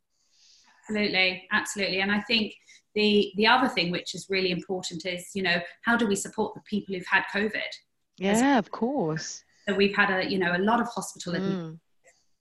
Absolutely, 0.87 1.47
absolutely, 1.51 2.01
and 2.01 2.11
I 2.11 2.21
think 2.21 2.53
the 2.93 3.33
the 3.35 3.47
other 3.47 3.67
thing 3.67 3.89
which 3.89 4.13
is 4.13 4.27
really 4.29 4.51
important 4.51 5.07
is 5.07 5.31
you 5.33 5.41
know 5.41 5.59
how 5.81 5.97
do 5.97 6.05
we 6.05 6.15
support 6.15 6.53
the 6.53 6.61
people 6.69 6.93
who've 6.93 7.07
had 7.07 7.23
COVID? 7.33 7.71
Yeah, 8.19 8.59
of 8.59 8.69
course. 8.69 9.43
So 9.67 9.73
we've 9.73 9.95
had 9.95 10.11
a 10.11 10.29
you 10.29 10.37
know 10.37 10.55
a 10.55 10.59
lot 10.59 10.79
of 10.79 10.87
hospital 10.87 11.33
mm 11.33 11.79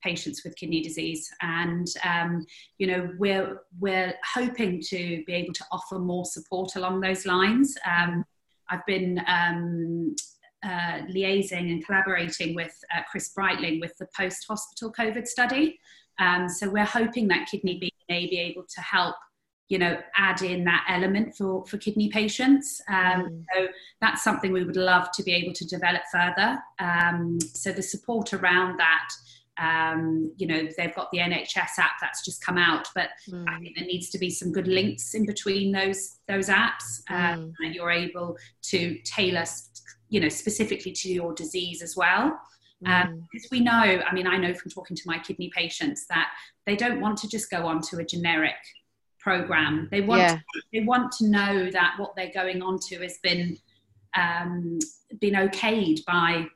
patients 0.04 0.44
with 0.44 0.54
kidney 0.56 0.82
disease 0.82 1.30
and 1.40 1.86
um, 2.04 2.44
you 2.76 2.86
know 2.86 3.08
we're 3.18 3.62
we're 3.80 4.12
hoping 4.34 4.78
to 4.78 5.24
be 5.26 5.32
able 5.32 5.54
to 5.54 5.64
offer 5.72 5.98
more 5.98 6.26
support 6.26 6.76
along 6.76 7.00
those 7.00 7.24
lines 7.24 7.74
um, 7.86 8.22
i've 8.70 8.84
been 8.86 9.20
um, 9.26 10.14
uh, 10.64 11.00
liaising 11.14 11.70
and 11.70 11.84
collaborating 11.84 12.54
with 12.54 12.74
uh, 12.96 13.02
chris 13.10 13.30
brightling 13.30 13.80
with 13.80 13.96
the 13.98 14.06
post 14.16 14.44
hospital 14.48 14.92
covid 14.92 15.26
study. 15.26 15.78
Um, 16.18 16.48
so 16.48 16.68
we're 16.68 16.84
hoping 16.84 17.28
that 17.28 17.48
Kidney 17.50 17.78
Beam 17.78 17.90
may 18.08 18.26
be 18.26 18.38
able 18.38 18.64
to 18.74 18.80
help 18.80 19.16
you 19.68 19.78
know 19.78 19.98
add 20.14 20.42
in 20.42 20.62
that 20.64 20.84
element 20.88 21.34
for 21.36 21.64
for 21.66 21.78
kidney 21.78 22.08
patients. 22.10 22.80
Um, 22.88 22.94
mm. 22.96 23.44
so 23.54 23.68
that's 24.00 24.22
something 24.22 24.52
we 24.52 24.64
would 24.64 24.76
love 24.76 25.10
to 25.12 25.22
be 25.22 25.32
able 25.32 25.54
to 25.54 25.66
develop 25.66 26.02
further. 26.12 26.58
Um, 26.78 27.38
so 27.40 27.72
the 27.72 27.82
support 27.82 28.32
around 28.32 28.78
that 28.78 29.08
um, 29.60 30.32
you 30.36 30.46
know 30.46 30.68
they've 30.76 30.94
got 30.94 31.10
the 31.12 31.18
NHS 31.18 31.78
app 31.78 31.92
that's 32.00 32.24
just 32.24 32.44
come 32.44 32.58
out, 32.58 32.88
but 32.94 33.10
mm. 33.28 33.44
I 33.48 33.60
think 33.60 33.76
there 33.76 33.86
needs 33.86 34.10
to 34.10 34.18
be 34.18 34.30
some 34.30 34.52
good 34.52 34.66
links 34.66 35.14
in 35.14 35.26
between 35.26 35.72
those 35.72 36.16
those 36.28 36.48
apps, 36.48 37.02
um, 37.08 37.40
mm. 37.40 37.52
and 37.60 37.74
you're 37.74 37.90
able 37.90 38.36
to 38.62 38.98
tailor, 39.04 39.44
you 40.08 40.20
know, 40.20 40.28
specifically 40.28 40.92
to 40.92 41.12
your 41.12 41.32
disease 41.34 41.82
as 41.82 41.96
well. 41.96 42.38
Um, 42.86 42.92
mm. 42.92 43.04
Um, 43.04 43.28
because 43.32 43.48
we 43.50 43.60
know, 43.60 43.72
I 43.72 44.12
mean, 44.12 44.26
I 44.26 44.36
know 44.36 44.54
from 44.54 44.70
talking 44.70 44.96
to 44.96 45.02
my 45.06 45.18
kidney 45.18 45.50
patients 45.54 46.06
that 46.08 46.30
they 46.66 46.76
don't 46.76 47.00
want 47.00 47.18
to 47.18 47.28
just 47.28 47.50
go 47.50 47.66
on 47.66 47.80
to 47.82 47.98
a 47.98 48.04
generic 48.04 48.56
program. 49.20 49.88
They 49.90 50.02
want 50.02 50.20
yeah. 50.20 50.34
to, 50.34 50.62
they 50.72 50.80
want 50.80 51.12
to 51.12 51.26
know 51.28 51.70
that 51.70 51.94
what 51.98 52.14
they're 52.16 52.32
going 52.32 52.62
on 52.62 52.78
to 52.88 52.98
has 53.00 53.18
been 53.22 53.56
um, 54.16 54.78
been 55.20 55.34
okayed 55.34 56.04
by 56.04 56.46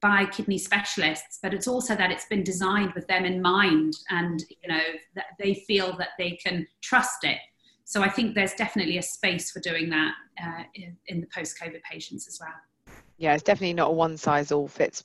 by 0.00 0.26
kidney 0.26 0.58
specialists, 0.58 1.38
but 1.42 1.52
it's 1.52 1.68
also 1.68 1.94
that 1.94 2.10
it's 2.10 2.26
been 2.26 2.42
designed 2.42 2.92
with 2.94 3.06
them 3.08 3.24
in 3.24 3.40
mind 3.40 3.94
and 4.10 4.44
you 4.48 4.68
know 4.68 4.82
that 5.14 5.26
they 5.38 5.54
feel 5.66 5.96
that 5.98 6.10
they 6.18 6.32
can 6.44 6.66
trust 6.80 7.24
it. 7.24 7.38
So 7.84 8.02
I 8.02 8.08
think 8.08 8.34
there's 8.34 8.52
definitely 8.52 8.98
a 8.98 9.02
space 9.02 9.50
for 9.50 9.60
doing 9.60 9.88
that 9.90 10.12
uh, 10.42 10.62
in, 10.74 10.96
in, 11.06 11.20
the 11.22 11.26
post-COVID 11.34 11.80
patients 11.90 12.28
as 12.28 12.38
well. 12.38 12.94
Yeah, 13.16 13.32
it's 13.32 13.42
definitely 13.42 13.72
not 13.72 13.88
a 13.88 13.92
one-size-all-fits 13.92 15.04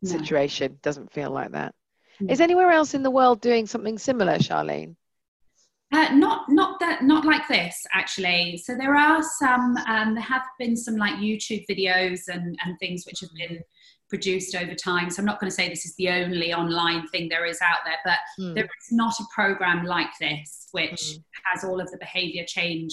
no. 0.00 0.10
situation. 0.10 0.78
Doesn't 0.80 1.12
feel 1.12 1.30
like 1.30 1.52
that. 1.52 1.74
No. 2.20 2.32
Is 2.32 2.40
anywhere 2.40 2.70
else 2.70 2.94
in 2.94 3.02
the 3.02 3.10
world 3.10 3.42
doing 3.42 3.66
something 3.66 3.98
similar, 3.98 4.38
Sharlene? 4.38 4.96
Uh, 5.92 6.08
not 6.14 6.48
not 6.48 6.80
that 6.80 7.02
not 7.02 7.26
like 7.26 7.46
this 7.48 7.84
actually. 7.92 8.56
So 8.56 8.74
there 8.74 8.96
are 8.96 9.22
some. 9.22 9.76
Um, 9.86 10.14
there 10.14 10.22
have 10.22 10.46
been 10.58 10.74
some 10.74 10.96
like 10.96 11.16
YouTube 11.16 11.66
videos 11.68 12.28
and 12.28 12.58
and 12.64 12.78
things 12.78 13.04
which 13.04 13.20
have 13.20 13.28
been 13.36 13.62
produced 14.12 14.54
over 14.54 14.74
time. 14.74 15.08
So 15.08 15.20
I'm 15.20 15.24
not 15.24 15.40
going 15.40 15.50
to 15.50 15.54
say 15.54 15.70
this 15.70 15.86
is 15.86 15.96
the 15.96 16.10
only 16.10 16.52
online 16.52 17.08
thing 17.08 17.30
there 17.30 17.46
is 17.46 17.62
out 17.62 17.78
there, 17.86 17.96
but 18.04 18.18
mm. 18.38 18.54
there 18.54 18.64
is 18.64 18.92
not 18.92 19.14
a 19.18 19.24
program 19.34 19.86
like 19.86 20.10
this 20.20 20.68
which 20.72 20.90
mm. 20.90 21.24
has 21.44 21.64
all 21.64 21.80
of 21.80 21.90
the 21.90 21.96
behavior 21.96 22.44
change 22.46 22.92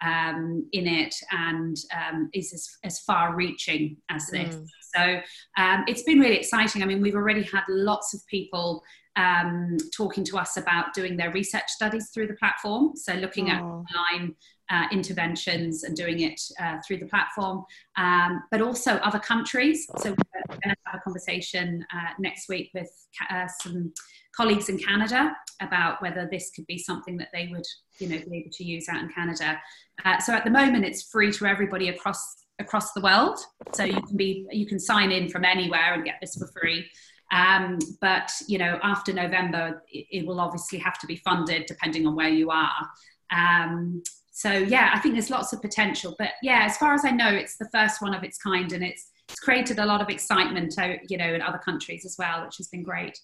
um, 0.00 0.64
in 0.72 0.86
it 0.86 1.12
and 1.32 1.76
um, 1.92 2.30
is 2.32 2.52
as, 2.52 2.68
as 2.84 3.00
far 3.00 3.34
reaching 3.34 3.96
as 4.10 4.28
this. 4.28 4.54
Mm. 4.54 4.66
So 4.94 5.20
um, 5.60 5.84
it's 5.88 6.04
been 6.04 6.20
really 6.20 6.36
exciting. 6.36 6.84
I 6.84 6.86
mean, 6.86 7.00
we've 7.00 7.16
already 7.16 7.42
had 7.42 7.62
lots 7.68 8.14
of 8.14 8.20
people 8.28 8.80
um, 9.16 9.76
talking 9.96 10.24
to 10.26 10.38
us 10.38 10.56
about 10.56 10.94
doing 10.94 11.16
their 11.16 11.32
research 11.32 11.68
studies 11.68 12.10
through 12.14 12.28
the 12.28 12.34
platform. 12.34 12.92
So 12.94 13.14
looking 13.14 13.50
oh. 13.50 13.54
at 13.54 13.60
online 13.60 14.36
uh, 14.70 14.84
interventions 14.92 15.84
and 15.84 15.96
doing 15.96 16.20
it 16.20 16.40
uh, 16.60 16.76
through 16.86 16.98
the 16.98 17.06
platform, 17.06 17.64
um, 17.96 18.42
but 18.50 18.62
also 18.62 18.92
other 18.96 19.18
countries. 19.18 19.86
So 19.98 20.10
we're 20.10 20.46
going 20.46 20.74
to 20.74 20.76
have 20.86 21.00
a 21.00 21.00
conversation 21.00 21.84
uh, 21.92 22.12
next 22.18 22.48
week 22.48 22.70
with 22.72 22.90
uh, 23.30 23.46
some 23.60 23.92
colleagues 24.34 24.68
in 24.68 24.78
Canada 24.78 25.34
about 25.60 26.00
whether 26.00 26.28
this 26.30 26.50
could 26.54 26.66
be 26.66 26.78
something 26.78 27.16
that 27.18 27.28
they 27.32 27.48
would, 27.48 27.66
you 27.98 28.08
know, 28.08 28.18
be 28.30 28.38
able 28.38 28.50
to 28.52 28.64
use 28.64 28.88
out 28.88 29.02
in 29.02 29.08
Canada. 29.10 29.60
Uh, 30.04 30.18
so 30.18 30.32
at 30.32 30.44
the 30.44 30.50
moment, 30.50 30.84
it's 30.84 31.02
free 31.02 31.32
to 31.32 31.46
everybody 31.46 31.88
across 31.88 32.36
across 32.58 32.92
the 32.92 33.00
world. 33.00 33.38
So 33.74 33.84
you 33.84 34.00
can 34.02 34.16
be 34.16 34.46
you 34.50 34.66
can 34.66 34.78
sign 34.78 35.10
in 35.10 35.28
from 35.28 35.44
anywhere 35.44 35.94
and 35.94 36.04
get 36.04 36.16
this 36.20 36.36
for 36.36 36.46
free. 36.48 36.86
Um, 37.32 37.78
but 38.00 38.30
you 38.48 38.58
know, 38.58 38.78
after 38.82 39.12
November, 39.12 39.82
it, 39.88 40.06
it, 40.10 40.26
will 40.26 40.40
obviously 40.40 40.78
have 40.80 40.98
to 40.98 41.06
be 41.06 41.16
funded 41.16 41.66
depending 41.66 42.06
on 42.06 42.16
where 42.16 42.28
you 42.28 42.50
are. 42.50 42.88
Um, 43.30 44.02
so 44.30 44.52
yeah, 44.52 44.90
I 44.94 45.00
think 45.00 45.14
there's 45.14 45.30
lots 45.30 45.52
of 45.52 45.60
potential. 45.60 46.14
But 46.18 46.30
yeah, 46.42 46.62
as 46.64 46.76
far 46.76 46.94
as 46.94 47.04
I 47.04 47.10
know, 47.10 47.28
it's 47.28 47.56
the 47.56 47.68
first 47.72 48.00
one 48.00 48.14
of 48.14 48.22
its 48.22 48.38
kind, 48.38 48.72
and 48.72 48.84
it's 48.84 49.10
it's 49.28 49.40
created 49.40 49.78
a 49.78 49.86
lot 49.86 50.00
of 50.00 50.08
excitement, 50.08 50.74
uh, 50.78 50.94
you 51.08 51.16
know, 51.16 51.32
in 51.32 51.42
other 51.42 51.58
countries 51.58 52.04
as 52.04 52.16
well, 52.18 52.44
which 52.44 52.56
has 52.56 52.68
been 52.68 52.82
great. 52.82 53.18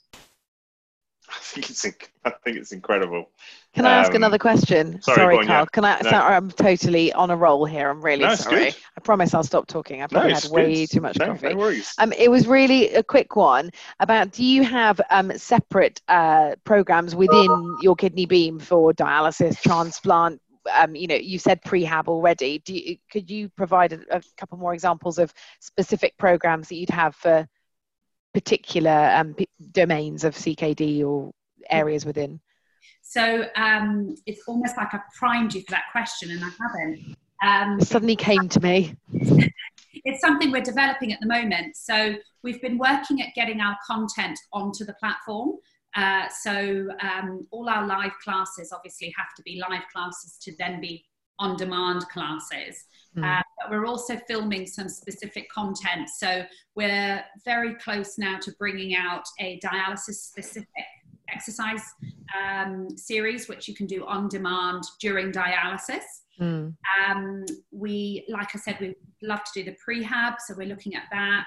I 1.28 1.38
think 1.40 1.70
it's 1.70 1.84
I 2.24 2.30
think 2.44 2.57
it's 2.57 2.72
incredible. 2.72 3.30
Can 3.74 3.84
I 3.84 3.94
ask 3.98 4.11
um, 4.11 4.16
another 4.16 4.38
question? 4.38 5.02
Sorry, 5.02 5.16
sorry 5.16 5.36
on, 5.38 5.46
Carl. 5.46 5.62
Yeah. 5.62 5.66
Can 5.72 5.84
I? 5.84 6.00
No. 6.02 6.11
Sorry, 6.11 6.34
I'm 6.34 6.50
totally 6.50 7.12
on 7.12 7.30
a 7.30 7.36
roll 7.36 7.64
here. 7.64 7.90
I'm 7.90 8.00
really 8.00 8.24
no, 8.24 8.34
sorry. 8.36 8.68
I 8.68 9.00
promise 9.02 9.34
I'll 9.34 9.42
stop 9.42 9.66
talking. 9.66 10.02
I've 10.02 10.11
probably 10.11 10.32
no, 10.32 10.40
had 10.40 10.50
way 10.50 10.86
too 10.86 11.00
much 11.00 11.18
no, 11.18 11.26
coffee. 11.26 11.48
No 11.48 11.57
worries. 11.57 11.92
Um, 11.98 12.12
it 12.12 12.30
was 12.30 12.46
really 12.46 12.94
a 12.94 13.02
quick 13.02 13.34
one 13.34 13.70
about. 13.98 14.32
Do 14.32 14.44
you 14.44 14.62
have 14.62 15.00
um 15.11 15.36
separate 15.36 16.00
uh 16.09 16.54
programs 16.64 17.16
within 17.16 17.78
your 17.82 17.96
kidney 17.96 18.26
beam 18.26 18.61
for 18.61 18.92
dialysis, 18.92 19.61
transplant? 19.61 20.40
Um, 20.77 20.95
you 20.95 21.07
know, 21.07 21.14
you 21.14 21.39
said 21.39 21.62
prehab 21.62 22.09
already. 22.09 22.59
Do 22.61 22.74
you, 22.74 22.97
could 23.11 23.31
you 23.31 23.49
provide 23.51 23.93
a, 23.93 24.01
a 24.11 24.22
couple 24.37 24.59
more 24.59 24.74
examples 24.74 25.18
of 25.18 25.33
specific 25.61 26.16
programs 26.18 26.68
that 26.68 26.77
you'd 26.77 26.91
have 26.91 27.14
for 27.14 27.47
particular 28.35 29.11
um, 29.14 29.35
p- 29.35 29.49
domains 29.72 30.24
of 30.24 30.35
CKD 30.35 31.05
or 31.05 31.33
areas 31.70 32.05
within? 32.05 32.41
So 33.03 33.47
um, 33.57 34.16
it's 34.27 34.43
almost 34.47 34.77
like 34.77 34.93
I've 34.93 35.01
primed 35.18 35.55
you 35.55 35.62
for 35.62 35.70
that 35.70 35.85
question, 35.93 36.31
and 36.33 36.45
I 36.45 36.51
haven't. 36.61 37.16
Um, 37.43 37.81
it 37.81 37.87
suddenly 37.87 38.16
came 38.16 38.49
to 38.49 38.61
me. 38.61 38.97
it's 40.05 40.20
something 40.20 40.51
we're 40.51 40.61
developing 40.61 41.12
at 41.12 41.20
the 41.20 41.27
moment. 41.27 41.77
So 41.77 42.16
we've 42.43 42.61
been 42.61 42.79
working 42.79 43.22
at 43.22 43.29
getting 43.35 43.61
our 43.61 43.77
content 43.87 44.39
onto 44.53 44.85
the 44.85 44.95
platform. 44.95 45.53
Uh, 45.97 46.28
so 46.28 46.88
um, 47.01 47.47
all 47.51 47.68
our 47.68 47.86
live 47.86 48.12
classes 48.22 48.70
obviously 48.72 49.12
have 49.16 49.34
to 49.36 49.42
be 49.42 49.61
live 49.68 49.82
classes 49.92 50.36
to 50.42 50.53
then 50.59 50.80
be 50.80 51.05
on 51.38 51.57
demand 51.57 52.03
classes. 52.12 52.84
Mm. 53.16 53.24
Uh, 53.24 53.42
but 53.59 53.70
we're 53.70 53.86
also 53.86 54.18
filming 54.28 54.66
some 54.66 54.88
specific 54.88 55.49
content. 55.51 56.09
So 56.11 56.44
we're 56.74 57.24
very 57.44 57.74
close 57.76 58.18
now 58.18 58.38
to 58.38 58.53
bringing 58.59 58.94
out 58.94 59.24
a 59.40 59.59
dialysis 59.61 60.14
specific 60.14 60.68
exercise 61.32 61.82
um, 62.38 62.88
series, 62.97 63.49
which 63.49 63.66
you 63.66 63.74
can 63.74 63.86
do 63.86 64.05
on 64.07 64.28
demand 64.28 64.82
during 65.01 65.32
dialysis. 65.32 66.05
Mm. 66.40 66.74
Um, 67.09 67.44
we, 67.70 68.26
like 68.28 68.55
I 68.55 68.59
said, 68.59 68.76
we 68.80 68.94
love 69.22 69.42
to 69.44 69.62
do 69.62 69.70
the 69.70 69.76
prehab, 69.76 70.36
so 70.47 70.55
we're 70.57 70.68
looking 70.68 70.94
at 70.94 71.05
that. 71.11 71.47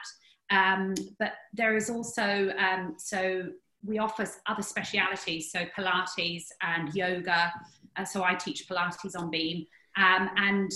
Um, 0.52 0.96
but 1.20 1.34
there 1.54 1.78
is 1.78 1.92
also 1.92 2.52
um, 2.58 2.96
so 2.98 3.50
we 3.86 3.98
offer 3.98 4.28
other 4.48 4.62
specialities, 4.62 5.52
so 5.52 5.66
Pilates 5.78 6.46
and 6.62 6.94
yoga. 6.94 7.52
Uh, 7.96 8.06
so 8.06 8.24
I 8.24 8.36
teach 8.36 8.68
Pilates 8.68 9.18
on 9.18 9.30
Beam, 9.30 9.66
um, 9.98 10.30
and 10.36 10.72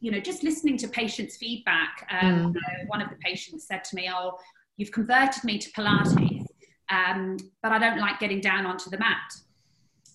you 0.00 0.10
know, 0.10 0.20
just 0.20 0.42
listening 0.42 0.76
to 0.78 0.88
patients' 0.88 1.36
feedback. 1.36 2.08
Um, 2.10 2.52
mm. 2.52 2.88
one 2.88 3.00
of 3.00 3.08
the 3.08 3.16
patients 3.16 3.66
said 3.66 3.84
to 3.84 3.96
me, 3.96 4.10
"Oh, 4.12 4.38
you've 4.76 4.92
converted 4.92 5.44
me 5.44 5.58
to 5.58 5.70
Pilates, 5.72 6.44
um, 6.90 7.36
but 7.62 7.72
I 7.72 7.78
don't 7.78 7.98
like 7.98 8.20
getting 8.20 8.40
down 8.40 8.66
onto 8.66 8.90
the 8.90 8.98
mat." 8.98 9.32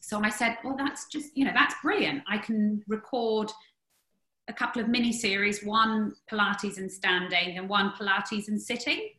So 0.07 0.23
I 0.23 0.29
said, 0.29 0.57
well, 0.63 0.77
that's 0.77 1.07
just, 1.07 1.35
you 1.35 1.43
know, 1.43 1.51
that's 1.53 1.75
brilliant. 1.81 2.23
I 2.29 2.37
can 2.37 2.81
record 2.87 3.51
a 4.47 4.53
couple 4.53 4.81
of 4.81 4.87
mini 4.87 5.11
series, 5.11 5.65
one 5.65 6.13
Pilates 6.31 6.77
and 6.77 6.89
standing 6.89 7.57
and 7.57 7.67
one 7.67 7.91
Pilates 7.91 8.47
and 8.47 8.61
sitting. 8.61 9.09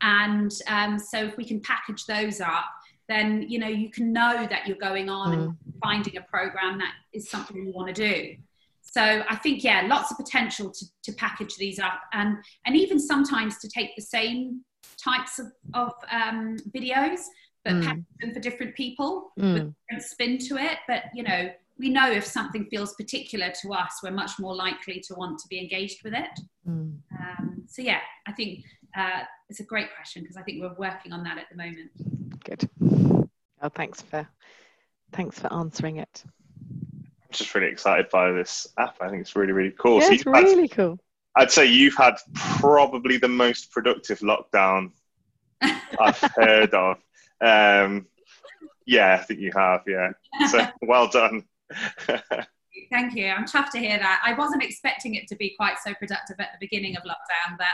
And 0.00 0.52
um, 0.68 0.98
so 0.98 1.18
if 1.24 1.36
we 1.36 1.44
can 1.44 1.60
package 1.60 2.04
those 2.06 2.40
up, 2.40 2.66
then, 3.08 3.46
you 3.48 3.58
know, 3.58 3.68
you 3.68 3.90
can 3.90 4.12
know 4.12 4.46
that 4.50 4.66
you're 4.66 4.76
going 4.76 5.08
on 5.08 5.36
mm. 5.36 5.44
and 5.44 5.56
finding 5.82 6.16
a 6.16 6.22
program 6.22 6.78
that 6.78 6.92
is 7.12 7.30
something 7.30 7.56
you 7.56 7.72
want 7.72 7.94
to 7.94 7.94
do. 7.94 8.36
So 8.82 9.02
I 9.28 9.36
think, 9.36 9.62
yeah, 9.62 9.86
lots 9.86 10.10
of 10.10 10.16
potential 10.16 10.70
to, 10.70 10.86
to 11.04 11.12
package 11.12 11.56
these 11.56 11.78
up 11.78 12.00
and, 12.12 12.36
and 12.64 12.76
even 12.76 12.98
sometimes 12.98 13.58
to 13.58 13.68
take 13.68 13.94
the 13.94 14.02
same 14.02 14.62
types 15.02 15.38
of, 15.38 15.46
of 15.74 15.92
um, 16.10 16.56
videos 16.74 17.20
but 17.66 17.74
mm. 17.74 17.84
package 17.84 18.04
them 18.20 18.32
for 18.32 18.40
different 18.40 18.74
people 18.76 19.32
mm. 19.38 19.54
with 19.54 19.74
different 19.88 20.04
spin 20.04 20.38
to 20.38 20.56
it. 20.56 20.78
But 20.86 21.04
you 21.12 21.24
know, 21.24 21.50
we 21.78 21.90
know 21.90 22.10
if 22.10 22.24
something 22.24 22.66
feels 22.66 22.94
particular 22.94 23.52
to 23.62 23.72
us, 23.72 23.98
we're 24.02 24.12
much 24.12 24.38
more 24.38 24.54
likely 24.54 25.00
to 25.08 25.14
want 25.14 25.38
to 25.40 25.48
be 25.48 25.58
engaged 25.58 26.02
with 26.04 26.14
it. 26.14 26.40
Mm. 26.66 26.98
Um, 27.20 27.64
so 27.66 27.82
yeah, 27.82 28.00
I 28.26 28.32
think 28.32 28.64
uh, 28.96 29.20
it's 29.48 29.60
a 29.60 29.64
great 29.64 29.88
question 29.94 30.22
because 30.22 30.36
I 30.36 30.42
think 30.42 30.60
we're 30.60 30.74
working 30.74 31.12
on 31.12 31.22
that 31.24 31.38
at 31.38 31.46
the 31.50 31.56
moment. 31.56 31.90
Good. 32.44 32.68
Oh, 33.62 33.68
thanks 33.68 34.02
for 34.02 34.26
thanks 35.12 35.38
for 35.38 35.52
answering 35.52 35.96
it. 35.96 36.24
I'm 36.26 37.30
just 37.30 37.54
really 37.54 37.68
excited 37.68 38.08
by 38.10 38.32
this 38.32 38.66
app. 38.78 38.96
I 39.00 39.08
think 39.08 39.20
it's 39.20 39.36
really 39.36 39.52
really 39.52 39.72
cool. 39.72 40.00
Yeah, 40.00 40.08
so 40.08 40.12
it's 40.12 40.26
really 40.26 40.62
had, 40.62 40.70
cool. 40.70 40.98
I'd 41.36 41.50
say 41.50 41.66
you've 41.66 41.96
had 41.96 42.14
probably 42.34 43.18
the 43.18 43.28
most 43.28 43.70
productive 43.70 44.20
lockdown 44.20 44.92
I've 45.60 46.18
heard 46.34 46.74
of. 46.74 46.98
Um, 47.40 48.06
yeah, 48.86 49.18
I 49.20 49.24
think 49.24 49.40
you 49.40 49.52
have. 49.54 49.82
Yeah. 49.86 50.12
So 50.50 50.66
well 50.82 51.08
done. 51.08 51.44
Thank 52.90 53.14
you. 53.14 53.28
I'm 53.28 53.44
chuffed 53.44 53.70
to 53.70 53.78
hear 53.78 53.98
that. 53.98 54.22
I 54.24 54.34
wasn't 54.34 54.62
expecting 54.62 55.14
it 55.14 55.26
to 55.28 55.36
be 55.36 55.54
quite 55.56 55.78
so 55.84 55.92
productive 55.94 56.36
at 56.38 56.50
the 56.52 56.58
beginning 56.60 56.96
of 56.96 57.02
lockdown, 57.02 57.58
but 57.58 57.66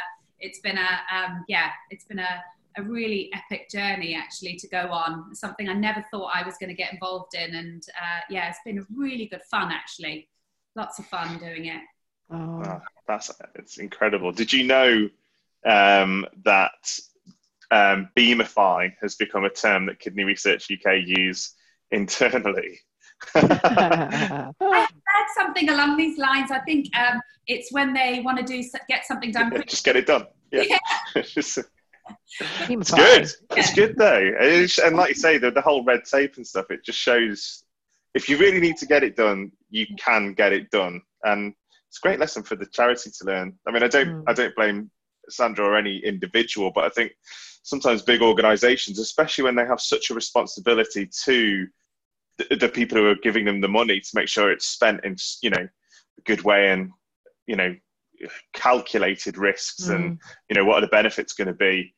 it's 0.42 0.60
been 0.60 0.76
a 0.76 1.00
um, 1.14 1.44
yeah, 1.48 1.70
it's 1.90 2.04
been 2.04 2.18
a, 2.18 2.42
a 2.76 2.82
really 2.82 3.30
epic 3.32 3.70
journey 3.70 4.14
actually 4.14 4.56
to 4.56 4.68
go 4.68 4.90
on. 4.90 5.34
Something 5.34 5.68
I 5.68 5.74
never 5.74 6.04
thought 6.10 6.32
I 6.34 6.44
was 6.44 6.56
going 6.58 6.68
to 6.70 6.76
get 6.76 6.92
involved 6.92 7.34
in, 7.34 7.54
and 7.54 7.82
uh, 7.98 8.20
yeah, 8.28 8.50
it's 8.50 8.58
been 8.64 8.86
really 8.94 9.26
good 9.26 9.42
fun 9.50 9.72
actually. 9.72 10.28
Lots 10.76 10.98
of 10.98 11.06
fun 11.06 11.38
doing 11.38 11.66
it. 11.66 11.80
Oh. 12.30 12.62
oh 12.64 12.80
that's 13.08 13.30
it's 13.54 13.78
incredible. 13.78 14.32
Did 14.32 14.52
you 14.52 14.64
know 14.64 15.08
um, 15.64 16.26
that 16.44 16.98
um, 17.72 18.10
beamify 18.16 18.92
has 19.00 19.14
become 19.14 19.44
a 19.44 19.50
term 19.50 19.86
that 19.86 19.98
Kidney 19.98 20.24
Research 20.24 20.70
UK 20.70 20.98
use 21.04 21.54
internally. 21.90 22.78
I 23.34 24.88
heard 25.14 25.26
something 25.36 25.68
along 25.68 25.96
these 25.96 26.18
lines. 26.18 26.50
I 26.50 26.60
think 26.60 26.88
um, 26.96 27.20
it's 27.46 27.72
when 27.72 27.92
they 27.92 28.20
want 28.24 28.38
to 28.38 28.44
do 28.44 28.62
get 28.88 29.06
something 29.06 29.32
done. 29.32 29.52
Just 29.66 29.84
get 29.84 29.96
it 29.96 30.06
done. 30.06 30.26
Yeah. 30.50 30.64
yeah. 30.68 30.78
it's 31.14 32.90
good. 32.90 33.30
Yeah. 33.50 33.56
It's 33.56 33.74
good 33.74 33.96
though, 33.96 34.32
it's, 34.40 34.78
and 34.78 34.96
like 34.96 35.10
you 35.10 35.14
say, 35.14 35.38
the, 35.38 35.50
the 35.50 35.60
whole 35.60 35.84
red 35.84 36.04
tape 36.04 36.36
and 36.36 36.46
stuff. 36.46 36.70
It 36.70 36.84
just 36.84 36.98
shows 36.98 37.64
if 38.14 38.28
you 38.28 38.36
really 38.38 38.60
need 38.60 38.76
to 38.78 38.86
get 38.86 39.02
it 39.02 39.16
done, 39.16 39.52
you 39.70 39.86
can 39.98 40.34
get 40.34 40.52
it 40.52 40.70
done, 40.70 41.00
and 41.24 41.54
it's 41.88 41.98
a 41.98 42.06
great 42.06 42.18
lesson 42.18 42.42
for 42.42 42.56
the 42.56 42.66
charity 42.66 43.10
to 43.10 43.24
learn. 43.24 43.54
I 43.66 43.70
mean, 43.70 43.82
I 43.82 43.88
don't, 43.88 44.08
mm. 44.08 44.24
I 44.26 44.32
don't 44.32 44.54
blame 44.56 44.90
Sandra 45.28 45.66
or 45.66 45.76
any 45.76 45.98
individual, 45.98 46.72
but 46.74 46.84
I 46.84 46.88
think 46.88 47.12
sometimes 47.62 48.02
big 48.02 48.22
organizations, 48.22 48.98
especially 48.98 49.44
when 49.44 49.54
they 49.54 49.66
have 49.66 49.80
such 49.80 50.10
a 50.10 50.14
responsibility 50.14 51.08
to 51.24 51.66
the, 52.50 52.56
the 52.56 52.68
people 52.68 52.98
who 52.98 53.08
are 53.08 53.14
giving 53.16 53.44
them 53.44 53.60
the 53.60 53.68
money 53.68 54.00
to 54.00 54.10
make 54.14 54.28
sure 54.28 54.50
it's 54.50 54.66
spent 54.66 55.04
in, 55.04 55.16
you 55.42 55.50
know, 55.50 55.68
a 56.18 56.22
good 56.24 56.42
way 56.42 56.70
and, 56.70 56.90
you 57.46 57.56
know, 57.56 57.74
calculated 58.52 59.36
risks 59.36 59.88
mm. 59.88 59.94
and, 59.94 60.18
you 60.48 60.56
know, 60.56 60.64
what 60.64 60.78
are 60.78 60.82
the 60.82 60.88
benefits 60.88 61.32
going 61.32 61.48
to 61.48 61.54
be. 61.54 61.94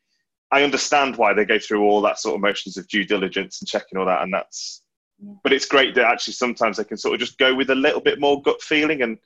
I 0.51 0.63
understand 0.63 1.17
why 1.17 1.35
they 1.35 1.45
go 1.45 1.59
through 1.59 1.83
all 1.83 2.01
that 2.03 2.19
sort 2.19 2.37
of 2.37 2.41
motions 2.41 2.77
of 2.77 2.87
due 2.89 3.05
diligence 3.05 3.61
and 3.61 3.69
checking 3.69 3.99
all 3.99 4.07
that, 4.07 4.23
and 4.23 4.33
that's. 4.33 4.83
Yeah. 5.19 5.33
But 5.43 5.53
it's 5.53 5.67
great 5.67 5.95
that 5.95 6.07
actually 6.07 6.35
sometimes 6.35 6.77
they 6.77 6.85
can 6.85 6.97
sort 6.97 7.15
of 7.15 7.21
just 7.21 7.39
go 7.39 7.55
with 7.55 7.71
a 7.71 7.75
little 7.75 8.01
bit 8.01 8.21
more 8.21 8.43
gut 8.43 8.61
feeling 8.61 9.03
and 9.03 9.17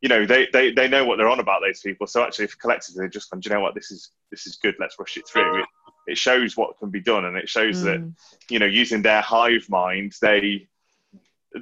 you 0.00 0.08
know 0.08 0.26
they, 0.26 0.48
they 0.52 0.72
they 0.72 0.88
know 0.88 1.04
what 1.04 1.16
they're 1.16 1.28
on 1.28 1.40
about 1.40 1.60
those 1.60 1.80
people 1.80 2.06
so 2.06 2.22
actually 2.22 2.44
if 2.46 2.58
collectively 2.58 3.04
they 3.04 3.10
just 3.10 3.30
gone 3.30 3.40
do 3.40 3.48
you 3.48 3.54
know 3.54 3.60
what 3.60 3.74
this 3.74 3.90
is 3.90 4.10
this 4.30 4.46
is 4.46 4.56
good 4.56 4.74
let's 4.78 4.98
rush 4.98 5.16
it 5.16 5.28
through 5.28 5.60
it, 5.60 5.66
it 6.06 6.18
shows 6.18 6.56
what 6.56 6.78
can 6.78 6.90
be 6.90 7.00
done 7.00 7.24
and 7.24 7.36
it 7.36 7.48
shows 7.48 7.78
mm. 7.78 7.84
that 7.84 8.12
you 8.50 8.58
know 8.58 8.66
using 8.66 9.02
their 9.02 9.20
hive 9.20 9.68
mind 9.68 10.14
they 10.20 10.66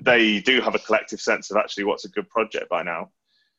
they 0.03 0.41
do 0.41 0.61
have 0.61 0.75
a 0.75 0.79
collective 0.81 1.21
sense 1.21 1.51
of 1.51 1.57
actually 1.57 1.85
what's 1.85 2.05
a 2.05 2.09
good 2.09 2.29
project 2.29 2.69
by 2.69 2.83
now. 2.83 3.11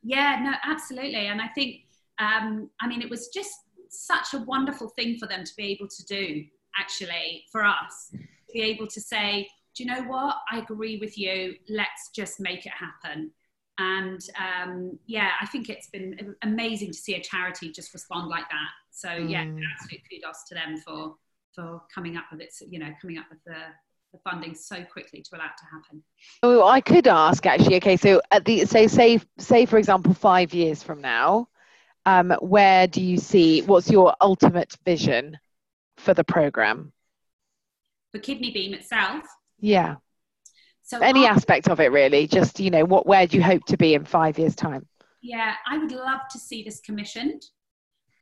Yeah 0.03 0.39
no 0.43 0.53
absolutely. 0.63 1.27
And 1.27 1.41
i 1.41 1.47
think 1.47 1.81
um, 2.19 2.69
i 2.81 2.88
mean 2.88 3.01
it 3.01 3.09
was 3.09 3.29
just 3.29 3.53
such 3.89 4.33
a 4.33 4.39
wonderful 4.39 4.89
thing 4.89 5.17
for 5.17 5.27
them 5.27 5.43
to 5.43 5.51
be 5.55 5.71
able 5.71 5.88
to 5.88 6.05
do 6.05 6.43
actually 6.77 7.45
for 7.51 7.63
us. 7.63 8.11
To 8.11 8.53
be 8.53 8.61
able 8.61 8.88
to 8.88 9.01
say 9.01 9.47
do 9.75 9.83
you 9.83 9.93
know 9.93 10.03
what? 10.03 10.38
I 10.49 10.59
agree 10.59 10.97
with 10.97 11.17
you. 11.17 11.55
Let's 11.67 12.09
just 12.15 12.39
make 12.39 12.65
it 12.65 12.71
happen. 12.71 13.31
And 13.77 14.21
um, 14.39 14.97
yeah, 15.05 15.31
I 15.41 15.45
think 15.47 15.69
it's 15.69 15.89
been 15.89 16.33
amazing 16.43 16.91
to 16.91 16.97
see 16.97 17.15
a 17.15 17.21
charity 17.21 17.71
just 17.71 17.93
respond 17.93 18.29
like 18.29 18.49
that. 18.49 18.69
So 18.95 19.09
mm. 19.09 19.29
yeah, 19.29 19.41
absolute 19.41 20.01
kudos 20.09 20.45
to 20.47 20.55
them 20.55 20.77
for 20.77 21.15
for 21.53 21.81
coming 21.93 22.15
up 22.15 22.25
with 22.31 22.41
it. 22.41 22.53
You 22.67 22.79
know, 22.79 22.91
coming 23.01 23.17
up 23.17 23.25
with 23.29 23.43
the 23.45 23.57
the 24.13 24.19
funding 24.29 24.55
so 24.55 24.83
quickly 24.85 25.21
to 25.21 25.35
allow 25.35 25.45
it 25.45 25.57
to 25.59 25.65
happen. 25.65 26.03
Oh, 26.41 26.65
I 26.65 26.79
could 26.79 27.05
ask 27.07 27.45
actually. 27.45 27.75
Okay, 27.75 27.97
so 27.97 28.21
at 28.31 28.45
the 28.45 28.65
say 28.65 28.87
say 28.87 29.19
say 29.37 29.65
for 29.65 29.77
example, 29.77 30.13
five 30.13 30.53
years 30.53 30.81
from 30.81 31.01
now, 31.01 31.49
um, 32.05 32.31
where 32.39 32.87
do 32.87 33.01
you 33.01 33.17
see? 33.17 33.61
What's 33.61 33.91
your 33.91 34.15
ultimate 34.21 34.73
vision 34.85 35.37
for 35.97 36.13
the 36.13 36.23
program? 36.23 36.93
For 38.13 38.19
Kidney 38.19 38.51
Beam 38.51 38.73
itself. 38.73 39.25
Yeah. 39.59 39.95
So 40.83 40.99
any 40.99 41.25
aspect 41.25 41.67
of 41.67 41.79
it 41.81 41.91
really, 41.91 42.27
just 42.27 42.61
you 42.61 42.69
know, 42.69 42.85
what 42.85 43.05
where 43.05 43.27
do 43.27 43.35
you 43.35 43.43
hope 43.43 43.65
to 43.65 43.77
be 43.77 43.93
in 43.93 44.05
five 44.05 44.39
years' 44.39 44.55
time? 44.55 44.87
Yeah, 45.21 45.55
I 45.67 45.79
would 45.79 45.91
love 45.91 46.21
to 46.31 46.39
see 46.39 46.63
this 46.63 46.79
commissioned 46.79 47.41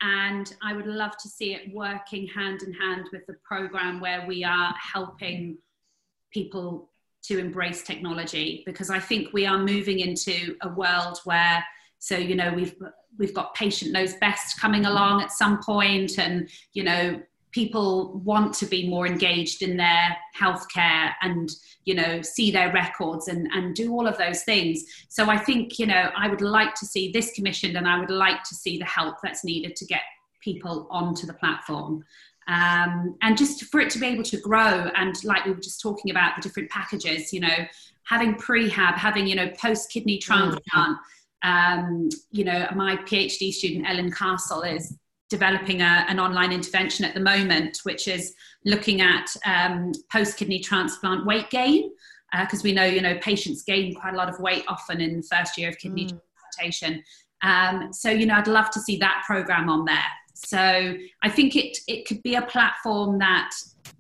and 0.04 0.54
I 0.62 0.74
would 0.74 0.86
love 0.86 1.18
to 1.18 1.30
see 1.30 1.54
it 1.54 1.74
working 1.74 2.28
hand 2.28 2.62
in 2.62 2.74
hand 2.74 3.08
with 3.14 3.26
the 3.26 3.36
program 3.44 4.02
where 4.02 4.26
we 4.28 4.44
are 4.44 4.76
helping 4.78 5.58
people 6.32 6.90
to 7.24 7.40
embrace 7.40 7.84
technology 7.84 8.64
because 8.66 8.90
I 8.90 9.00
think 9.00 9.32
we 9.32 9.46
are 9.46 9.58
moving 9.58 10.00
into 10.00 10.58
a 10.62 10.70
world 10.70 11.20
where 11.24 11.64
so 12.00 12.18
you 12.18 12.36
know 12.36 12.52
we've 12.54 12.76
we've 13.18 13.34
got 13.34 13.56
patient 13.56 13.94
knows 13.94 14.16
best 14.16 14.60
coming 14.60 14.86
along 14.86 15.22
at 15.22 15.32
some 15.32 15.64
point 15.64 16.20
and 16.20 16.50
you 16.74 16.84
know 16.84 17.22
people 17.54 18.20
want 18.26 18.54
to 18.56 18.66
be 18.66 18.90
more 18.90 19.08
engaged 19.08 19.62
in 19.62 19.78
their 19.78 20.18
healthcare 20.38 21.14
and 21.22 21.52
you 21.86 21.94
know 21.94 22.22
see 22.22 22.52
their 22.52 22.74
records 22.74 23.28
and 23.28 23.48
and 23.54 23.76
do 23.76 23.94
all 23.94 24.08
of 24.08 24.18
those 24.18 24.44
things. 24.44 24.84
So 25.08 25.30
i 25.30 25.38
think 25.38 25.80
you 25.80 25.86
know 25.86 26.10
i 26.18 26.28
would 26.28 26.42
like 26.42 26.74
to 26.76 26.86
see 26.86 27.12
this 27.12 27.32
commissioned 27.34 27.78
and 27.78 27.88
i 27.88 28.00
would 28.00 28.10
like 28.10 28.44
to 28.44 28.56
see 28.56 28.78
the 28.78 28.86
help 28.86 29.18
that's 29.24 29.44
needed 29.46 29.76
to 29.78 29.86
get 29.86 30.02
people 30.42 30.88
onto 30.90 31.26
the 31.26 31.34
platform. 31.34 32.04
Um, 32.46 33.16
and 33.22 33.38
just 33.38 33.64
for 33.66 33.80
it 33.80 33.90
to 33.92 34.00
be 34.00 34.08
able 34.08 34.24
to 34.24 34.38
grow 34.38 34.90
and 34.98 35.24
like 35.24 35.46
we 35.46 35.52
were 35.52 35.62
just 35.62 35.80
talking 35.80 36.12
about 36.12 36.36
the 36.36 36.42
different 36.42 36.70
packages 36.70 37.32
you 37.32 37.40
know 37.40 37.56
having 38.04 38.36
prehab 38.36 38.96
having 38.96 39.26
you 39.28 39.36
know 39.36 39.50
post 39.52 39.90
kidney 39.90 40.18
transplant 40.18 40.98
um, 41.44 42.10
you 42.32 42.44
know 42.44 42.68
my 42.76 42.98
phd 42.98 43.54
student 43.54 43.88
ellen 43.88 44.12
castle 44.12 44.62
is 44.62 44.98
developing 45.38 45.82
a, 45.82 46.06
an 46.08 46.20
online 46.20 46.52
intervention 46.52 47.04
at 47.06 47.14
the 47.14 47.20
moment 47.20 47.80
which 47.84 48.08
is 48.08 48.34
looking 48.66 49.02
at 49.02 49.28
um, 49.46 49.92
post 50.12 50.38
kidney 50.38 50.60
transplant 50.60 51.26
weight 51.26 51.50
gain 51.50 51.92
because 52.42 52.62
uh, 52.62 52.68
we 52.68 52.72
know 52.72 52.86
you 52.86 53.02
know 53.02 53.18
patients 53.20 53.64
gain 53.64 53.94
quite 53.96 54.14
a 54.14 54.18
lot 54.18 54.30
of 54.30 54.40
weight 54.40 54.64
often 54.68 55.02
in 55.02 55.18
the 55.18 55.28
first 55.34 55.58
year 55.58 55.70
of 55.70 55.78
kidney 55.78 56.06
mm. 56.06 56.20
transplantation 56.38 57.04
um, 57.42 57.92
so 57.92 58.10
you 58.10 58.26
know 58.26 58.36
i'd 58.36 58.48
love 58.48 58.70
to 58.70 58.80
see 58.80 58.98
that 58.98 59.24
program 59.28 59.70
on 59.70 59.86
there 59.86 60.12
so 60.34 60.96
I 61.22 61.30
think 61.30 61.56
it 61.56 61.78
it 61.88 62.06
could 62.08 62.22
be 62.24 62.36
a 62.36 62.42
platform 62.42 63.20
that 63.20 63.52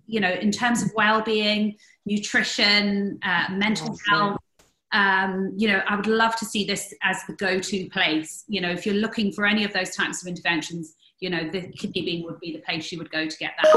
you 0.08 0.20
know 0.20 0.32
in 0.32 0.52
terms 0.52 0.84
of 0.84 0.92
well-being, 0.96 1.76
nutrition, 2.06 3.20
uh, 3.24 3.48
mental 3.52 3.98
health. 4.10 4.38
Um, 4.92 5.52
you 5.58 5.68
know, 5.70 5.82
I 5.88 5.96
would 5.96 6.06
love 6.06 6.36
to 6.36 6.46
see 6.46 6.66
this 6.66 6.94
as 7.02 7.18
the 7.28 7.34
go-to 7.34 7.90
place. 7.90 8.44
You 8.48 8.62
know, 8.62 8.70
if 8.70 8.86
you're 8.86 8.94
looking 8.94 9.32
for 9.32 9.48
any 9.48 9.64
of 9.64 9.74
those 9.74 9.96
types 9.96 10.22
of 10.22 10.28
interventions, 10.28 10.94
you 11.24 11.30
know, 11.30 11.49
the 11.49 11.61
Kidney 11.61 12.01
Beam 12.01 12.26
would 12.26 12.41
be 12.41 12.51
the 12.51 12.59
place 12.59 12.91
you 12.91 12.97
would 12.97 13.09
go 13.09 13.26
to 13.26 13.38
get 13.38 13.53
that. 13.63 13.74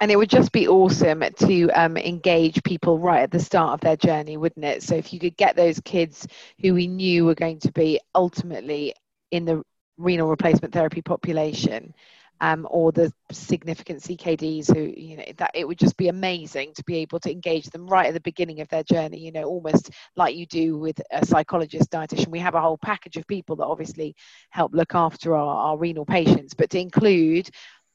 And 0.00 0.10
it 0.10 0.16
would 0.16 0.30
just 0.30 0.52
be 0.52 0.66
awesome 0.66 1.22
to 1.36 1.70
um, 1.70 1.98
engage 1.98 2.62
people 2.62 2.98
right 2.98 3.22
at 3.22 3.30
the 3.30 3.40
start 3.40 3.74
of 3.74 3.80
their 3.80 3.96
journey, 3.96 4.38
wouldn't 4.38 4.64
it? 4.64 4.82
So 4.82 4.94
if 4.94 5.12
you 5.12 5.18
could 5.18 5.36
get 5.36 5.54
those 5.54 5.80
kids 5.80 6.26
who 6.60 6.72
we 6.72 6.86
knew 6.86 7.26
were 7.26 7.34
going 7.34 7.58
to 7.60 7.72
be 7.72 8.00
ultimately 8.14 8.94
in 9.30 9.44
the 9.44 9.62
renal 9.98 10.28
replacement 10.28 10.72
therapy 10.72 11.02
population 11.02 11.94
um, 12.40 12.66
or 12.70 12.92
the 12.92 13.12
significant 13.32 14.00
CKDs 14.00 14.74
who, 14.74 14.92
you 14.96 15.16
know, 15.16 15.24
that 15.38 15.52
it 15.54 15.66
would 15.66 15.78
just 15.78 15.96
be 15.96 16.08
amazing 16.08 16.72
to 16.74 16.84
be 16.84 16.96
able 16.98 17.18
to 17.20 17.30
engage 17.30 17.66
them 17.70 17.86
right 17.86 18.06
at 18.06 18.14
the 18.14 18.20
beginning 18.20 18.60
of 18.60 18.68
their 18.68 18.82
journey, 18.82 19.18
you 19.18 19.32
know, 19.32 19.44
almost 19.44 19.90
like 20.16 20.36
you 20.36 20.46
do 20.46 20.76
with 20.78 21.00
a 21.10 21.24
psychologist, 21.24 21.90
dietitian. 21.90 22.28
We 22.28 22.38
have 22.40 22.54
a 22.54 22.60
whole 22.60 22.78
package 22.78 23.16
of 23.16 23.26
people 23.26 23.56
that 23.56 23.64
obviously 23.64 24.14
help 24.50 24.74
look 24.74 24.94
after 24.94 25.34
our, 25.34 25.56
our 25.56 25.78
renal 25.78 26.04
patients, 26.04 26.54
but 26.54 26.70
to 26.70 26.78
include 26.80 27.48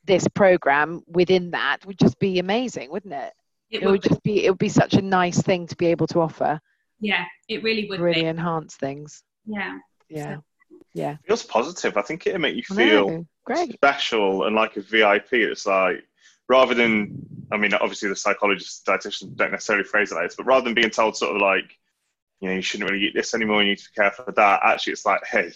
this 0.06 0.28
program 0.28 1.04
within 1.08 1.52
that 1.52 1.86
would 1.86 2.00
just 2.00 2.18
be 2.20 2.40
amazing, 2.40 2.92
wouldn't 2.92 3.14
it? 3.14 3.34
It, 3.70 3.84
it 3.84 3.86
would, 3.86 3.92
would 3.92 4.04
just 4.04 4.24
be, 4.24 4.46
it 4.46 4.50
would 4.50 4.60
be 4.60 4.70
such 4.70 4.96
a 4.96 5.02
nice 5.02 5.42
thing 5.42 5.68
to 5.68 5.76
be 5.76 5.88
able 5.88 6.08
to 6.08 6.20
offer. 6.20 6.60
Yeah, 7.00 7.26
it 7.48 7.64
really 7.64 7.88
would 7.90 8.00
really 8.00 8.22
be. 8.22 8.28
enhance 8.28 8.76
things. 8.76 9.24
Yeah. 9.46 9.78
Yeah. 10.10 10.36
So 10.36 10.44
yeah. 10.94 11.12
It 11.12 11.28
feels 11.28 11.44
positive. 11.44 11.98
I 11.98 12.02
think 12.02 12.28
it'll 12.28 12.40
make 12.40 12.56
you 12.56 12.64
feel 12.64 13.26
great. 13.44 13.74
special 13.74 14.46
and 14.46 14.56
like 14.56 14.78
a 14.78 14.82
vip 14.82 15.28
it's 15.32 15.66
like 15.66 16.04
rather 16.48 16.76
than 16.76 17.18
i 17.52 17.58
mean 17.58 17.74
obviously 17.74 18.08
the 18.10 18.16
psychologists 18.16 18.84
dietitians 18.88 19.36
don't 19.36 19.52
necessarily 19.52 19.84
phrase 19.84 20.12
it 20.12 20.16
like 20.16 20.26
this 20.26 20.36
but 20.36 20.46
rather 20.46 20.66
than 20.66 20.74
being 20.74 20.90
told 20.90 21.18
sort 21.18 21.36
of 21.36 21.42
like 21.42 21.80
you 22.40 22.50
know 22.50 22.54
you 22.54 22.62
shouldn't 22.62 22.90
really 22.90 23.04
eat 23.04 23.16
this 23.16 23.34
anymore 23.34 23.64
you 23.64 23.70
need 23.70 23.78
to 23.78 23.90
be 23.90 24.02
careful 24.02 24.26
of 24.26 24.36
that 24.36 24.60
actually 24.64 24.94
it's 24.94 25.06
like 25.06 25.26
hey 25.26 25.52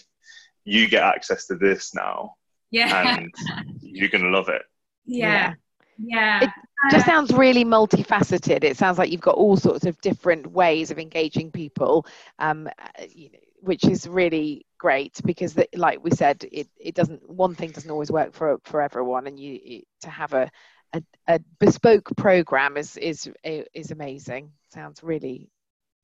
you 0.64 0.88
get 0.88 1.04
access 1.04 1.46
to 1.46 1.54
this 1.54 1.94
now 1.94 2.34
yeah. 2.70 3.18
and 3.18 3.34
you're 3.80 4.08
gonna 4.08 4.28
love 4.28 4.48
it. 4.48 4.62
Yeah. 5.04 5.54
Yeah, 5.98 6.44
It 6.44 6.50
just 6.90 7.06
sounds 7.06 7.32
really 7.32 7.64
multifaceted. 7.64 8.64
It 8.64 8.76
sounds 8.76 8.98
like 8.98 9.10
you've 9.10 9.22
got 9.22 9.36
all 9.36 9.56
sorts 9.56 9.86
of 9.86 9.98
different 10.02 10.48
ways 10.48 10.90
of 10.90 10.98
engaging 10.98 11.50
people, 11.50 12.06
um, 12.38 12.68
you 13.08 13.30
know, 13.30 13.38
which 13.60 13.86
is 13.86 14.06
really 14.06 14.65
great 14.78 15.20
because 15.24 15.54
the, 15.54 15.68
like 15.74 16.02
we 16.02 16.10
said 16.10 16.44
it, 16.52 16.68
it 16.78 16.94
doesn't 16.94 17.28
one 17.28 17.54
thing 17.54 17.70
doesn't 17.70 17.90
always 17.90 18.10
work 18.10 18.32
for 18.32 18.58
for 18.64 18.80
everyone 18.80 19.26
and 19.26 19.38
you, 19.38 19.58
you 19.62 19.82
to 20.00 20.10
have 20.10 20.32
a, 20.32 20.50
a, 20.92 21.02
a 21.28 21.40
bespoke 21.58 22.08
program 22.16 22.76
is 22.76 22.96
is 22.96 23.30
is 23.44 23.90
amazing. 23.90 24.50
Sounds 24.72 25.02
really 25.02 25.48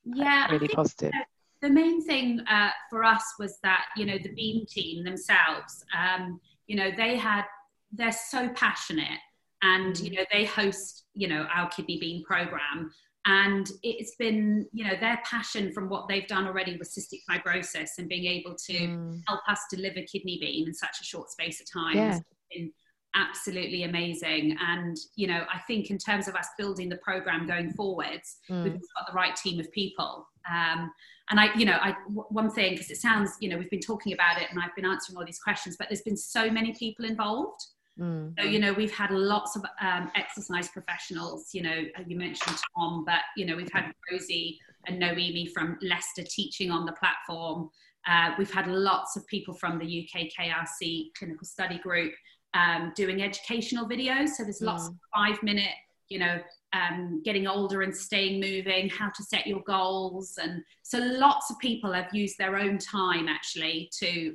yeah 0.04 0.50
really 0.50 0.68
positive. 0.68 1.12
the 1.60 1.70
main 1.70 2.04
thing 2.04 2.40
uh, 2.50 2.70
for 2.90 3.04
us 3.04 3.34
was 3.38 3.58
that 3.62 3.86
you 3.96 4.04
know 4.04 4.18
the 4.22 4.32
beam 4.34 4.66
team 4.66 5.04
themselves 5.04 5.84
um, 5.96 6.40
you 6.66 6.76
know 6.76 6.90
they 6.96 7.16
had 7.16 7.44
they're 7.92 8.12
so 8.12 8.48
passionate 8.50 9.20
and 9.62 9.98
you 10.00 10.10
mm. 10.10 10.16
know 10.16 10.24
they 10.32 10.44
host 10.44 11.04
you 11.14 11.28
know 11.28 11.46
our 11.54 11.68
Kidney 11.68 11.98
Beam 11.98 12.22
program 12.24 12.92
and 13.26 13.70
it's 13.82 14.16
been 14.16 14.66
you 14.72 14.84
know 14.84 14.94
their 14.98 15.20
passion 15.24 15.72
from 15.72 15.88
what 15.88 16.08
they've 16.08 16.26
done 16.26 16.46
already 16.46 16.76
with 16.76 16.90
cystic 16.90 17.20
fibrosis 17.30 17.90
and 17.98 18.08
being 18.08 18.26
able 18.26 18.54
to 18.54 18.72
mm. 18.72 19.20
help 19.28 19.40
us 19.48 19.60
deliver 19.70 20.00
Kidney 20.02 20.38
Beam 20.40 20.66
in 20.66 20.74
such 20.74 21.00
a 21.00 21.04
short 21.04 21.30
space 21.30 21.60
of 21.60 21.70
time 21.70 21.96
yeah. 21.96 22.12
has 22.12 22.22
been 22.50 22.72
absolutely 23.14 23.84
amazing 23.84 24.56
and 24.60 24.96
you 25.16 25.26
know 25.26 25.44
i 25.52 25.58
think 25.66 25.90
in 25.90 25.98
terms 25.98 26.28
of 26.28 26.34
us 26.34 26.48
building 26.56 26.88
the 26.88 26.96
program 26.96 27.46
going 27.46 27.70
forwards 27.72 28.38
mm. 28.50 28.64
we've 28.64 28.72
got 28.72 29.06
the 29.06 29.12
right 29.12 29.36
team 29.36 29.60
of 29.60 29.70
people 29.70 30.26
um, 30.50 30.90
and 31.28 31.38
i 31.38 31.54
you 31.54 31.66
know 31.66 31.78
I 31.80 31.94
one 32.06 32.50
thing 32.50 32.72
because 32.72 32.90
it 32.90 32.96
sounds 32.96 33.36
you 33.40 33.50
know 33.50 33.58
we've 33.58 33.70
been 33.70 33.80
talking 33.80 34.14
about 34.14 34.40
it 34.40 34.48
and 34.50 34.58
i've 34.58 34.74
been 34.74 34.86
answering 34.86 35.18
all 35.18 35.26
these 35.26 35.40
questions 35.40 35.76
but 35.78 35.88
there's 35.90 36.00
been 36.00 36.16
so 36.16 36.50
many 36.50 36.72
people 36.72 37.04
involved 37.04 37.60
Mm. 38.00 38.34
So, 38.38 38.44
you 38.46 38.58
know, 38.58 38.72
we've 38.72 38.94
had 38.94 39.10
lots 39.10 39.56
of 39.56 39.64
um, 39.80 40.10
exercise 40.14 40.68
professionals, 40.68 41.50
you 41.52 41.62
know, 41.62 41.82
uh, 41.98 42.02
you 42.06 42.16
mentioned 42.16 42.56
Tom, 42.76 43.04
but, 43.04 43.20
you 43.36 43.44
know, 43.44 43.56
we've 43.56 43.72
had 43.72 43.92
Rosie 44.10 44.58
and 44.86 44.98
Noemi 44.98 45.46
from 45.46 45.78
Leicester 45.82 46.22
teaching 46.22 46.70
on 46.70 46.86
the 46.86 46.92
platform. 46.92 47.70
Uh, 48.06 48.30
we've 48.38 48.52
had 48.52 48.66
lots 48.66 49.16
of 49.16 49.26
people 49.26 49.54
from 49.54 49.78
the 49.78 49.84
UK 49.84 50.28
KRC 50.38 51.10
clinical 51.16 51.46
study 51.46 51.78
group 51.78 52.12
um, 52.54 52.92
doing 52.96 53.22
educational 53.22 53.88
videos. 53.88 54.30
So 54.30 54.42
there's 54.42 54.62
lots 54.62 54.84
mm. 54.84 54.88
of 54.88 54.94
five 55.14 55.42
minute, 55.42 55.74
you 56.08 56.18
know, 56.18 56.40
um, 56.72 57.22
getting 57.24 57.46
older 57.46 57.82
and 57.82 57.94
staying 57.94 58.40
moving, 58.40 58.88
how 58.88 59.10
to 59.10 59.22
set 59.22 59.46
your 59.46 59.62
goals. 59.66 60.38
And 60.42 60.62
so 60.82 60.98
lots 60.98 61.50
of 61.50 61.58
people 61.58 61.92
have 61.92 62.08
used 62.12 62.38
their 62.38 62.56
own 62.56 62.78
time 62.78 63.28
actually 63.28 63.90
to 64.00 64.34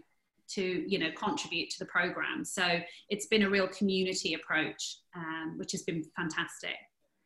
to 0.50 0.62
you 0.62 1.00
know 1.00 1.12
contribute 1.16 1.70
to 1.72 1.80
the 1.80 1.86
program. 1.86 2.44
So 2.44 2.80
it's 3.10 3.28
been 3.28 3.44
a 3.44 3.50
real 3.50 3.68
community 3.68 4.34
approach 4.34 4.98
um, 5.16 5.56
which 5.58 5.72
has 5.72 5.84
been 5.84 6.04
fantastic. 6.16 6.76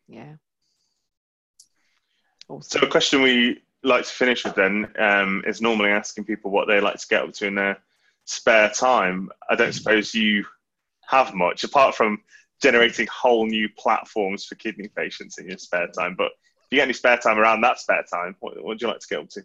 Yeah. 0.07 0.33
Awesome. 2.49 2.81
so 2.81 2.85
a 2.85 2.89
question 2.89 3.21
we 3.21 3.61
like 3.83 4.03
to 4.05 4.11
finish 4.11 4.43
with 4.43 4.55
then 4.55 4.91
um, 4.99 5.43
is 5.47 5.61
normally 5.61 5.89
asking 5.89 6.25
people 6.25 6.51
what 6.51 6.67
they 6.67 6.81
like 6.81 6.97
to 6.97 7.07
get 7.07 7.23
up 7.23 7.33
to 7.33 7.47
in 7.47 7.55
their 7.55 7.77
spare 8.25 8.69
time. 8.69 9.29
I 9.49 9.55
don't 9.55 9.73
suppose 9.73 10.13
you 10.13 10.45
have 11.07 11.33
much 11.33 11.63
apart 11.63 11.95
from 11.95 12.21
generating 12.61 13.07
whole 13.07 13.45
new 13.45 13.67
platforms 13.77 14.45
for 14.45 14.55
kidney 14.55 14.87
patients 14.95 15.37
in 15.39 15.47
your 15.47 15.57
spare 15.57 15.87
time 15.87 16.15
but 16.17 16.27
if 16.27 16.67
you 16.71 16.77
get 16.77 16.83
any 16.83 16.93
spare 16.93 17.17
time 17.17 17.37
around 17.37 17.61
that 17.61 17.79
spare 17.79 18.03
time 18.11 18.35
what, 18.39 18.55
what 18.55 18.65
would 18.65 18.81
you 18.81 18.87
like 18.87 18.99
to 18.99 19.07
get 19.09 19.19
up 19.19 19.29
to? 19.29 19.43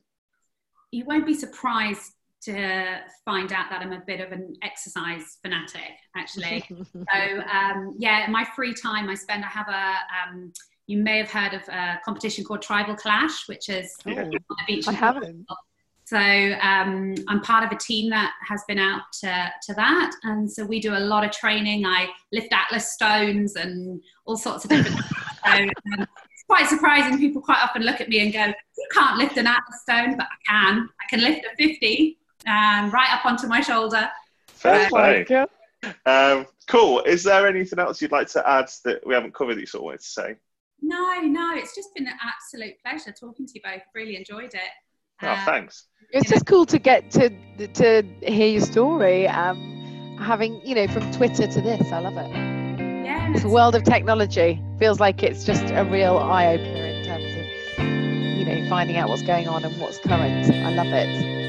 You 0.92 1.04
won't 1.04 1.26
be 1.26 1.34
surprised 1.34 2.12
to 2.42 3.00
find 3.24 3.52
out 3.52 3.70
that 3.70 3.82
I'm 3.82 3.92
a 3.92 4.02
bit 4.06 4.20
of 4.20 4.32
an 4.32 4.54
exercise 4.62 5.38
fanatic, 5.42 5.92
actually. 6.16 6.64
so 6.92 7.40
um, 7.52 7.94
yeah, 7.98 8.26
my 8.30 8.46
free 8.54 8.74
time 8.74 9.08
I 9.08 9.14
spend, 9.14 9.44
I 9.44 9.48
have 9.48 9.68
a, 9.68 10.30
um, 10.30 10.52
you 10.86 10.98
may 10.98 11.18
have 11.18 11.30
heard 11.30 11.54
of 11.54 11.62
a 11.68 11.98
competition 12.04 12.44
called 12.44 12.62
Tribal 12.62 12.94
Clash, 12.94 13.48
which 13.48 13.68
is 13.68 13.96
oh, 14.06 14.12
on 14.12 14.30
the 14.30 14.40
beach. 14.66 14.86
I 14.86 14.92
haven't. 14.92 15.46
So 16.04 16.18
um, 16.18 17.16
I'm 17.26 17.40
part 17.40 17.64
of 17.64 17.72
a 17.72 17.80
team 17.80 18.10
that 18.10 18.32
has 18.46 18.62
been 18.68 18.78
out 18.78 19.02
to, 19.22 19.52
to 19.66 19.74
that, 19.74 20.12
and 20.22 20.48
so 20.48 20.64
we 20.64 20.78
do 20.78 20.94
a 20.94 21.00
lot 21.00 21.24
of 21.24 21.32
training. 21.32 21.84
I 21.84 22.06
lift 22.32 22.52
Atlas 22.52 22.92
stones 22.92 23.56
and 23.56 24.00
all 24.24 24.36
sorts 24.36 24.64
of 24.64 24.70
different. 24.70 25.00
so, 25.44 25.50
um, 25.50 25.68
it's 25.98 26.44
quite 26.48 26.68
surprising. 26.68 27.18
People 27.18 27.42
quite 27.42 27.58
often 27.60 27.82
look 27.82 28.00
at 28.00 28.08
me 28.08 28.20
and 28.20 28.32
go, 28.32 28.44
"You 28.44 28.88
can't 28.92 29.18
lift 29.18 29.36
an 29.36 29.48
Atlas 29.48 29.82
stone," 29.82 30.16
but 30.16 30.26
I 30.26 30.36
can. 30.48 30.88
I 31.00 31.04
can 31.10 31.22
lift 31.22 31.44
a 31.44 31.56
50 31.56 32.18
um, 32.46 32.90
right 32.90 33.12
up 33.12 33.26
onto 33.26 33.46
my 33.46 33.60
shoulder. 33.60 34.08
Fair 34.48 34.88
play. 34.88 35.26
Um, 36.04 36.46
cool. 36.68 37.02
Is 37.02 37.22
there 37.22 37.46
anything 37.46 37.78
else 37.78 38.00
you'd 38.00 38.12
like 38.12 38.28
to 38.28 38.48
add 38.48 38.68
that 38.84 39.06
we 39.06 39.14
haven't 39.14 39.34
covered 39.34 39.56
that 39.56 39.60
you 39.60 39.66
sort 39.66 39.82
of 39.82 39.84
wanted 39.84 40.00
to 40.00 40.06
say? 40.06 40.36
No, 40.80 41.20
no. 41.20 41.54
It's 41.54 41.74
just 41.74 41.94
been 41.94 42.06
an 42.06 42.14
absolute 42.24 42.74
pleasure 42.84 43.12
talking 43.12 43.46
to 43.46 43.52
you 43.54 43.60
both. 43.62 43.82
Really 43.94 44.16
enjoyed 44.16 44.54
it. 44.54 44.70
Oh, 45.22 45.28
um, 45.28 45.38
thanks. 45.44 45.86
It's 46.10 46.28
just 46.28 46.46
cool 46.46 46.66
to 46.66 46.78
get 46.78 47.10
to 47.12 47.30
to 47.68 48.02
hear 48.22 48.48
your 48.48 48.60
story. 48.60 49.26
Um, 49.26 50.18
having 50.20 50.60
you 50.64 50.74
know 50.74 50.86
from 50.88 51.10
Twitter 51.12 51.46
to 51.46 51.60
this, 51.60 51.90
I 51.90 52.00
love 52.00 52.16
it. 52.16 52.30
Yeah, 53.04 53.32
it's 53.32 53.44
a 53.44 53.48
world 53.48 53.74
of 53.74 53.84
technology. 53.84 54.62
Feels 54.78 55.00
like 55.00 55.22
it's 55.22 55.44
just 55.44 55.64
a 55.70 55.84
real 55.84 56.18
eye 56.18 56.54
opener 56.54 56.86
in 56.86 57.04
terms 57.04 57.24
of 57.24 58.38
you 58.38 58.44
know 58.44 58.68
finding 58.68 58.96
out 58.96 59.08
what's 59.08 59.22
going 59.22 59.48
on 59.48 59.64
and 59.64 59.80
what's 59.80 59.98
current. 59.98 60.50
I 60.50 60.74
love 60.74 60.88
it 60.88 61.45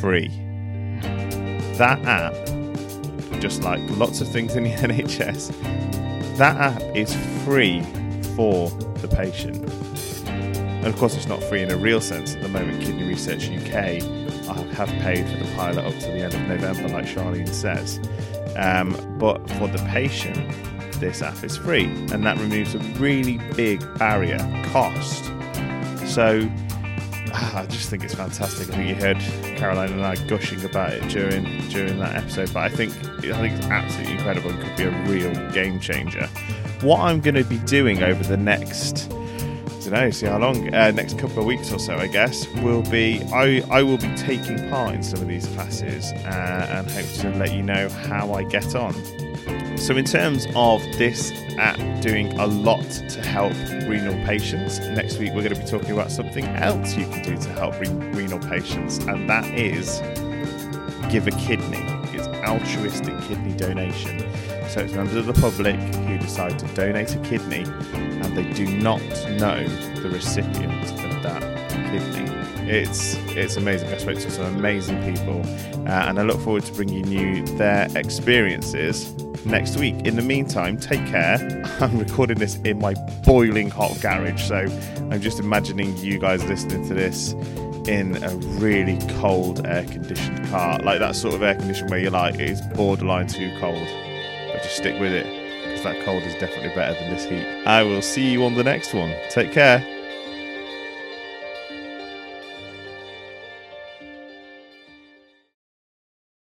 free. 0.00 0.28
That 1.78 2.04
app, 2.04 2.34
just 3.40 3.62
like 3.62 3.80
lots 3.90 4.20
of 4.20 4.28
things 4.28 4.56
in 4.56 4.64
the 4.64 4.70
NHS, 4.74 6.36
that 6.36 6.56
app 6.56 6.82
is 6.96 7.14
free 7.44 7.82
for 8.36 8.70
the 9.00 9.08
patient. 9.08 9.64
And 10.26 10.86
of 10.86 10.96
course, 10.96 11.16
it's 11.16 11.26
not 11.26 11.42
free 11.44 11.62
in 11.62 11.70
a 11.70 11.76
real 11.76 12.00
sense 12.00 12.34
at 12.34 12.42
the 12.42 12.48
moment. 12.48 12.82
Kidney 12.82 13.04
Research 13.04 13.50
UK 13.50 14.02
have 14.76 14.88
paid 15.00 15.26
for 15.26 15.42
the 15.42 15.50
pilot 15.56 15.84
up 15.84 15.94
to 15.94 16.06
the 16.06 16.20
end 16.20 16.34
of 16.34 16.40
November, 16.42 16.88
like 16.88 17.06
Sharlene 17.06 17.48
says. 17.48 17.98
Um, 18.56 18.94
but 19.18 19.48
for 19.52 19.68
the 19.68 19.82
patient, 19.88 20.36
this 21.00 21.22
app 21.22 21.42
is 21.42 21.56
free, 21.56 21.84
and 22.12 22.24
that 22.24 22.38
removes 22.38 22.74
a 22.74 22.78
really 22.98 23.38
big 23.54 23.80
barrier 23.98 24.38
cost. 24.66 25.24
So 26.06 26.48
I 27.38 27.66
just 27.68 27.90
think 27.90 28.02
it's 28.02 28.14
fantastic. 28.14 28.70
I 28.70 28.76
think 28.76 28.88
you 28.88 28.94
heard 28.94 29.18
Caroline 29.58 29.92
and 29.92 30.04
I 30.04 30.14
gushing 30.26 30.64
about 30.64 30.92
it 30.92 31.06
during 31.08 31.68
during 31.68 31.98
that 31.98 32.16
episode, 32.16 32.52
but 32.54 32.64
I 32.64 32.68
think 32.68 32.92
I 32.96 33.40
think 33.40 33.58
it's 33.58 33.66
absolutely 33.66 34.14
incredible 34.14 34.50
and 34.50 34.62
could 34.62 34.76
be 34.76 34.84
a 34.84 35.04
real 35.06 35.50
game 35.52 35.78
changer. 35.78 36.26
What 36.80 37.00
I'm 37.00 37.20
going 37.20 37.34
to 37.34 37.44
be 37.44 37.58
doing 37.58 38.02
over 38.02 38.22
the 38.22 38.36
next 38.36 39.10
I 39.10 39.90
don't 39.90 40.00
know, 40.00 40.10
see 40.10 40.26
how 40.26 40.38
long, 40.38 40.74
uh, 40.74 40.90
next 40.90 41.16
couple 41.16 41.38
of 41.38 41.44
weeks 41.44 41.70
or 41.70 41.78
so, 41.78 41.96
I 41.96 42.08
guess, 42.08 42.48
will 42.54 42.82
be 42.82 43.22
I, 43.32 43.62
I 43.70 43.82
will 43.84 43.98
be 43.98 44.12
taking 44.16 44.68
part 44.68 44.94
in 44.94 45.02
some 45.02 45.20
of 45.20 45.28
these 45.28 45.46
classes 45.48 46.10
uh, 46.10 46.66
and 46.70 46.90
hope 46.90 47.06
to 47.20 47.30
let 47.38 47.52
you 47.52 47.62
know 47.62 47.88
how 47.88 48.32
I 48.32 48.42
get 48.44 48.74
on. 48.74 48.94
So, 49.76 49.96
in 49.96 50.04
terms 50.04 50.46
of 50.56 50.82
this 50.98 51.32
app 51.58 51.76
doing 52.00 52.32
a 52.38 52.46
lot 52.46 52.82
to 52.82 53.22
help 53.22 53.52
renal 53.86 54.14
patients, 54.26 54.78
next 54.80 55.18
week 55.18 55.32
we're 55.34 55.42
going 55.42 55.54
to 55.54 55.60
be 55.60 55.66
talking 55.66 55.92
about 55.92 56.10
something 56.10 56.44
else 56.44 56.96
you 56.96 57.04
can 57.04 57.22
do 57.22 57.36
to 57.36 57.48
help 57.50 57.78
re- 57.78 57.88
renal 57.88 58.38
patients, 58.38 58.98
and 58.98 59.28
that 59.28 59.44
is 59.44 60.00
give 61.10 61.28
a 61.28 61.30
kidney. 61.32 61.84
It's 62.14 62.26
altruistic 62.48 63.20
kidney 63.28 63.52
donation. 63.52 64.20
So, 64.70 64.80
it's 64.80 64.94
members 64.94 65.14
of 65.16 65.26
the 65.26 65.34
public 65.34 65.76
who 65.76 66.18
decide 66.18 66.58
to 66.58 66.66
donate 66.68 67.14
a 67.14 67.18
kidney 67.20 67.64
and 67.92 68.36
they 68.36 68.50
do 68.54 68.66
not 68.78 69.00
know 69.38 69.62
the 70.00 70.08
recipient 70.10 70.90
of 70.90 71.22
that 71.22 71.42
kidney. 71.90 72.32
It's 72.68 73.14
it's 73.36 73.56
amazing. 73.56 73.92
I 73.92 73.98
spoke 73.98 74.18
to 74.18 74.30
some 74.30 74.46
amazing 74.56 75.14
people, 75.14 75.42
uh, 75.86 76.08
and 76.08 76.18
I 76.18 76.22
look 76.22 76.40
forward 76.40 76.64
to 76.64 76.72
bringing 76.72 77.06
you 77.06 77.44
their 77.56 77.86
experiences 77.94 79.14
next 79.44 79.76
week. 79.76 79.94
In 80.06 80.16
the 80.16 80.22
meantime, 80.22 80.78
take 80.78 81.04
care. 81.06 81.36
I'm 81.80 81.98
recording 81.98 82.38
this 82.38 82.56
in 82.56 82.78
my 82.78 82.94
boiling 83.24 83.70
hot 83.70 83.98
garage, 84.00 84.42
so 84.42 84.56
I'm 85.10 85.20
just 85.20 85.38
imagining 85.38 85.96
you 85.98 86.18
guys 86.18 86.44
listening 86.44 86.86
to 86.88 86.94
this 86.94 87.32
in 87.88 88.22
a 88.22 88.34
really 88.58 88.98
cold 89.20 89.64
air 89.66 89.84
conditioned 89.84 90.46
car, 90.48 90.78
like 90.80 90.98
that 90.98 91.14
sort 91.14 91.34
of 91.34 91.42
air 91.42 91.54
condition 91.54 91.88
where 91.88 91.98
you're 91.98 92.10
like, 92.10 92.36
it's 92.38 92.60
borderline 92.76 93.26
too 93.26 93.54
cold, 93.60 93.86
but 94.52 94.62
just 94.62 94.76
stick 94.76 94.98
with 95.00 95.12
it 95.12 95.26
because 95.64 95.82
that 95.84 96.04
cold 96.04 96.22
is 96.22 96.34
definitely 96.34 96.74
better 96.74 96.98
than 96.98 97.10
this 97.10 97.24
heat. 97.24 97.46
I 97.66 97.82
will 97.82 98.02
see 98.02 98.30
you 98.30 98.44
on 98.44 98.54
the 98.54 98.64
next 98.64 98.94
one. 98.94 99.14
Take 99.30 99.52
care. 99.52 99.95